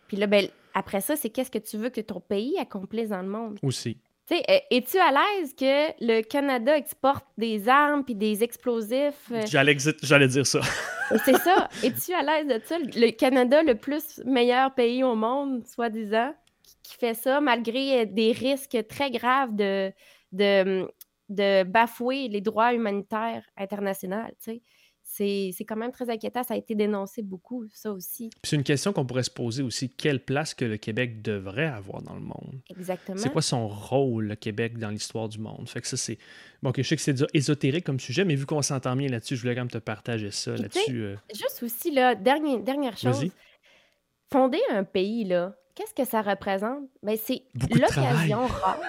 Puis 0.07 0.17
là, 0.17 0.27
ben, 0.27 0.47
après 0.73 1.01
ça, 1.01 1.15
c'est 1.15 1.29
qu'est-ce 1.29 1.51
que 1.51 1.57
tu 1.59 1.77
veux 1.77 1.89
que 1.89 2.01
ton 2.01 2.19
pays 2.19 2.57
accomplisse 2.59 3.09
dans 3.09 3.21
le 3.21 3.29
monde? 3.29 3.59
aussi. 3.63 3.97
Tu 4.27 4.35
sais, 4.35 4.43
euh, 4.49 4.59
es-tu 4.71 4.97
à 4.99 5.11
l'aise 5.11 5.53
que 5.55 5.91
le 6.05 6.21
Canada 6.21 6.75
exporte 6.75 7.25
des 7.37 7.69
armes 7.69 8.03
puis 8.03 8.15
des 8.15 8.43
explosifs? 8.43 9.31
euh, 9.31 9.45
j'allais 9.45 10.27
dire 10.27 10.45
ça. 10.45 10.59
C'est 11.23 11.37
ça. 11.37 11.69
Es-tu 11.83 12.13
à 12.13 12.21
l'aise 12.21 12.47
de 12.47 12.61
ça? 12.65 12.77
Le 12.79 13.11
Canada, 13.11 13.63
le 13.63 13.75
plus 13.75 14.21
meilleur 14.25 14.73
pays 14.73 15.03
au 15.03 15.15
monde, 15.15 15.65
soi-disant, 15.65 16.33
qui- 16.83 16.97
fait 16.97 17.13
ça 17.13 17.41
malgré 17.41 18.05
des 18.05 18.31
risques 18.31 18.77
très 18.87 19.11
graves 19.11 19.55
de, 19.55 19.91
de, 20.31 20.89
de 21.29 21.63
bafouer 21.63 22.27
les 22.29 22.41
droits 22.41 22.73
humanitaires 22.73 23.43
internationaux. 23.57 24.23
tu 24.43 24.53
sais? 24.53 24.61
C'est 25.09 25.53
quand 25.67 25.77
même 25.77 25.91
très 25.91 26.09
inquiétant. 26.11 26.43
Ça 26.43 26.53
a 26.53 26.57
été 26.57 26.75
dénoncé 26.75 27.23
beaucoup, 27.23 27.65
ça 27.73 27.91
aussi. 27.91 28.29
C'est 28.43 28.55
une 28.55 28.63
question 28.63 28.93
qu'on 28.93 29.05
pourrait 29.05 29.23
se 29.23 29.31
poser 29.31 29.63
aussi. 29.63 29.89
Quelle 29.89 30.23
place 30.23 30.53
que 30.53 30.63
le 30.65 30.77
Québec 30.77 31.23
devrait 31.23 31.65
avoir 31.65 32.03
dans 32.03 32.13
le 32.13 32.19
monde? 32.21 32.59
Exactement. 32.69 33.17
C'est 33.17 33.31
quoi 33.31 33.41
son 33.41 33.67
rôle, 33.67 34.25
le 34.27 34.35
Québec, 34.35 34.77
dans 34.77 34.89
l'histoire 34.89 35.27
du 35.27 35.39
monde? 35.39 35.67
Fait 35.69 35.81
que 35.81 35.87
ça, 35.87 35.97
c'est. 35.97 36.19
Bon, 36.61 36.71
je 36.75 36.83
sais 36.83 36.95
que 36.95 37.01
c'est 37.01 37.13
déjà 37.13 37.25
ésotérique 37.33 37.85
comme 37.85 37.99
sujet, 37.99 38.25
mais 38.25 38.35
vu 38.35 38.45
qu'on 38.45 38.61
s'entend 38.61 38.95
bien 38.95 39.07
là-dessus, 39.07 39.37
je 39.37 39.41
voulais 39.41 39.55
quand 39.55 39.61
même 39.61 39.71
te 39.71 39.77
partager 39.79 40.29
ça 40.29 40.51
là-dessus. 40.55 41.01
euh, 41.01 41.15
Juste 41.33 41.63
aussi, 41.63 41.89
là, 41.91 42.13
dernière, 42.13 42.59
dernière 42.59 42.97
chose. 42.97 43.25
Fonder 44.31 44.59
un 44.69 44.83
pays, 44.83 45.23
là, 45.23 45.55
qu'est-ce 45.73 45.93
que 45.95 46.05
ça 46.05 46.21
représente? 46.21 46.83
Ben, 47.01 47.17
c'est 47.17 47.43
l'occasion 47.71 48.45
rare 48.45 48.79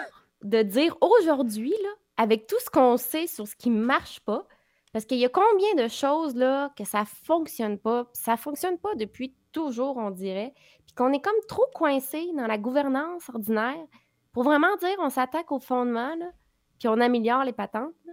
de 0.43 0.63
dire 0.63 0.97
aujourd'hui, 1.01 1.71
là, 1.71 1.91
avec 2.17 2.47
tout 2.49 2.57
ce 2.65 2.69
qu'on 2.71 2.97
sait 2.97 3.29
sur 3.29 3.47
ce 3.47 3.55
qui 3.55 3.71
marche 3.71 4.21
pas, 4.21 4.47
parce 4.93 5.05
qu'il 5.05 5.19
y 5.19 5.25
a 5.25 5.29
combien 5.29 5.75
de 5.75 5.89
choses 5.89 6.35
là 6.35 6.73
que 6.77 6.85
ça 6.85 7.05
fonctionne 7.05 7.79
pas, 7.79 8.09
ça 8.13 8.37
fonctionne 8.37 8.79
pas 8.79 8.95
depuis 8.95 9.35
toujours, 9.53 9.97
on 9.97 10.11
dirait, 10.11 10.55
puis 10.87 10.95
qu'on 10.95 11.13
est 11.13 11.21
comme 11.21 11.35
trop 11.49 11.67
coincé 11.75 12.31
dans 12.37 12.47
la 12.47 12.59
gouvernance 12.59 13.29
ordinaire 13.29 13.87
pour 14.33 14.45
vraiment 14.45 14.77
dire 14.81 14.97
on 14.99 15.11
s'attaque 15.11 15.53
au 15.53 15.61
fondement, 15.61 16.15
là, 16.17 16.31
puis 16.79 16.89
on 16.89 17.01
améliore 17.01 17.45
les 17.45 17.53
patentes. 17.53 17.95
là? 18.07 18.13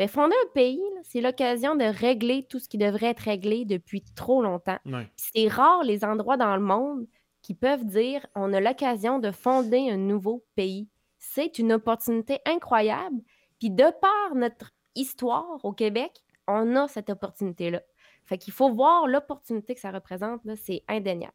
Ben, 0.00 0.08
fonder 0.08 0.36
un 0.46 0.52
pays, 0.54 0.80
c'est 1.02 1.20
l'occasion 1.20 1.74
de 1.74 1.84
régler 1.84 2.46
tout 2.48 2.58
ce 2.58 2.70
qui 2.70 2.78
devrait 2.78 3.08
être 3.08 3.20
réglé 3.20 3.66
depuis 3.66 4.02
trop 4.16 4.40
longtemps. 4.40 4.78
Ouais. 4.86 5.06
C'est 5.16 5.46
rare 5.48 5.84
les 5.84 6.06
endroits 6.06 6.38
dans 6.38 6.56
le 6.56 6.62
monde 6.62 7.06
qui 7.42 7.54
peuvent 7.54 7.84
dire 7.84 8.26
on 8.34 8.52
a 8.54 8.60
l'occasion 8.60 9.18
de 9.18 9.30
fonder 9.30 9.90
un 9.90 9.98
nouveau 9.98 10.42
pays. 10.54 10.88
C'est 11.18 11.58
une 11.58 11.74
opportunité 11.74 12.38
incroyable 12.46 13.20
Puis 13.58 13.70
de 13.70 13.84
par 14.00 14.34
notre 14.34 14.72
histoire 14.94 15.64
au 15.64 15.72
Québec, 15.72 16.22
on 16.46 16.76
a 16.76 16.88
cette 16.88 17.10
opportunité-là. 17.10 17.82
Fait 18.24 18.38
qu'il 18.38 18.52
faut 18.52 18.72
voir 18.72 19.06
l'opportunité 19.06 19.74
que 19.74 19.80
ça 19.80 19.90
représente, 19.90 20.42
c'est 20.56 20.82
indéniable. 20.88 21.34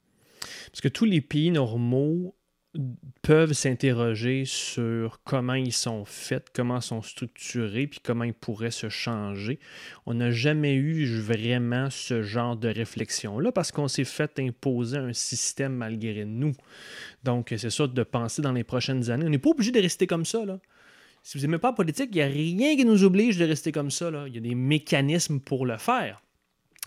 Parce 0.68 0.82
que 0.82 0.88
tous 0.88 1.06
les 1.06 1.22
pays 1.22 1.52
normaux 1.52 2.36
peuvent 3.22 3.54
s'interroger 3.54 4.44
sur 4.46 5.22
comment 5.24 5.54
ils 5.54 5.72
sont 5.72 6.06
faits, 6.06 6.50
comment 6.54 6.78
ils 6.78 6.82
sont 6.82 7.02
structurés, 7.02 7.88
puis 7.88 8.00
comment 8.04 8.26
ils 8.26 8.34
pourraient 8.34 8.72
se 8.72 8.90
changer. 8.90 9.60
On 10.06 10.14
n'a 10.14 10.32
jamais 10.32 10.74
eu 10.74 11.06
vraiment 11.20 11.90
ce 11.90 12.22
genre 12.22 12.58
de 12.58 12.68
réflexion-là 12.68 13.52
parce 13.52 13.72
qu'on 13.72 13.88
s'est 13.88 14.04
fait 14.04 14.40
imposer 14.40 14.98
un 14.98 15.14
système 15.14 15.74
malgré 15.74 16.26
nous. 16.26 16.52
Donc, 17.24 17.54
c'est 17.58 17.70
ça 17.70 17.88
de 17.88 18.04
penser 18.04 18.42
dans 18.42 18.52
les 18.52 18.64
prochaines 18.64 19.10
années. 19.10 19.26
On 19.26 19.30
n'est 19.30 19.40
pas 19.40 19.52
obligé 19.52 19.72
de 19.72 19.82
rester 19.82 20.06
comme 20.08 20.26
ça. 20.26 20.46
Là. 20.46 20.60
Si 21.26 21.40
vous 21.40 21.42
n'aimez 21.42 21.58
pas 21.58 21.70
la 21.70 21.74
politique, 21.74 22.10
il 22.12 22.18
n'y 22.18 22.22
a 22.22 22.28
rien 22.28 22.76
qui 22.76 22.86
nous 22.86 23.04
oblige 23.04 23.40
de 23.40 23.46
rester 23.46 23.72
comme 23.72 23.90
ça. 23.90 24.12
Il 24.28 24.36
y 24.36 24.38
a 24.38 24.42
des 24.42 24.54
mécanismes 24.54 25.40
pour 25.40 25.66
le 25.66 25.76
faire. 25.78 26.22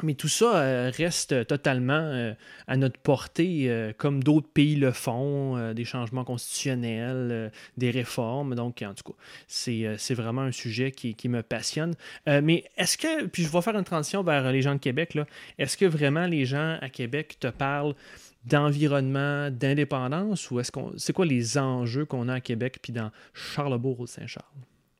Mais 0.04 0.14
tout 0.14 0.28
ça 0.28 0.58
euh, 0.58 0.92
reste 0.96 1.48
totalement 1.48 1.94
euh, 1.94 2.32
à 2.68 2.76
notre 2.76 3.00
portée, 3.00 3.64
euh, 3.68 3.92
comme 3.98 4.22
d'autres 4.22 4.46
pays 4.46 4.76
le 4.76 4.92
font, 4.92 5.72
des 5.72 5.84
changements 5.84 6.22
constitutionnels, 6.22 7.50
des 7.78 7.90
réformes. 7.90 8.54
Donc, 8.54 8.84
en 8.86 8.94
tout 8.94 9.12
cas, 9.12 9.18
c'est 9.48 10.14
vraiment 10.14 10.42
un 10.42 10.52
sujet 10.52 10.92
qui, 10.92 11.28
me 11.28 11.42
passionne. 11.42 11.94
mais 12.28 12.62
est-ce 12.76 12.96
que, 12.96 13.26
puis 13.26 13.42
je 13.42 13.48
vais 13.48 13.60
faire 13.60 13.76
une 13.76 13.82
transition 13.82 14.22
vers 14.22 14.52
les 14.52 14.62
gens 14.62 14.74
de 14.74 14.78
Québec, 14.78 15.18
est-ce 15.58 15.76
que 15.76 15.84
vraiment 15.84 16.26
les 16.26 16.44
gens 16.44 16.78
à 16.80 16.88
Québec 16.90 17.38
te 17.40 17.48
parlent 17.48 17.96
d'environnement, 18.44 19.50
d'indépendance, 19.50 20.50
ou 20.50 20.60
est-ce 20.60 20.72
qu'on 20.72 20.92
c'est 20.96 21.12
quoi 21.12 21.26
les 21.26 21.58
enjeux 21.58 22.06
qu'on 22.06 22.28
a 22.28 22.34
à 22.34 22.40
Québec 22.40 22.78
puis 22.82 22.92
dans 22.92 23.10
Charlebourg-Saint-Charles? 23.34 24.46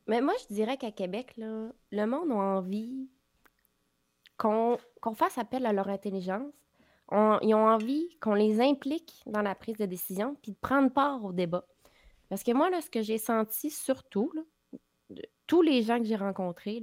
Mais 0.07 0.21
moi, 0.21 0.33
je 0.41 0.53
dirais 0.53 0.77
qu'à 0.77 0.91
Québec, 0.91 1.33
là, 1.37 1.69
le 1.91 2.05
monde 2.05 2.31
a 2.31 2.35
envie 2.35 3.09
qu'on 4.37 4.77
fasse 5.15 5.37
appel 5.37 5.65
à 5.65 5.73
leur 5.73 5.87
intelligence. 5.89 6.51
ils 7.11 7.53
ont 7.53 7.67
envie 7.67 8.17
qu'on 8.19 8.33
les 8.33 8.61
implique 8.61 9.21
dans 9.25 9.41
la 9.41 9.53
prise 9.53 9.77
de 9.77 9.85
décision 9.85 10.35
puis 10.41 10.53
de 10.53 10.57
prendre 10.57 10.91
part 10.91 11.23
au 11.23 11.33
débat. 11.33 11.65
Parce 12.29 12.43
que 12.43 12.51
moi, 12.51 12.69
là, 12.69 12.81
ce 12.81 12.89
que 12.89 13.01
j'ai 13.01 13.17
senti 13.17 13.69
surtout, 13.69 14.31
tous 15.47 15.61
les 15.61 15.81
gens 15.81 15.97
que 15.97 16.05
j'ai 16.05 16.15
rencontrés, 16.15 16.81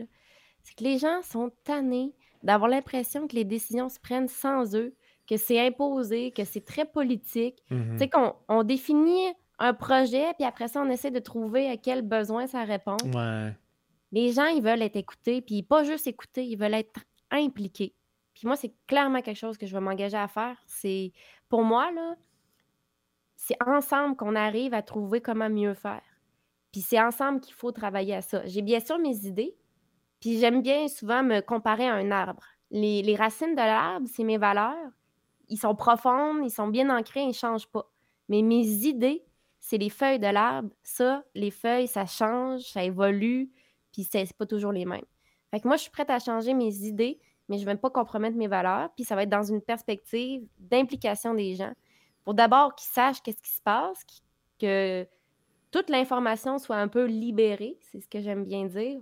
c'est 0.63 0.75
que 0.75 0.85
les 0.85 0.99
gens 0.99 1.23
sont 1.23 1.51
tannés 1.65 2.15
d'avoir 2.43 2.69
l'impression 2.69 3.27
que 3.27 3.35
les 3.35 3.45
décisions 3.45 3.89
se 3.89 3.99
prennent 3.99 4.29
sans 4.29 4.77
eux, 4.77 4.95
que 5.29 5.37
c'est 5.37 5.65
imposé, 5.65 6.31
que 6.31 6.45
c'est 6.45 6.65
très 6.65 6.85
politique. 6.85 7.63
Mm-hmm. 7.71 7.93
Tu 7.93 7.99
sais, 7.99 8.09
qu'on 8.09 8.35
on 8.49 8.63
définit 8.63 9.27
un 9.59 9.75
projet, 9.75 10.35
puis 10.35 10.47
après 10.47 10.69
ça, 10.69 10.81
on 10.81 10.91
essaie 10.91 11.11
de 11.11 11.19
trouver 11.19 11.69
à 11.69 11.77
quel 11.77 12.03
besoin 12.03 12.47
ça 12.47 12.65
répond. 12.65 12.97
Les 14.13 14.33
gens, 14.33 14.47
ils 14.47 14.63
veulent 14.63 14.83
être 14.83 14.97
écoutés, 14.97 15.41
puis 15.41 15.63
pas 15.63 15.83
juste 15.85 16.07
écoutés, 16.07 16.47
ils 16.47 16.57
veulent 16.57 16.75
être 16.75 17.01
impliqué. 17.31 17.95
Puis 18.35 18.47
moi, 18.47 18.57
c'est 18.57 18.75
clairement 18.87 19.23
quelque 19.23 19.39
chose 19.39 19.57
que 19.57 19.67
je 19.67 19.73
vais 19.73 19.81
m'engager 19.81 20.17
à 20.17 20.29
faire. 20.29 20.57
C'est 20.67 21.13
pour 21.49 21.65
moi, 21.65 21.91
là, 21.93 22.15
c'est 23.37 23.57
ensemble 23.67 24.17
qu'on 24.17 24.37
arrive 24.37 24.75
à 24.75 24.83
trouver 24.83 25.21
comment 25.21 25.49
mieux 25.49 25.75
faire. 25.75 26.03
Puis 26.71 26.83
c'est 26.83 27.01
ensemble 27.01 27.41
qu'il 27.41 27.55
faut 27.55 27.73
travailler 27.73 28.15
à 28.15 28.23
ça. 28.23 28.45
J'ai 28.45 28.63
bien 28.63 28.81
sûr 28.81 28.99
mes 28.99 29.27
idées, 29.27 29.57
puis 30.21 30.39
j'aime 30.39 30.63
bien 30.63 30.89
souvent 30.89 31.23
me 31.23 31.41
comparer 31.41 31.89
à 31.89 31.95
un 31.95 32.11
arbre. 32.11 32.45
Les, 32.71 33.03
les 33.03 33.17
racines 33.17 33.53
de 33.53 33.57
l'arbre, 33.57 34.07
c'est 34.13 34.25
mes 34.25 34.39
valeurs. 34.39 34.91
Ils 35.49 35.59
sont 35.59 35.75
profondes, 35.75 36.45
ils 36.45 36.51
sont 36.51 36.69
bien 36.69 36.91
ancrés, 36.91 37.23
ils 37.23 37.29
ne 37.29 37.33
changent 37.33 37.69
pas. 37.69 37.91
Mais 38.29 38.43
mes 38.43 38.67
idées, 38.67 39.25
c'est 39.61 39.79
les 39.79 39.91
feuilles 39.91 40.19
de 40.19 40.27
l'arbre. 40.27 40.71
Ça, 40.83 41.25
les 41.35 41.51
feuilles, 41.51 41.89
ça 41.89 42.07
change, 42.07 42.63
ça 42.63 42.83
évolue, 42.85 43.51
puis 43.93 44.05
c'est 44.05 44.33
pas 44.37 44.47
toujours 44.47 44.73
les 44.73 44.85
mêmes. 44.85 45.05
Fait 45.51 45.61
que 45.61 45.69
moi, 45.69 45.77
je 45.77 45.83
suis 45.83 45.91
prête 45.91 46.11
à 46.11 46.19
changer 46.19 46.55
mes 46.55 46.75
idées, 46.85 47.21
mais 47.49 47.59
je 47.59 47.65
ne 47.65 47.71
vais 47.71 47.77
pas 47.77 47.91
compromettre 47.91 48.37
mes 48.37 48.49
valeurs. 48.49 48.91
Puis 48.95 49.05
ça 49.05 49.15
va 49.15 49.23
être 49.23 49.29
dans 49.29 49.43
une 49.43 49.63
perspective 49.63 50.47
d'implication 50.59 51.35
des 51.35 51.55
gens. 51.55 51.73
Pour 52.25 52.35
d'abord 52.35 52.75
qu'ils 52.75 52.91
sachent 52.91 53.23
qu'est-ce 53.23 53.43
qui 53.43 53.53
se 53.53 53.63
passe, 53.63 54.05
que 54.59 55.07
toute 55.71 55.91
l'information 55.91 56.59
soit 56.59 56.77
un 56.77 56.89
peu 56.89 57.05
libérée, 57.05 57.79
c'est 57.81 58.01
ce 58.01 58.09
que 58.09 58.21
j'aime 58.21 58.45
bien 58.45 58.67
dire, 58.67 59.01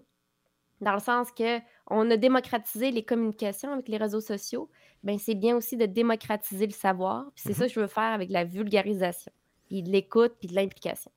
dans 0.80 0.94
le 0.94 1.00
sens 1.00 1.30
que 1.32 1.58
on 1.88 2.10
a 2.10 2.16
démocratisé 2.16 2.90
les 2.90 3.02
communications 3.02 3.72
avec 3.72 3.88
les 3.88 3.96
réseaux 3.96 4.20
sociaux, 4.20 4.70
ben 5.02 5.18
c'est 5.18 5.34
bien 5.34 5.56
aussi 5.56 5.76
de 5.76 5.86
démocratiser 5.86 6.66
le 6.66 6.72
savoir. 6.72 7.26
Puis 7.34 7.44
c'est 7.46 7.52
mm-hmm. 7.52 7.58
ça 7.58 7.66
que 7.66 7.72
je 7.72 7.80
veux 7.80 7.86
faire 7.86 8.12
avec 8.12 8.30
la 8.30 8.44
vulgarisation, 8.44 9.32
puis 9.68 9.82
de 9.82 9.90
l'écoute, 9.90 10.34
puis 10.38 10.48
de 10.48 10.54
l'implication. 10.54 11.10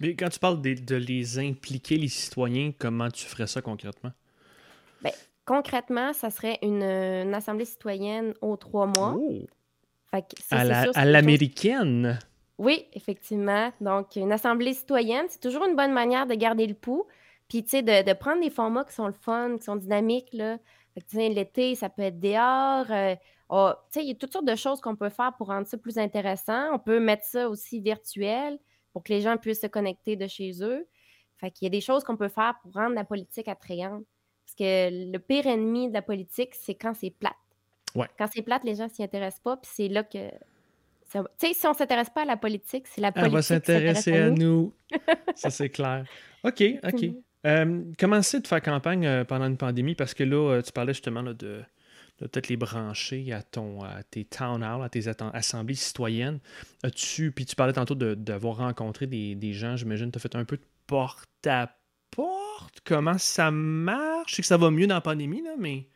Mais 0.00 0.14
quand 0.14 0.28
tu 0.28 0.38
parles 0.38 0.60
de, 0.60 0.74
de, 0.74 0.96
les 0.96 1.38
impliquer, 1.38 1.96
les 1.96 2.08
citoyens, 2.08 2.72
comment 2.76 3.10
tu 3.10 3.26
ferais 3.26 3.46
ça 3.46 3.60
concrètement? 3.60 4.12
Ben, 5.02 5.12
concrètement, 5.44 6.12
ça 6.12 6.30
serait 6.30 6.58
une, 6.62 6.82
assemblée 7.34 7.64
citoyenne 7.64 8.34
aux 8.40 8.56
trois 8.56 8.86
mois. 8.86 9.16
Oh! 9.18 9.46
à 10.50 11.04
l'américaine? 11.06 12.18
Oui, 12.58 12.84
effectivement. 12.92 13.72
Donc, 13.80 14.16
une 14.16 14.32
assemblée 14.32 14.74
citoyenne, 14.74 15.24
c'est 15.28 15.40
toujours 15.40 15.64
une 15.64 15.74
bonne 15.74 15.92
manière 15.92 16.26
de 16.26 16.34
garder 16.34 16.66
le 16.66 16.74
pouls. 16.74 17.06
Puis, 17.52 17.62
tu 17.64 17.68
sais, 17.68 17.82
de, 17.82 18.12
prendre 18.14 18.40
des 18.40 18.48
formats 18.48 18.82
qui 18.82 18.94
sont 18.94 19.06
le 19.06 19.12
fun, 19.12 19.58
qui 19.58 19.64
sont 19.64 19.76
dynamiques, 19.76 20.32
là. 20.32 20.56
l'été, 21.12 21.74
ça 21.74 21.90
peut 21.90 22.00
être 22.00 22.18
dehors. 22.18 22.86
Euh, 22.90 23.14
oh, 23.50 23.72
tu 23.92 24.00
sais, 24.00 24.04
il 24.06 24.08
y 24.08 24.12
a 24.12 24.14
toutes 24.14 24.32
sortes 24.32 24.46
de 24.46 24.54
choses 24.54 24.80
qu'on 24.80 24.96
peut 24.96 25.10
faire 25.10 25.34
pour 25.36 25.48
rendre 25.48 25.66
ça 25.66 25.76
plus 25.76 25.98
intéressant. 25.98 26.72
On 26.72 26.78
peut 26.78 26.98
mettre 26.98 27.26
ça 27.26 27.50
aussi 27.50 27.80
virtuel 27.80 28.58
pour 28.94 29.02
que 29.02 29.12
les 29.12 29.20
gens 29.20 29.36
puissent 29.36 29.60
se 29.60 29.66
connecter 29.66 30.16
de 30.16 30.26
chez 30.28 30.64
eux. 30.64 30.88
Fait 31.36 31.50
qu'il 31.50 31.66
y 31.66 31.68
a 31.68 31.68
des 31.68 31.82
choses 31.82 32.04
qu'on 32.04 32.16
peut 32.16 32.30
faire 32.30 32.54
pour 32.62 32.72
rendre 32.72 32.94
la 32.94 33.04
politique 33.04 33.48
attrayante. 33.48 34.02
Parce 34.46 34.54
que 34.54 35.12
le 35.12 35.18
pire 35.18 35.46
ennemi 35.46 35.88
de 35.88 35.92
la 35.92 36.00
politique, 36.00 36.54
c'est 36.54 36.74
quand 36.74 36.94
c'est 36.94 37.10
plate. 37.10 37.36
Quand 38.16 38.28
c'est 38.32 38.40
plate, 38.40 38.64
les 38.64 38.76
gens 38.76 38.88
s'y 38.88 39.02
intéressent 39.02 39.42
pas, 39.42 39.58
puis 39.58 39.70
c'est 39.74 39.88
là 39.88 40.04
que. 40.04 40.30
Tu 41.10 41.20
sais, 41.36 41.52
si 41.52 41.66
on 41.66 41.74
s'intéresse 41.74 42.08
pas 42.08 42.22
à 42.22 42.24
la 42.24 42.38
politique, 42.38 42.86
c'est 42.86 43.02
la 43.02 43.12
politique. 43.12 43.26
Elle 43.26 43.34
va 43.34 43.42
s'intéresser 43.42 44.16
à, 44.16 44.30
nous. 44.30 44.72
Ça, 45.34 45.50
c'est 45.50 45.68
clair. 45.68 46.06
OK, 46.44 46.64
OK. 46.82 47.12
Euh, 47.46 47.82
comment 47.98 48.22
c'est 48.22 48.40
de 48.40 48.46
faire 48.46 48.62
campagne 48.62 49.06
euh, 49.06 49.24
pendant 49.24 49.46
une 49.46 49.56
pandémie? 49.56 49.94
Parce 49.94 50.14
que 50.14 50.24
là, 50.24 50.54
euh, 50.54 50.62
tu 50.62 50.72
parlais 50.72 50.92
justement 50.92 51.22
de, 51.22 51.32
de 51.32 51.64
peut-être 52.18 52.48
les 52.48 52.56
brancher 52.56 53.32
à, 53.32 53.42
ton, 53.42 53.82
à 53.82 54.02
tes 54.04 54.24
town 54.24 54.62
halls, 54.62 54.82
à 54.82 54.88
tes 54.88 55.08
assemblées 55.08 55.74
citoyennes. 55.74 56.38
As-tu, 56.82 57.32
puis 57.32 57.44
tu 57.44 57.56
parlais 57.56 57.72
tantôt 57.72 57.94
d'avoir 57.94 58.58
rencontré 58.58 59.06
des, 59.06 59.52
gens, 59.52 59.76
j'imagine, 59.76 60.10
tu 60.12 60.18
as 60.18 60.20
fait 60.20 60.36
un 60.36 60.44
peu 60.44 60.56
de 60.56 60.66
porte 60.86 61.46
à 61.46 61.74
porte? 62.10 62.80
Comment 62.84 63.18
ça 63.18 63.50
marche? 63.50 64.30
Je 64.30 64.36
sais 64.36 64.42
que 64.42 64.48
ça 64.48 64.56
va 64.56 64.70
mieux 64.70 64.86
dans 64.86 64.94
la 64.94 65.00
pandémie, 65.00 65.42
là, 65.42 65.54
mais. 65.58 65.88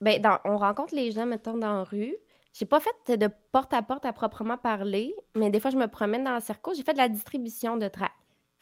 Ben, 0.00 0.20
on 0.44 0.58
rencontre 0.58 0.94
les 0.94 1.10
gens, 1.10 1.26
mettons, 1.26 1.56
dans 1.56 1.78
la 1.78 1.84
rue. 1.84 2.14
J'ai 2.52 2.66
pas 2.66 2.80
fait 2.80 3.18
de 3.18 3.28
porte-à-porte 3.52 4.04
-à, 4.04 4.12
proprement 4.12 4.56
parler, 4.56 5.14
mais 5.34 5.50
des 5.50 5.60
fois, 5.60 5.70
je 5.70 5.76
me 5.76 5.88
promène 5.88 6.24
dans 6.24 6.34
le 6.34 6.40
circo. 6.40 6.72
J'ai 6.74 6.82
fait 6.82 6.92
de 6.92 6.98
la 6.98 7.08
distribution 7.08 7.76
de 7.76 7.88
tracts. 7.88 8.14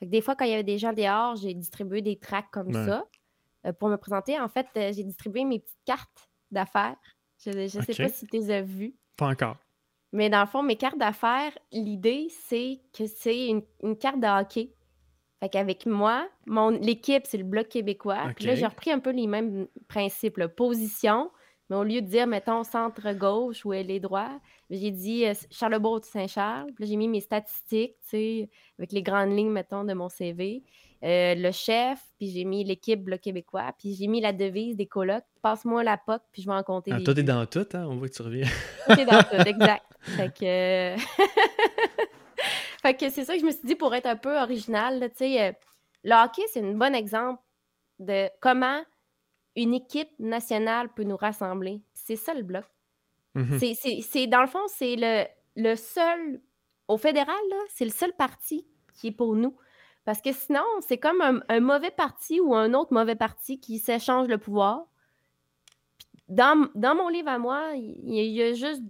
Fait 0.04 0.06
que 0.06 0.10
des 0.10 0.20
fois, 0.20 0.36
quand 0.36 0.44
il 0.44 0.50
y 0.50 0.54
avait 0.54 0.62
des 0.62 0.76
gens 0.76 0.92
dehors, 0.92 1.36
j'ai 1.36 1.54
distribué 1.54 2.02
des 2.02 2.18
tracts 2.18 2.52
comme 2.52 2.72
ça 2.72 3.06
euh, 3.66 3.72
pour 3.72 3.88
me 3.88 3.96
présenter. 3.96 4.38
En 4.38 4.48
fait, 4.48 4.66
euh, 4.76 4.92
j'ai 4.92 5.02
distribué 5.02 5.44
mes 5.44 5.60
petites 5.60 5.84
cartes 5.86 6.28
d'affaires. 6.50 6.96
Je 7.42 7.50
ne 7.50 7.68
sais 7.68 7.94
pas 7.94 8.08
si 8.08 8.26
tu 8.26 8.36
les 8.36 8.50
as 8.50 8.60
vues. 8.60 8.94
Pas 9.16 9.28
encore. 9.28 9.56
Mais 10.12 10.28
dans 10.28 10.40
le 10.40 10.46
fond, 10.46 10.62
mes 10.62 10.76
cartes 10.76 10.98
d'affaires, 10.98 11.56
l'idée, 11.72 12.28
c'est 12.28 12.80
que 12.96 13.06
c'est 13.06 13.48
une, 13.48 13.62
une, 13.82 13.96
carte 13.96 14.20
de 14.20 14.26
hockey 14.26 14.74
fait 15.40 15.48
qu'avec 15.48 15.86
moi, 15.86 16.28
mon 16.46 16.70
l'équipe, 16.70 17.24
c'est 17.26 17.38
le 17.38 17.44
Bloc 17.44 17.68
québécois. 17.68 18.30
Puis 18.36 18.46
là, 18.46 18.54
j'ai 18.54 18.66
repris 18.66 18.90
un 18.90 18.98
peu 18.98 19.10
les 19.10 19.26
mêmes 19.26 19.66
principes. 19.88 20.42
Position, 20.46 21.30
mais 21.70 21.76
au 21.76 21.84
lieu 21.84 22.02
de 22.02 22.06
dire, 22.06 22.26
mettons, 22.26 22.62
centre-gauche 22.62 23.64
ou 23.64 23.72
elle 23.72 23.90
est 23.90 24.00
droit, 24.00 24.30
j'ai 24.70 24.90
dit 24.90 25.24
euh, 25.26 25.34
Charlebourg-Saint-Charles. 25.50 26.72
Puis 26.74 26.84
là, 26.84 26.90
j'ai 26.90 26.96
mis 26.96 27.08
mes 27.08 27.20
statistiques, 27.20 27.96
tu 28.02 28.08
sais, 28.10 28.50
avec 28.78 28.92
les 28.92 29.02
grandes 29.02 29.36
lignes, 29.36 29.50
mettons, 29.50 29.84
de 29.84 29.94
mon 29.94 30.08
CV. 30.08 30.62
Euh, 31.02 31.34
le 31.34 31.52
chef, 31.52 32.00
puis 32.18 32.30
j'ai 32.30 32.44
mis 32.44 32.64
l'équipe 32.64 33.02
Bloc 33.02 33.20
québécois, 33.20 33.74
puis 33.78 33.94
j'ai 33.94 34.06
mis 34.06 34.20
la 34.20 34.32
devise 34.32 34.76
des 34.76 34.86
colocs. 34.86 35.24
Passe-moi 35.42 35.84
la 35.84 35.98
POC, 35.98 36.22
puis 36.32 36.42
je 36.42 36.48
vais 36.48 36.54
en 36.54 36.62
compter. 36.62 36.92
Ah, 36.92 37.00
toi, 37.00 37.14
t'es 37.14 37.22
dans 37.22 37.44
tout, 37.44 37.66
hein? 37.74 37.86
On 37.88 37.96
voit 37.96 38.08
que 38.08 38.14
tu 38.14 38.22
reviens. 38.22 38.48
t'es 38.86 39.04
dans 39.04 39.22
tout, 39.22 39.36
exact. 39.36 39.84
Fait 40.00 40.32
que... 40.32 40.96
Fait 42.82 42.94
que 42.94 43.08
c'est 43.08 43.24
ça 43.24 43.34
que 43.34 43.40
je 43.40 43.46
me 43.46 43.50
suis 43.50 43.66
dit 43.66 43.74
pour 43.76 43.94
être 43.94 44.06
un 44.06 44.16
peu 44.16 44.38
original. 44.38 45.00
Tu 45.10 45.16
sais, 45.16 45.42
euh, 45.42 45.52
le 46.04 46.12
hockey, 46.12 46.42
c'est 46.52 46.60
un 46.60 46.74
bon 46.74 46.94
exemple 46.94 47.40
de 47.98 48.28
comment 48.40 48.82
une 49.56 49.74
équipe 49.74 50.10
nationale 50.18 50.88
peut 50.94 51.04
nous 51.04 51.16
rassembler. 51.16 51.80
C'est 51.94 52.16
ça 52.16 52.34
le 52.34 52.42
bloc. 52.42 52.64
C'est 53.58 54.26
dans 54.28 54.42
le 54.42 54.46
fond, 54.46 54.66
c'est 54.68 54.96
le, 54.96 55.24
le 55.56 55.74
seul 55.74 56.40
au 56.86 56.96
fédéral, 56.96 57.36
c'est 57.68 57.84
le 57.84 57.90
seul 57.90 58.12
parti 58.12 58.66
qui 58.94 59.08
est 59.08 59.12
pour 59.12 59.34
nous. 59.34 59.56
Parce 60.04 60.20
que 60.20 60.32
sinon, 60.32 60.64
c'est 60.80 60.98
comme 60.98 61.42
un, 61.48 61.60
mauvais 61.60 61.90
parti 61.90 62.40
ou 62.40 62.54
un 62.54 62.74
autre 62.74 62.92
mauvais 62.92 63.16
parti 63.16 63.58
qui 63.58 63.78
s'échange 63.78 64.28
le 64.28 64.38
pouvoir. 64.38 64.86
Dans, 66.28 66.68
dans, 66.74 66.94
mon 66.94 67.08
livre 67.08 67.28
à 67.28 67.38
moi, 67.38 67.72
il 67.74 68.12
y 68.12 68.42
a 68.42 68.52
juste 68.52 68.82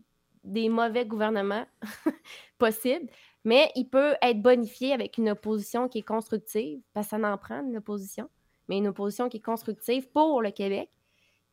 des 0.42 0.68
mauvais 0.68 1.06
gouvernements 1.06 1.66
possibles. 2.58 3.08
Mais 3.44 3.70
il 3.76 3.88
peut 3.88 4.14
être 4.22 4.42
bonifié 4.42 4.92
avec 4.92 5.18
une 5.18 5.30
opposition 5.30 5.88
qui 5.88 5.98
est 5.98 6.02
constructive, 6.02 6.80
parce 6.92 7.06
que 7.08 7.20
ça 7.20 7.32
en 7.32 7.38
prend 7.38 7.64
une 7.64 7.76
opposition. 7.76 8.28
Mais 8.68 8.78
une 8.78 8.88
opposition 8.88 9.28
qui 9.28 9.38
est 9.38 9.44
constructive 9.44 10.08
pour 10.10 10.42
le 10.42 10.50
Québec. 10.50 10.90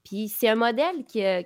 Puis 0.04 0.30
c'est 0.30 0.50
un 0.50 0.56
modèle 0.56 1.06
qui 1.06 1.24
a, 1.24 1.44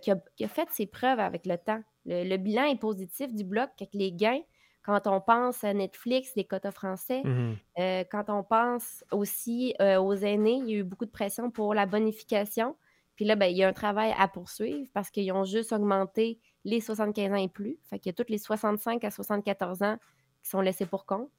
fait 0.47 0.69
ses 0.71 0.85
preuves 0.85 1.19
avec 1.19 1.45
le 1.45 1.57
temps. 1.57 1.81
Le, 2.05 2.37
bilan 2.37 2.65
est 2.65 2.79
positif 2.79 3.33
du 3.33 3.43
bloc 3.43 3.69
avec 3.79 3.93
les 3.93 4.11
gains. 4.11 4.41
Quand 4.83 5.07
on 5.07 5.19
pense 5.19 5.63
à 5.63 5.73
Netflix, 5.73 6.33
les 6.35 6.45
quotas 6.45 6.71
français, 6.71 7.23
mmh 7.23 7.55
euh, 7.79 8.03
quand 8.11 8.29
on 8.29 8.43
pense 8.43 9.03
aussi 9.11 9.73
euh, 9.81 9.99
aux 9.99 10.13
aînés, 10.13 10.61
il 10.63 10.69
y 10.69 10.75
a 10.75 10.77
eu 10.77 10.83
beaucoup 10.83 11.05
de 11.05 11.11
pression 11.11 11.49
pour 11.49 11.73
la 11.73 11.87
bonification. 11.87 12.75
Puis 13.15 13.25
là, 13.25 13.35
ben, 13.35 13.47
il 13.47 13.57
y 13.57 13.63
a 13.63 13.67
un 13.67 13.73
travail 13.73 14.13
à 14.17 14.27
poursuivre 14.27 14.87
parce 14.93 15.09
qu'ils 15.09 15.31
ont 15.31 15.43
juste 15.43 15.73
augmenté 15.73 16.39
les 16.65 16.81
75 16.81 17.31
ans 17.31 17.35
et 17.35 17.49
plus. 17.49 17.79
Fait 17.89 17.97
qu'il 17.97 18.09
y 18.09 18.15
a 18.15 18.23
tous 18.23 18.31
les 18.31 18.37
65 18.37 19.03
à 19.03 19.11
74 19.11 19.81
ans 19.81 19.97
qui 20.43 20.49
sont 20.49 20.61
laissés 20.61 20.85
pour 20.85 21.05
compte. 21.05 21.29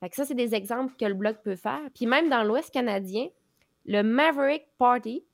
Fait 0.00 0.10
que 0.10 0.16
ça, 0.16 0.24
c'est 0.24 0.34
des 0.34 0.54
exemples 0.54 0.94
que 0.98 1.04
le 1.04 1.14
Bloc 1.14 1.36
peut 1.44 1.54
faire. 1.54 1.80
Puis 1.94 2.06
même 2.06 2.28
dans 2.28 2.42
l'Ouest 2.42 2.72
canadien, 2.72 3.28
le 3.86 4.02
Maverick 4.02 4.66
Party 4.78 5.24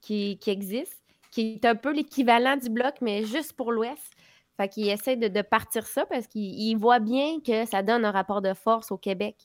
qui, 0.00 0.38
existe, 0.46 1.02
qui 1.30 1.54
est 1.54 1.64
un 1.64 1.74
peu 1.74 1.92
l'équivalent 1.92 2.56
du 2.56 2.70
Bloc, 2.70 2.94
mais 3.00 3.24
juste 3.24 3.52
pour 3.52 3.72
l'Ouest. 3.72 4.12
Fait 4.56 4.68
qu'il 4.68 4.88
essaie 4.88 5.16
de, 5.16 5.42
partir 5.42 5.86
ça 5.86 6.04
parce 6.06 6.26
qu'il 6.26 6.76
voit 6.76 6.98
bien 6.98 7.40
que 7.40 7.64
ça 7.64 7.82
donne 7.82 8.04
un 8.04 8.10
rapport 8.10 8.42
de 8.42 8.52
force 8.54 8.90
au 8.90 8.98
Québec, 8.98 9.36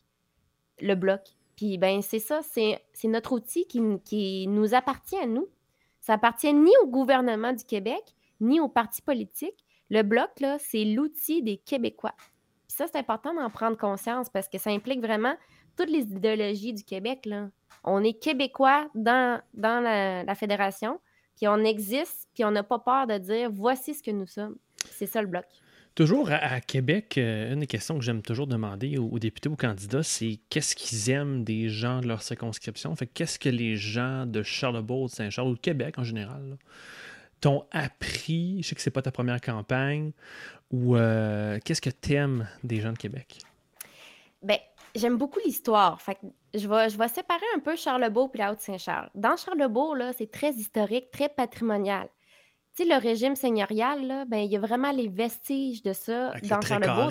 le 0.81 0.95
Bloc. 0.95 1.21
Puis 1.55 1.77
ben 1.77 2.01
c'est 2.01 2.19
ça, 2.19 2.41
c'est 2.43 2.81
notre 3.05 3.33
outil 3.33 3.65
qui, 3.67 4.47
nous 4.47 4.73
appartient 4.73 5.17
à 5.17 5.25
nous. 5.25 5.47
Ça 6.01 6.13
appartient 6.13 6.53
ni 6.53 6.71
au 6.83 6.87
gouvernement 6.87 7.53
du 7.53 7.63
Québec, 7.63 8.03
ni 8.41 8.59
aux 8.59 8.67
partis 8.67 9.01
politiques. 9.01 9.65
Le 9.89 10.01
bloc, 10.01 10.29
c'est 10.59 10.83
l'outil 10.83 11.41
des 11.41 11.57
Québécois. 11.57 12.15
Puis 12.67 12.75
ça, 12.75 12.87
c'est 12.87 12.97
important 12.97 13.33
d'en 13.33 13.49
prendre 13.49 13.77
conscience 13.77 14.29
parce 14.29 14.49
que 14.49 14.57
ça 14.57 14.71
implique 14.71 14.99
vraiment 14.99 15.35
toutes 15.77 15.89
les 15.89 16.03
idéologies 16.03 16.73
du 16.73 16.83
Québec. 16.83 17.25
Là. 17.25 17.49
On 17.85 18.03
est 18.03 18.19
Québécois 18.19 18.89
dans, 18.95 19.39
dans 19.53 19.81
la, 19.81 20.35
fédération, 20.35 20.99
puis 21.37 21.47
on 21.47 21.59
existe, 21.59 22.27
puis 22.33 22.43
on 22.43 22.51
n'a 22.51 22.63
pas 22.63 22.79
peur 22.79 23.07
de 23.07 23.17
dire 23.17 23.49
voici 23.51 23.93
ce 23.93 24.01
que 24.01 24.11
nous 24.11 24.27
sommes. 24.27 24.57
C'est 24.91 25.05
ça 25.05 25.21
le 25.21 25.27
bloc. 25.27 25.45
Toujours 25.93 26.29
à, 26.29 26.59
Québec, 26.59 27.17
euh, 27.17 27.53
une 27.53 27.61
des 27.61 27.67
questions 27.67 27.97
que 27.97 28.03
j'aime 28.03 28.21
toujours 28.21 28.47
demander 28.47 28.97
aux, 28.97 29.17
députés 29.17 29.47
ou 29.47 29.53
aux 29.53 29.55
candidats, 29.55 30.03
c'est 30.03 30.39
qu'est-ce 30.49 30.75
qu'ils 30.75 31.09
aiment 31.09 31.45
des 31.45 31.69
gens 31.69 32.01
de 32.01 32.07
leur 32.07 32.21
circonscription? 32.21 32.93
Fait 32.97 33.07
qu'est-ce 33.07 33.39
que 33.39 33.47
les 33.47 33.77
gens 33.77 34.25
de 34.25 34.43
Charlebourg, 34.43 35.05
de 35.05 35.11
Saint-Charles 35.11 35.47
ou 35.47 35.55
de 35.55 35.59
Québec 35.59 35.97
en 35.97 36.03
général 36.03 36.57
t'ont 37.39 37.65
appris? 37.71 38.61
Je 38.61 38.67
sais 38.67 38.75
que 38.75 38.81
c'est 38.81 38.91
pas 38.91 39.03
ta 39.03 39.11
première 39.11 39.39
campagne, 39.39 40.11
ou 40.71 40.97
euh, 40.97 41.59
qu'est-ce 41.63 41.81
que 41.81 41.89
t'aimes 41.89 42.47
des 42.63 42.81
gens 42.81 42.91
de 42.91 42.97
Québec? 42.97 43.39
Ben, 44.41 44.57
j'aime 44.95 45.17
beaucoup 45.17 45.39
l'histoire. 45.45 46.01
Fait 46.01 46.17
je 46.53 46.67
vais, 46.67 46.89
je 46.89 46.97
vais 46.97 47.07
séparer 47.07 47.45
un 47.55 47.59
peu 47.59 47.75
Charlebourg 47.75 48.31
et 48.33 48.37
la 48.37 48.53
Haute-Saint-Charles. 48.53 49.09
Dans 49.13 49.35
Charlebourg, 49.35 49.95
là, 49.95 50.13
c'est 50.13 50.31
très 50.31 50.51
historique, 50.51 51.11
très 51.11 51.29
patrimonial 51.29 52.07
tu 52.75 52.83
sais, 52.83 52.89
le 52.89 52.99
régime 52.99 53.35
seigneurial, 53.35 54.05
là, 54.05 54.25
ben, 54.25 54.39
il 54.39 54.51
y 54.51 54.57
a 54.57 54.59
vraiment 54.59 54.91
les 54.91 55.07
vestiges 55.07 55.81
de 55.81 55.93
ça 55.93 56.33
dans 56.49 56.59
Charlebourg. 56.61 57.09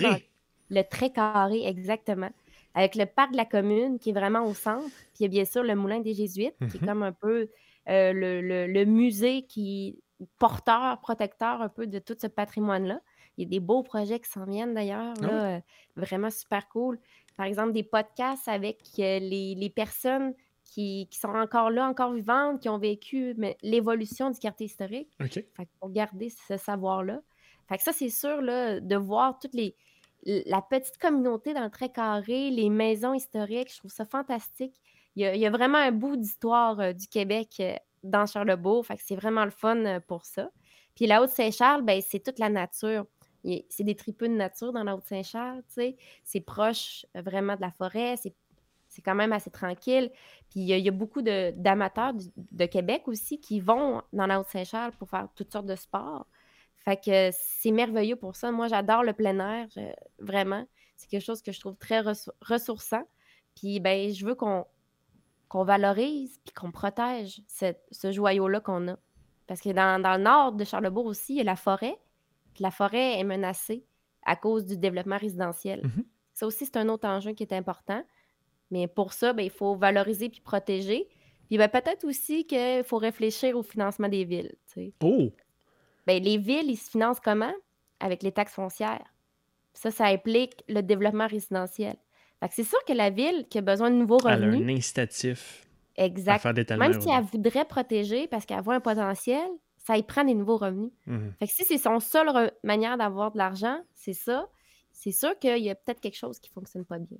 le 0.69 0.81
très 0.83 1.09
carré, 1.09 1.65
exactement. 1.65 2.29
Avec 2.75 2.95
le 2.95 3.05
parc 3.05 3.31
de 3.31 3.37
la 3.37 3.45
commune 3.45 3.97
qui 3.97 4.11
est 4.11 4.13
vraiment 4.13 4.45
au 4.45 4.53
centre. 4.53 4.85
Puis 5.13 5.21
il 5.21 5.23
y 5.23 5.25
a 5.25 5.29
bien 5.29 5.45
sûr 5.45 5.63
le 5.63 5.75
moulin 5.75 6.01
des 6.01 6.13
Jésuites, 6.13 6.55
qui 6.59 6.65
est 6.65 6.81
mm-hmm. 6.81 6.85
comme 6.85 7.03
un 7.03 7.13
peu 7.13 7.49
euh, 7.89 8.11
le, 8.13 8.85
musée 8.85 9.43
qui 9.47 9.97
porteur, 10.37 10.99
protecteur 11.01 11.61
un 11.61 11.69
peu 11.69 11.87
de 11.87 11.99
tout 11.99 12.15
ce 12.19 12.27
patrimoine-là. 12.27 12.99
Il 13.37 13.43
y 13.43 13.47
a 13.47 13.49
des 13.49 13.59
beaux 13.59 13.83
projets 13.83 14.19
qui 14.19 14.29
s'en 14.29 14.45
viennent 14.45 14.73
d'ailleurs, 14.73 15.13
ah 15.21 15.25
là, 15.25 15.45
euh, 15.45 15.59
vraiment 15.95 16.29
super 16.29 16.67
cool. 16.69 16.99
Par 17.37 17.45
exemple, 17.45 17.73
des 17.73 17.83
podcasts 17.83 18.47
avec 18.47 18.79
euh, 18.99 19.19
les, 19.19 19.55
les, 19.55 19.69
personnes 19.69 20.33
qui, 20.63 21.07
sont 21.11 21.29
encore 21.29 21.69
là, 21.69 21.87
encore 21.87 22.13
vivantes, 22.13 22.61
qui 22.61 22.69
ont 22.69 22.77
vécu 22.77 23.35
l'évolution 23.61 24.29
du 24.31 24.39
quartier 24.39 24.67
historique. 24.67 25.09
Fait 25.19 25.67
pour 25.79 25.89
garder 25.91 26.29
ce 26.29 26.57
savoir-là. 26.57 27.21
Fait 27.67 27.77
que 27.77 27.83
ça, 27.83 27.91
c'est 27.91 28.09
sûr, 28.09 28.41
là, 28.41 28.79
de 28.79 28.95
voir 28.95 29.37
toutes 29.39 29.53
les 29.53 29.75
la 30.25 30.61
petite 30.61 30.97
communauté 30.97 31.53
dans 31.53 31.63
le 31.63 31.69
très 31.69 31.89
carré, 31.89 32.49
les 32.49 32.69
maisons 32.69 33.13
historiques, 33.13 33.71
je 33.71 33.77
trouve 33.77 33.91
ça 33.91 34.05
fantastique. 34.05 34.73
Il 35.15 35.23
y 35.23 35.45
a, 35.45 35.49
vraiment 35.49 35.77
un 35.77 35.91
bout 35.91 36.17
d'histoire 36.17 36.79
euh, 36.79 36.91
du 36.91 37.07
Québec 37.07 37.49
euh, 37.61 37.75
dans 38.03 38.25
Charlebourg, 38.25 38.85
fait 38.85 38.97
que 38.97 39.01
c'est 39.05 39.15
vraiment 39.15 39.45
le 39.45 39.51
fun 39.51 39.77
euh, 39.85 39.99
pour 40.01 40.25
ça. 40.25 40.49
Puis 40.93 41.07
la 41.07 41.21
Haute-Saint-Charles, 41.21 41.83
ben, 41.83 42.01
c'est 42.05 42.19
toute 42.19 42.39
la 42.39 42.49
nature. 42.49 43.05
C'est 43.69 43.83
des 43.83 43.95
tripes 43.95 44.21
de 44.21 44.27
nature 44.27 44.73
dans 44.73 44.83
la 44.83 44.95
Haute-Saint-Charles, 44.95 45.63
tu 45.67 45.73
sais. 45.73 45.97
C'est 46.23 46.41
proche 46.41 47.05
vraiment 47.13 47.55
de 47.55 47.61
la 47.61 47.71
forêt, 47.71 48.15
c'est 48.17 49.01
quand 49.01 49.15
même 49.15 49.33
assez 49.33 49.51
tranquille. 49.51 50.11
Puis 50.49 50.61
il 50.61 50.79
y, 50.79 50.87
a 50.87 50.91
beaucoup 50.91 51.21
d'amateurs 51.21 52.13
de, 52.35 52.65
Québec 52.65 53.07
aussi 53.07 53.39
qui 53.39 53.59
vont 53.59 54.01
dans 54.13 54.27
la 54.27 54.39
Haute-Saint-Charles 54.39 54.93
pour 54.93 55.09
faire 55.09 55.27
toutes 55.35 55.51
sortes 55.51 55.65
de 55.65 55.75
sports. 55.75 56.25
Fait 56.77 56.97
que 56.97 57.29
c'est 57.31 57.71
merveilleux 57.71 58.15
pour 58.15 58.35
ça. 58.35 58.51
Moi, 58.51 58.67
j'adore 58.67 59.03
le 59.03 59.13
plein 59.13 59.39
air, 59.39 59.67
vraiment. 60.19 60.65
C'est 60.95 61.09
quelque 61.09 61.23
chose 61.25 61.41
que 61.41 61.51
je 61.51 61.59
trouve 61.59 61.75
très 61.75 62.01
ressourçant. 62.41 63.03
Puis 63.55 63.79
ben, 63.79 64.13
je 64.13 64.25
veux 64.25 64.35
qu'on 64.35 64.65
valorise 65.53 66.39
puis 66.43 66.53
qu'on 66.53 66.71
protège 66.71 67.41
ce 67.47 68.11
joyau-là 68.11 68.59
qu'on 68.59 68.87
a. 68.89 68.97
Parce 69.47 69.61
que 69.61 69.69
dans, 69.69 70.01
le 70.01 70.23
nord 70.23 70.53
de 70.53 70.63
Charlebourg 70.63 71.05
aussi, 71.05 71.33
il 71.33 71.37
y 71.37 71.41
a 71.41 71.43
la 71.43 71.55
forêt. 71.55 71.97
La 72.59 72.71
forêt 72.71 73.19
est 73.19 73.23
menacée 73.23 73.85
à 74.25 74.35
cause 74.35 74.65
du 74.65 74.77
développement 74.77 75.17
résidentiel. 75.17 75.81
Mmh 75.83 76.01
ça 76.35 76.45
aussi, 76.45 76.65
c'est 76.65 76.75
un 76.75 76.89
autre 76.89 77.07
enjeu 77.07 77.31
qui 77.31 77.43
est 77.43 77.53
important. 77.53 78.03
Mais 78.69 78.87
pour 78.87 79.13
ça, 79.13 79.33
ben, 79.33 79.43
il 79.43 79.49
faut 79.49 79.75
valoriser 79.75 80.29
puis 80.29 80.41
protéger. 80.41 81.07
Puis 81.47 81.57
ben, 81.57 81.69
peut-être 81.69 82.03
aussi 82.03 82.45
qu'il 82.45 82.83
faut 82.83 82.97
réfléchir 82.97 83.57
au 83.57 83.63
financement 83.63 84.09
des 84.09 84.25
villes. 84.25 84.53
Oh! 85.01 85.31
Ben, 86.05 86.21
les 86.21 86.37
villes, 86.37 86.69
ils 86.69 86.77
se 86.77 86.89
financent 86.89 87.21
comment? 87.21 87.53
Avec 88.01 88.21
les 88.21 88.33
taxes 88.33 88.53
foncières. 88.53 89.05
Ça, 89.73 89.91
ça 89.91 90.05
implique 90.07 90.63
le 90.67 90.81
développement 90.81 91.27
résidentiel. 91.27 91.95
c'est 92.51 92.63
sûr 92.63 92.83
que 92.85 92.93
la 92.93 93.09
ville 93.09 93.47
qui 93.49 93.57
a 93.57 93.61
besoin 93.61 93.89
de 93.89 93.95
nouveaux 93.95 94.17
revenus. 94.17 94.61
Elle 94.61 94.69
a 94.69 94.73
un 94.73 94.75
incitatif. 94.75 95.65
Exact. 95.95 96.43
Même 96.77 96.99
si 96.99 97.09
elle 97.09 97.23
voudrait 97.23 97.65
protéger 97.65 98.27
parce 98.27 98.45
qu'elle 98.45 98.61
voit 98.61 98.75
un 98.75 98.81
potentiel, 98.81 99.47
ça 99.85 99.97
y 99.97 100.03
prend 100.03 100.23
des 100.23 100.33
nouveaux 100.33 100.57
revenus. 100.57 100.91
Mmh 101.05 101.29
fait 101.39 101.47
que 101.47 101.53
si 101.53 101.63
c'est 101.63 101.77
son 101.77 101.99
seule 101.99 102.51
manière 102.63 102.97
d'avoir 102.97 103.31
de 103.31 103.37
l'argent, 103.37 103.79
c'est 103.93 104.13
ça, 104.13 104.49
c'est 104.91 105.11
sûr 105.11 105.37
qu'il 105.39 105.63
y 105.63 105.69
a 105.69 105.75
peut-être 105.75 105.99
quelque 105.99 106.17
chose 106.17 106.39
qui 106.39 106.49
ne 106.49 106.53
fonctionne 106.53 106.85
pas 106.85 106.97
bien. 106.97 107.17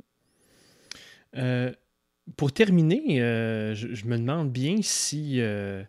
Euh, 1.35 1.71
pour 2.37 2.51
terminer, 2.51 3.21
euh, 3.21 3.75
je, 3.75 4.05
me 4.05 4.17
demande 4.17 4.51
bien 4.51 4.77
si 4.81 5.39
euh, 5.41 5.83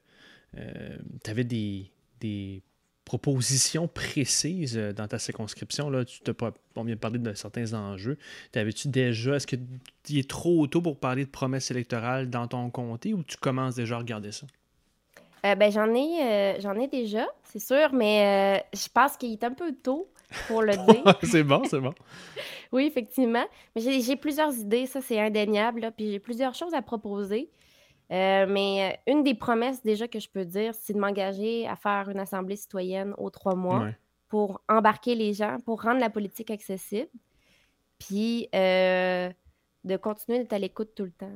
tu 0.52 1.30
avais 1.30 1.44
des, 1.44 2.62
propositions 3.04 3.86
précises 3.86 4.76
dans 4.76 5.06
ta 5.06 5.20
circonscription. 5.20 5.90
Là, 5.90 6.04
tu 6.04 6.20
pas, 6.34 6.52
on 6.74 6.82
vient 6.82 6.96
de 6.96 7.00
parler 7.00 7.20
de 7.20 7.34
certains 7.34 7.72
enjeux. 7.72 8.18
T'avais-tu 8.50 8.88
déjà, 8.88 9.36
est-ce 9.36 9.46
qu'il 9.46 10.18
est 10.18 10.28
trop 10.28 10.66
tôt 10.66 10.82
pour 10.82 10.98
parler 10.98 11.24
de 11.24 11.30
promesses 11.30 11.70
électorales 11.70 12.28
dans 12.28 12.48
ton 12.48 12.68
comté 12.68 13.14
ou 13.14 13.22
tu 13.22 13.36
commences 13.36 13.76
déjà 13.76 13.94
à 13.94 13.98
regarder 13.98 14.32
ça? 14.32 14.48
Ben, 15.54 15.70
j'en 15.70 15.94
ai, 15.94 16.56
j'en 16.60 16.74
ai 16.74 16.88
déjà, 16.88 17.26
c'est 17.44 17.58
sûr, 17.58 17.92
mais 17.92 18.64
je 18.74 18.88
pense 18.92 19.16
qu'il 19.16 19.32
est 19.32 19.44
un 19.44 19.52
peu 19.52 19.72
tôt 19.72 20.10
pour 20.48 20.62
le 20.62 20.72
dire. 20.72 21.04
c'est 21.22 21.42
bon, 21.42 21.62
c'est 21.64 21.80
bon. 21.80 21.92
oui, 22.72 22.86
effectivement. 22.86 23.44
Mais 23.74 24.00
j'ai 24.00 24.16
plusieurs 24.16 24.54
idées, 24.54 24.86
ça 24.86 25.00
c'est 25.00 25.20
indéniable. 25.20 25.92
puis 25.96 26.10
j'ai 26.10 26.18
plusieurs 26.18 26.54
choses 26.54 26.74
à 26.74 26.82
proposer. 26.82 27.50
Euh, 28.12 28.46
mais 28.48 28.98
euh, 29.08 29.12
une 29.12 29.24
des 29.24 29.34
promesses 29.34 29.82
déjà 29.82 30.06
que 30.06 30.20
je 30.20 30.28
peux 30.28 30.44
dire, 30.44 30.74
c'est 30.74 30.92
de 30.92 30.98
m'engager 30.98 31.66
à 31.66 31.74
faire 31.74 32.08
une 32.08 32.20
assemblée 32.20 32.56
citoyenne 32.56 33.14
aux 33.18 33.30
trois 33.30 33.56
mois 33.56 33.88
pour 34.28 34.60
embarquer 34.68 35.14
les 35.14 35.34
gens, 35.34 35.58
pour 35.64 35.82
rendre 35.82 36.00
la 36.00 36.10
politique 36.10 36.50
accessible, 36.50 37.08
puis 37.98 38.48
euh, 38.54 39.30
de 39.84 39.96
continuer 39.96 40.38
d'être 40.38 40.52
à 40.52 40.58
l'écoute 40.58 40.94
tout 40.94 41.04
le 41.04 41.10
temps. 41.10 41.32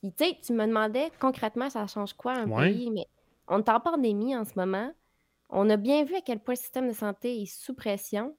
Puis 0.00 0.12
tu 0.12 0.24
sais, 0.24 0.38
tu 0.42 0.52
me 0.52 0.66
demandais 0.66 1.10
concrètement 1.20 1.68
ça 1.68 1.86
change 1.86 2.14
quoi 2.14 2.32
un 2.32 2.48
pays, 2.48 2.90
mais 2.90 3.06
on 3.48 3.58
est 3.58 3.68
en 3.68 3.80
pandémie 3.80 4.36
en 4.36 4.44
ce 4.44 4.52
moment. 4.56 4.92
On 5.50 5.68
a 5.68 5.76
bien 5.76 6.04
vu 6.04 6.14
à 6.14 6.20
quel 6.20 6.40
point 6.40 6.54
le 6.54 6.60
système 6.60 6.88
de 6.88 6.94
santé 6.94 7.42
est 7.42 7.46
sous 7.46 7.74
pression, 7.74 8.36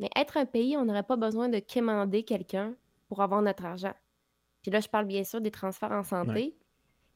mais 0.00 0.10
être 0.16 0.36
un 0.36 0.46
pays, 0.46 0.76
on 0.76 0.84
n'aurait 0.84 1.02
pas 1.02 1.16
besoin 1.16 1.48
de 1.48 1.58
quémander 1.58 2.24
quelqu'un 2.24 2.74
pour 3.08 3.22
avoir 3.22 3.42
notre 3.42 3.64
argent. 3.64 3.94
Puis 4.62 4.70
là, 4.70 4.80
je 4.80 4.88
parle 4.88 5.04
bien 5.04 5.22
sûr 5.22 5.40
des 5.40 5.50
transferts 5.50 5.92
en 5.92 6.02
santé. 6.02 6.56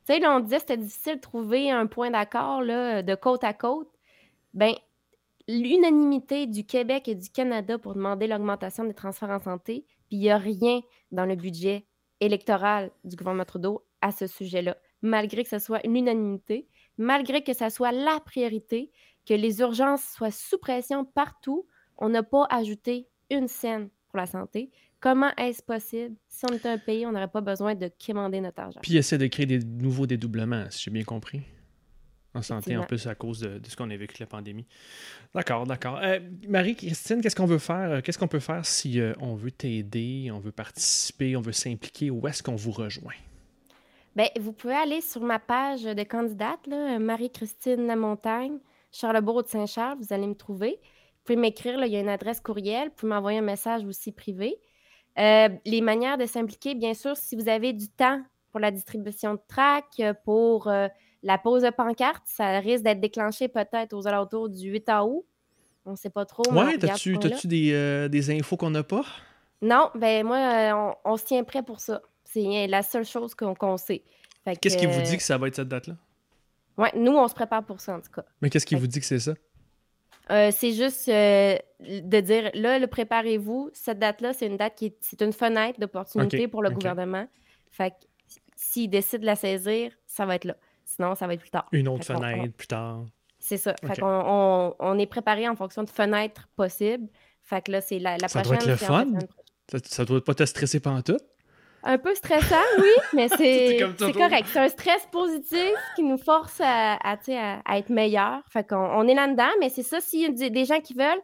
Tu 0.07 0.15
sais, 0.15 0.21
là, 0.21 0.37
on 0.37 0.41
disait 0.41 0.57
que 0.57 0.63
c'était 0.63 0.77
difficile 0.77 1.17
de 1.17 1.21
trouver 1.21 1.71
un 1.71 1.87
point 1.87 2.11
d'accord 2.11 2.61
de 2.61 3.15
côte 3.17 3.43
à 3.43 3.55
côte. 3.55 3.91
Ben, 4.55 4.75
l'unanimité 5.49 6.47
du 6.47 6.65
Québec 6.65 7.09
et 7.09 7.15
du 7.17 7.29
Canada 7.29 7.77
pour 7.79 7.95
demander 7.95 8.27
l'augmentation 8.29 8.85
des 8.85 8.95
transferts 8.95 9.31
en 9.31 9.41
santé, 9.41 9.85
puis 10.07 10.17
il 10.17 10.21
n'y 10.21 10.31
a 10.31 10.39
rien 10.39 10.81
dans 11.11 11.27
le 11.27 11.35
budget 11.35 11.87
électoral 12.21 12.91
du 13.05 13.17
gouvernement 13.17 13.45
Trudeau 13.45 13.85
à 14.01 14.13
ce 14.13 14.27
sujet-là, 14.27 14.77
malgré 15.03 15.43
que 15.43 15.51
ce 15.51 15.59
soit 15.59 15.85
une 15.87 15.97
unanimité, 15.97 16.69
malgré 16.99 17.43
que 17.43 17.53
ce 17.53 17.69
soit 17.69 17.93
la 17.93 18.21
priorité, 18.21 18.91
que 19.27 19.35
les 19.35 19.61
urgences 19.61 20.05
soient 20.05 20.31
sous 20.31 20.59
pression 20.59 21.05
partout, 21.05 21.67
on 21.99 22.09
n'a 22.09 22.23
pas 22.23 22.47
ajouté 22.51 23.09
une 23.31 23.49
scène 23.49 23.91
pour 24.09 24.19
la 24.19 24.27
santé. 24.27 24.71
Comment 25.01 25.35
est-ce 25.37 25.63
possible? 25.63 26.17
Si 26.29 26.45
on 26.51 26.55
était 26.55 26.69
un 26.69 26.79
pays, 26.79 27.07
on 27.07 27.13
n'aurait 27.13 27.29
pas 27.29 27.41
besoin 27.41 27.75
de 27.75 27.89
quémander 27.89 28.41
notre 28.41 28.61
argent. 28.61 28.81
Puis 28.83 28.97
essaie 28.97 29.19
de 29.19 29.27
créer 29.27 29.47
des 29.47 29.59
nouveaux 29.59 30.07
dédoublements, 30.07 30.67
si 30.71 30.85
j'ai 30.85 30.91
bien 30.91 31.05
compris. 31.05 31.43
En 32.33 32.43
santé, 32.43 32.77
en 32.77 32.85
plus, 32.85 33.09
à 33.09 33.17
cause 33.17 33.41
de, 33.41 33.61
ce 33.67 33.75
qu'on 33.75 33.91
a 33.91 33.97
vécu 33.97 34.17
la 34.21 34.27
pandémie. 34.27 34.67
D'accord, 35.35 35.67
d'accord. 35.67 35.99
Euh, 36.01 36.21
Marie-Christine, 36.49 37.21
qu'est-ce 37.21 37.35
qu'on 37.35 37.47
veut 37.47 37.59
faire? 37.59 37.91
Euh, 37.91 38.01
qu'est-ce 38.01 38.19
qu'on 38.19 38.29
peut 38.29 38.39
faire 38.39 38.65
si 38.65 39.01
euh, 39.01 39.13
on 39.21 39.35
veut 39.35 39.51
t'aider, 39.51 40.31
on 40.33 40.39
veut 40.39 40.53
participer, 40.53 41.35
on 41.35 41.41
veut 41.41 41.53
s'impliquer? 41.53 42.09
Où 42.09 42.29
est-ce 42.29 42.41
qu'on 42.41 42.55
vous 42.55 42.71
rejoint? 42.71 43.15
Bien, 44.15 44.29
vous 44.39 44.53
pouvez 44.53 44.75
aller 44.75 45.01
sur 45.01 45.23
ma 45.23 45.41
page 45.41 45.83
de 45.83 46.03
candidate, 46.05 46.69
Marie-Christine 46.69 47.87
Lamontagne, 47.87 48.59
Charlebourg 48.93 49.43
de 49.43 49.49
Saint-Charles, 49.49 49.99
vous 50.01 50.13
allez 50.13 50.27
me 50.27 50.35
trouver. 50.35 50.79
Vous 50.81 51.25
pouvez 51.25 51.37
m'écrire, 51.37 51.85
il 51.85 51.93
y 51.93 51.97
a 51.97 52.01
une 52.01 52.09
adresse 52.09 52.41
courriel, 52.41 52.89
vous 52.89 52.95
pouvez 52.95 53.13
m'envoyer 53.13 53.39
un 53.39 53.43
message 53.43 53.85
aussi 53.85 54.13
privé. 54.13 54.57
les 55.17 55.81
manières 55.81 56.19
de 56.19 56.27
s'impliquer, 56.27 56.75
bien 56.75 56.95
sûr, 56.95 57.17
si 57.17 57.35
vous 57.35 57.49
avez 57.49 57.73
du 57.73 57.89
temps 57.89 58.23
pour 58.51 58.61
la 58.61 58.71
distribution 58.71 59.35
de 59.35 59.41
tracts, 59.49 60.03
pour 60.25 60.69
la 61.23 61.39
pause 61.39 61.63
de 61.63 61.71
pancarte, 61.71 62.23
ça 62.27 62.59
risque 62.61 62.85
d'être 62.85 63.01
déclenché 63.01 63.49
peut-être 63.49 63.93
aux 63.93 64.07
alentours 64.07 64.49
du 64.49 64.71
8 64.71 64.91
août. 65.03 65.25
On 65.85 65.93
ne 65.93 65.97
sait 65.97 66.11
pas 66.11 66.25
trop. 66.25 66.43
Ouais, 66.53 66.79
t'as-tu 66.79 67.17
des, 67.47 67.73
euh, 67.73 68.09
des, 68.09 68.31
infos 68.31 68.57
qu'on 68.57 68.71
n'a 68.71 68.83
pas? 68.83 69.05
Non, 69.63 69.91
ben 69.95 70.27
moi, 70.27 70.37
euh, 70.37 70.93
on, 71.05 71.17
se 71.17 71.25
tient 71.25 71.43
prêt 71.45 71.63
pour 71.63 71.81
ça. 71.81 72.03
C'est 72.25 72.67
la 72.67 72.83
seule 72.83 73.05
chose 73.05 73.35
qu'on 73.35 73.77
sait. 73.77 74.03
Qu'est-ce 74.61 74.77
qui 74.77 74.87
vous 74.87 75.01
dit 75.03 75.17
que 75.17 75.23
ça 75.23 75.37
va 75.37 75.49
être 75.49 75.57
cette 75.57 75.69
date-là? 75.69 75.97
Oui, 76.79 76.89
nous, 76.97 77.13
on 77.13 77.29
se 77.29 77.35
prépare 77.35 77.65
pour 77.65 77.81
ça, 77.81 77.97
en 77.97 78.01
tout 78.01 78.11
cas. 78.11 78.25
Mais 78.41 78.49
qu'est-ce 78.49 78.67
qui 78.67 78.75
vous 78.75 78.87
dit 78.87 79.01
que 79.01 79.07
c'est 79.07 79.19
ça? 79.19 79.35
Euh, 80.31 80.51
c'est 80.53 80.73
juste 80.73 81.09
de 81.09 82.21
dire, 82.21 82.51
là, 82.55 82.79
le 82.79 82.87
préparez-vous. 82.87 83.71
Cette 83.73 83.99
date-là, 83.99 84.33
c'est 84.33 84.47
une 84.47 84.57
date 84.57 84.77
qui 84.77 84.87
est, 84.87 84.97
c'est 85.01 85.21
une 85.23 85.33
fenêtre 85.33 85.81
d'opportunité 85.81 86.47
pour 86.47 86.63
le 86.63 86.71
gouvernement. 86.71 87.27
Fait 87.71 87.91
que 87.91 88.07
s'il 88.55 88.89
décide 88.89 89.23
de 89.23 89.27
la 89.27 89.37
saisir, 89.37 89.93
ça 90.07 90.25
va 90.27 90.37
être 90.37 90.45
là. 90.45 90.57
Sinon, 90.97 91.15
ça 91.15 91.27
va 91.27 91.35
être 91.35 91.41
plus 91.41 91.51
tard. 91.51 91.69
Une 91.71 91.87
autre 91.89 92.05
fenêtre 92.05 92.53
plus 92.55 92.67
tard. 92.67 93.05
C'est 93.39 93.57
ça. 93.57 93.75
Fait 93.87 94.03
on, 94.03 94.75
on, 94.79 94.99
est 94.99 95.07
préparé 95.07 95.49
en 95.49 95.55
fonction 95.55 95.85
de 95.85 95.91
fenêtres 95.91 96.49
possibles. 96.57 97.09
Fait 97.43 97.63
que 97.63 97.73
là, 97.73 97.81
c'est 97.81 97.99
la, 97.99 98.17
la 98.19 98.29
ça 98.29 98.43
Doit 98.43 98.57
être 98.57 98.67
le 98.67 98.77
fun. 98.77 99.07
Ça, 99.85 100.03
ne 100.03 100.07
doit 100.07 100.25
pas 100.25 100.35
te 100.35 100.45
stresser 100.45 100.81
pendant 100.81 101.03
tout. 101.03 101.17
Un 101.85 101.97
peu 101.97 102.15
stressant, 102.15 102.57
oui, 102.79 102.91
mais 103.15 103.29
c'est 103.39 103.79
correct. 104.13 104.49
C'est 104.53 104.59
un 104.59 104.69
stress 104.69 105.07
positif 105.11 105.75
qui 105.95 106.03
nous 106.03 106.19
force 106.19 106.61
à, 106.61 106.95
à, 106.95 107.17
à 107.65 107.79
être 107.79 107.89
meilleur. 107.89 108.43
Fait 108.51 108.69
qu'on 108.69 108.77
on 108.77 109.07
est 109.07 109.15
là-dedans, 109.15 109.51
mais 109.61 109.71
c'est 109.71 109.85
ça, 109.85 110.01
s'il 110.01 110.21
y 110.21 110.45
a 110.45 110.51
des 110.51 110.65
gens 110.65 110.81
qui 110.81 110.95
veulent 110.95 111.23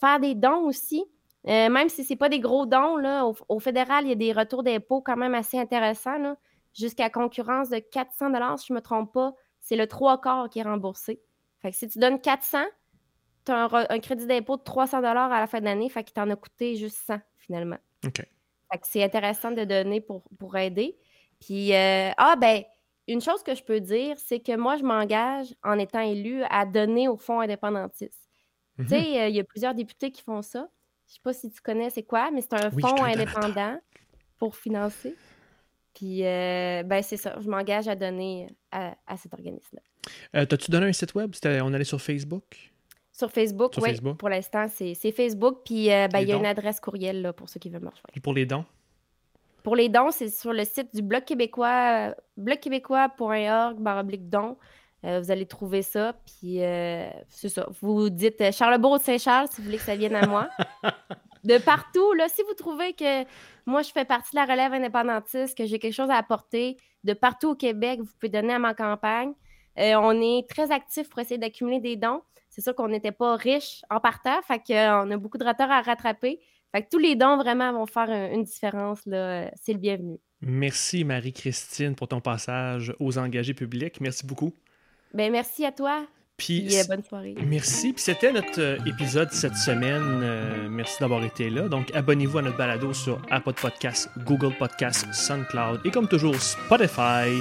faire 0.00 0.20
des 0.20 0.34
dons 0.34 0.66
aussi, 0.66 1.04
euh, 1.46 1.70
même 1.70 1.88
si 1.88 2.04
ce 2.04 2.12
n'est 2.12 2.18
pas 2.18 2.28
des 2.28 2.40
gros 2.40 2.66
dons, 2.66 2.96
là, 2.96 3.24
au, 3.24 3.34
au, 3.48 3.60
fédéral, 3.60 4.04
il 4.04 4.08
y 4.10 4.12
a 4.12 4.16
des 4.16 4.32
retours 4.32 4.64
d'impôts 4.64 5.00
quand 5.00 5.16
même 5.16 5.34
assez 5.34 5.58
intéressants. 5.58 6.18
Là 6.18 6.36
jusqu'à 6.74 7.08
concurrence 7.10 7.70
de 7.70 7.78
400 7.78 8.56
si 8.58 8.66
je 8.66 8.72
ne 8.72 8.78
me 8.78 8.82
trompe 8.82 9.12
pas, 9.12 9.34
c'est 9.60 9.76
le 9.76 9.86
trois 9.86 10.20
quarts 10.20 10.50
qui 10.50 10.58
est 10.58 10.62
remboursé. 10.62 11.22
Fait 11.60 11.70
que 11.70 11.76
si 11.76 11.88
tu 11.88 11.98
donnes 11.98 12.20
400, 12.20 12.58
tu 13.46 13.52
as 13.52 13.68
un, 13.90 13.98
crédit 14.00 14.26
d'impôt 14.26 14.56
de 14.56 14.62
300 14.62 15.02
à 15.02 15.40
la 15.40 15.46
fin 15.46 15.60
de 15.60 15.64
l'année, 15.64 15.88
fait 15.88 16.04
qu'il 16.04 16.14
t'en 16.14 16.28
a 16.30 16.36
coûté 16.36 16.76
juste 16.76 16.98
100 17.06 17.20
finalement. 17.38 17.78
OK. 18.04 18.16
Fait 18.72 18.78
que 18.78 18.86
c'est 18.86 19.02
intéressant 19.02 19.50
de 19.50 19.64
donner 19.64 20.00
pour, 20.00 20.22
pour 20.38 20.56
aider. 20.56 20.96
Puis, 21.40 21.74
euh, 21.74 22.10
ah 22.16 22.36
ben, 22.36 22.62
une 23.06 23.20
chose 23.20 23.42
que 23.42 23.54
je 23.54 23.62
peux 23.62 23.80
dire, 23.80 24.18
c'est 24.18 24.40
que 24.40 24.56
moi, 24.56 24.76
je 24.76 24.82
m'engage 24.82 25.54
en 25.62 25.78
étant 25.78 26.00
élu 26.00 26.42
à 26.50 26.64
donner 26.64 27.08
au 27.08 27.16
fonds 27.16 27.40
indépendantiste. 27.40 28.28
Tu 28.78 28.88
sais, 28.88 29.20
euh, 29.20 29.28
il 29.28 29.36
y 29.36 29.40
a 29.40 29.44
plusieurs 29.44 29.74
députés 29.74 30.10
qui 30.10 30.22
font 30.22 30.42
ça. 30.42 30.68
Je 31.06 31.12
ne 31.12 31.14
sais 31.14 31.20
pas 31.22 31.32
si 31.32 31.50
tu 31.50 31.60
connais 31.60 31.90
c'est 31.90 32.02
quoi, 32.02 32.30
mais 32.30 32.40
c'est 32.40 32.54
un 32.54 32.70
fonds 32.70 33.04
indépendant 33.04 33.78
pour 34.38 34.56
financer. 34.56 35.14
Puis, 35.94 36.24
euh, 36.24 36.82
ben, 36.82 37.02
c'est 37.02 37.16
ça. 37.16 37.36
Je 37.40 37.48
m'engage 37.48 37.86
à 37.86 37.94
donner 37.94 38.48
à, 38.72 38.94
cet 39.16 39.32
organisme-là. 39.32 39.80
Euh, 40.34 40.44
T'as-tu 40.44 40.70
donné 40.70 40.86
un 40.86 40.92
site 40.92 41.14
web? 41.14 41.32
On 41.44 41.72
allait 41.72 41.84
sur 41.84 42.00
Facebook? 42.00 42.72
Sur 43.12 43.30
Facebook, 43.30 43.74
oui. 43.80 44.00
Pour 44.18 44.28
l'instant, 44.28 44.66
c'est 44.68 44.94
Facebook. 45.12 45.60
Puis, 45.64 45.92
euh, 45.92 46.08
ben, 46.08 46.20
il 46.20 46.28
y 46.28 46.32
a 46.32 46.36
une 46.36 46.46
adresse 46.46 46.80
courriel 46.80 47.22
là, 47.22 47.32
pour 47.32 47.48
ceux 47.48 47.60
qui 47.60 47.70
veulent 47.70 47.80
me 47.80 47.90
rejoindre. 47.90 48.12
Et 48.14 48.20
pour 48.20 48.34
les 48.34 48.44
dons? 48.44 48.64
Pour 49.62 49.76
les 49.76 49.88
dons, 49.88 50.10
c'est 50.10 50.28
sur 50.28 50.52
le 50.52 50.64
site 50.64 50.94
du 50.94 51.00
Bloc 51.00 51.24
québécois, 51.24 52.14
blocquébécois.org, 52.36 53.78
baroblique 53.78 54.28
dons. 54.28 54.58
vous 55.04 55.30
allez 55.30 55.46
trouver 55.46 55.82
ça. 55.82 56.14
Puis, 56.26 56.56
c'est 57.28 57.48
ça. 57.48 57.68
Vous 57.80 58.10
dites 58.10 58.50
Charlebourg 58.52 58.98
de 58.98 59.04
Saint-Charles 59.04 59.46
si 59.48 59.58
vous 59.58 59.66
voulez 59.66 59.78
que 59.78 59.84
ça 59.84 59.94
vienne 59.94 60.16
à 60.16 60.26
moi. 60.26 60.48
de 61.44 61.58
partout. 61.58 62.12
Là, 62.14 62.28
si 62.28 62.42
vous 62.42 62.54
trouvez 62.54 62.92
que 62.92 63.24
moi, 63.66 63.82
je 63.82 63.90
fais 63.90 64.04
partie 64.04 64.30
de 64.34 64.40
la 64.40 64.46
relève 64.46 64.72
indépendantiste, 64.72 65.56
que 65.56 65.66
j'ai 65.66 65.78
quelque 65.78 65.94
chose 65.94 66.10
à 66.10 66.16
apporter, 66.16 66.76
de 67.04 67.12
partout 67.12 67.50
au 67.50 67.54
Québec, 67.54 68.00
vous 68.00 68.12
pouvez 68.18 68.30
donner 68.30 68.54
à 68.54 68.58
ma 68.58 68.74
campagne. 68.74 69.32
Euh, 69.78 69.94
on 69.96 70.20
est 70.20 70.48
très 70.48 70.70
actifs 70.70 71.08
pour 71.08 71.20
essayer 71.20 71.38
d'accumuler 71.38 71.80
des 71.80 71.96
dons. 71.96 72.22
C'est 72.48 72.60
sûr 72.60 72.74
qu'on 72.74 72.88
n'était 72.88 73.12
pas 73.12 73.36
riche 73.36 73.82
en 73.90 74.00
partant, 74.00 74.40
fait 74.42 74.60
qu'on 74.64 75.10
a 75.10 75.16
beaucoup 75.16 75.38
de 75.38 75.44
retards 75.44 75.70
à 75.70 75.82
rattraper. 75.82 76.40
Fait 76.72 76.82
que 76.82 76.88
tous 76.88 76.98
les 76.98 77.16
dons 77.16 77.36
vraiment 77.36 77.72
vont 77.72 77.86
faire 77.86 78.10
une 78.32 78.44
différence. 78.44 79.00
C'est 79.04 79.72
le 79.72 79.78
bienvenu. 79.78 80.18
Merci 80.40 81.04
Marie-Christine 81.04 81.94
pour 81.94 82.08
ton 82.08 82.20
passage 82.20 82.94
aux 83.00 83.18
engagés 83.18 83.54
publics. 83.54 84.00
Merci 84.00 84.26
beaucoup. 84.26 84.52
Ben, 85.12 85.32
merci 85.32 85.64
à 85.64 85.72
toi. 85.72 86.06
Puis, 86.36 86.68
bonne 86.88 87.02
soirée. 87.04 87.36
Merci. 87.46 87.92
Puis 87.92 88.02
c'était 88.02 88.32
notre 88.32 88.60
euh, 88.60 88.76
épisode 88.86 89.30
cette 89.30 89.54
semaine. 89.56 90.20
Euh, 90.22 90.68
merci 90.68 90.96
d'avoir 90.98 91.22
été 91.22 91.48
là. 91.48 91.68
Donc, 91.68 91.94
abonnez-vous 91.94 92.38
à 92.38 92.42
notre 92.42 92.56
balado 92.56 92.92
sur 92.92 93.22
Apple 93.30 93.52
Podcasts, 93.52 94.10
Google 94.26 94.52
Podcasts, 94.58 95.06
SoundCloud 95.12 95.80
et 95.84 95.92
comme 95.92 96.08
toujours 96.08 96.34
Spotify 96.40 97.40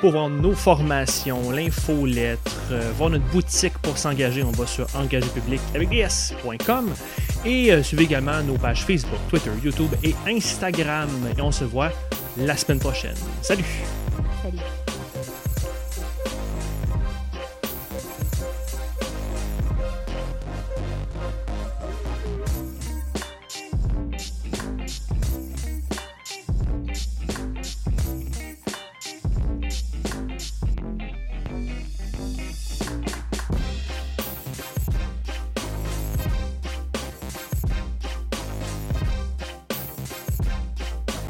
pour 0.00 0.12
voir 0.12 0.28
nos 0.28 0.52
formations, 0.52 1.50
l'infolettre, 1.50 2.60
euh, 2.72 2.92
voir 2.96 3.08
notre 3.08 3.24
boutique 3.26 3.78
pour 3.78 3.96
s'engager. 3.96 4.42
On 4.42 4.52
va 4.52 4.66
sur 4.66 4.86
engagerpublic 4.94 5.60
avec 5.74 5.90
s.com 5.92 6.92
et 7.46 7.82
suivez 7.82 8.04
également 8.04 8.42
nos 8.42 8.58
pages 8.58 8.84
Facebook, 8.84 9.18
Twitter, 9.30 9.50
YouTube 9.64 9.90
et 10.02 10.14
Instagram. 10.26 11.08
Et 11.38 11.40
on 11.40 11.52
se 11.52 11.64
voit 11.64 11.90
la 12.36 12.56
semaine 12.56 12.80
prochaine. 12.80 13.16
Salut! 13.40 13.64
Salut! 14.42 14.85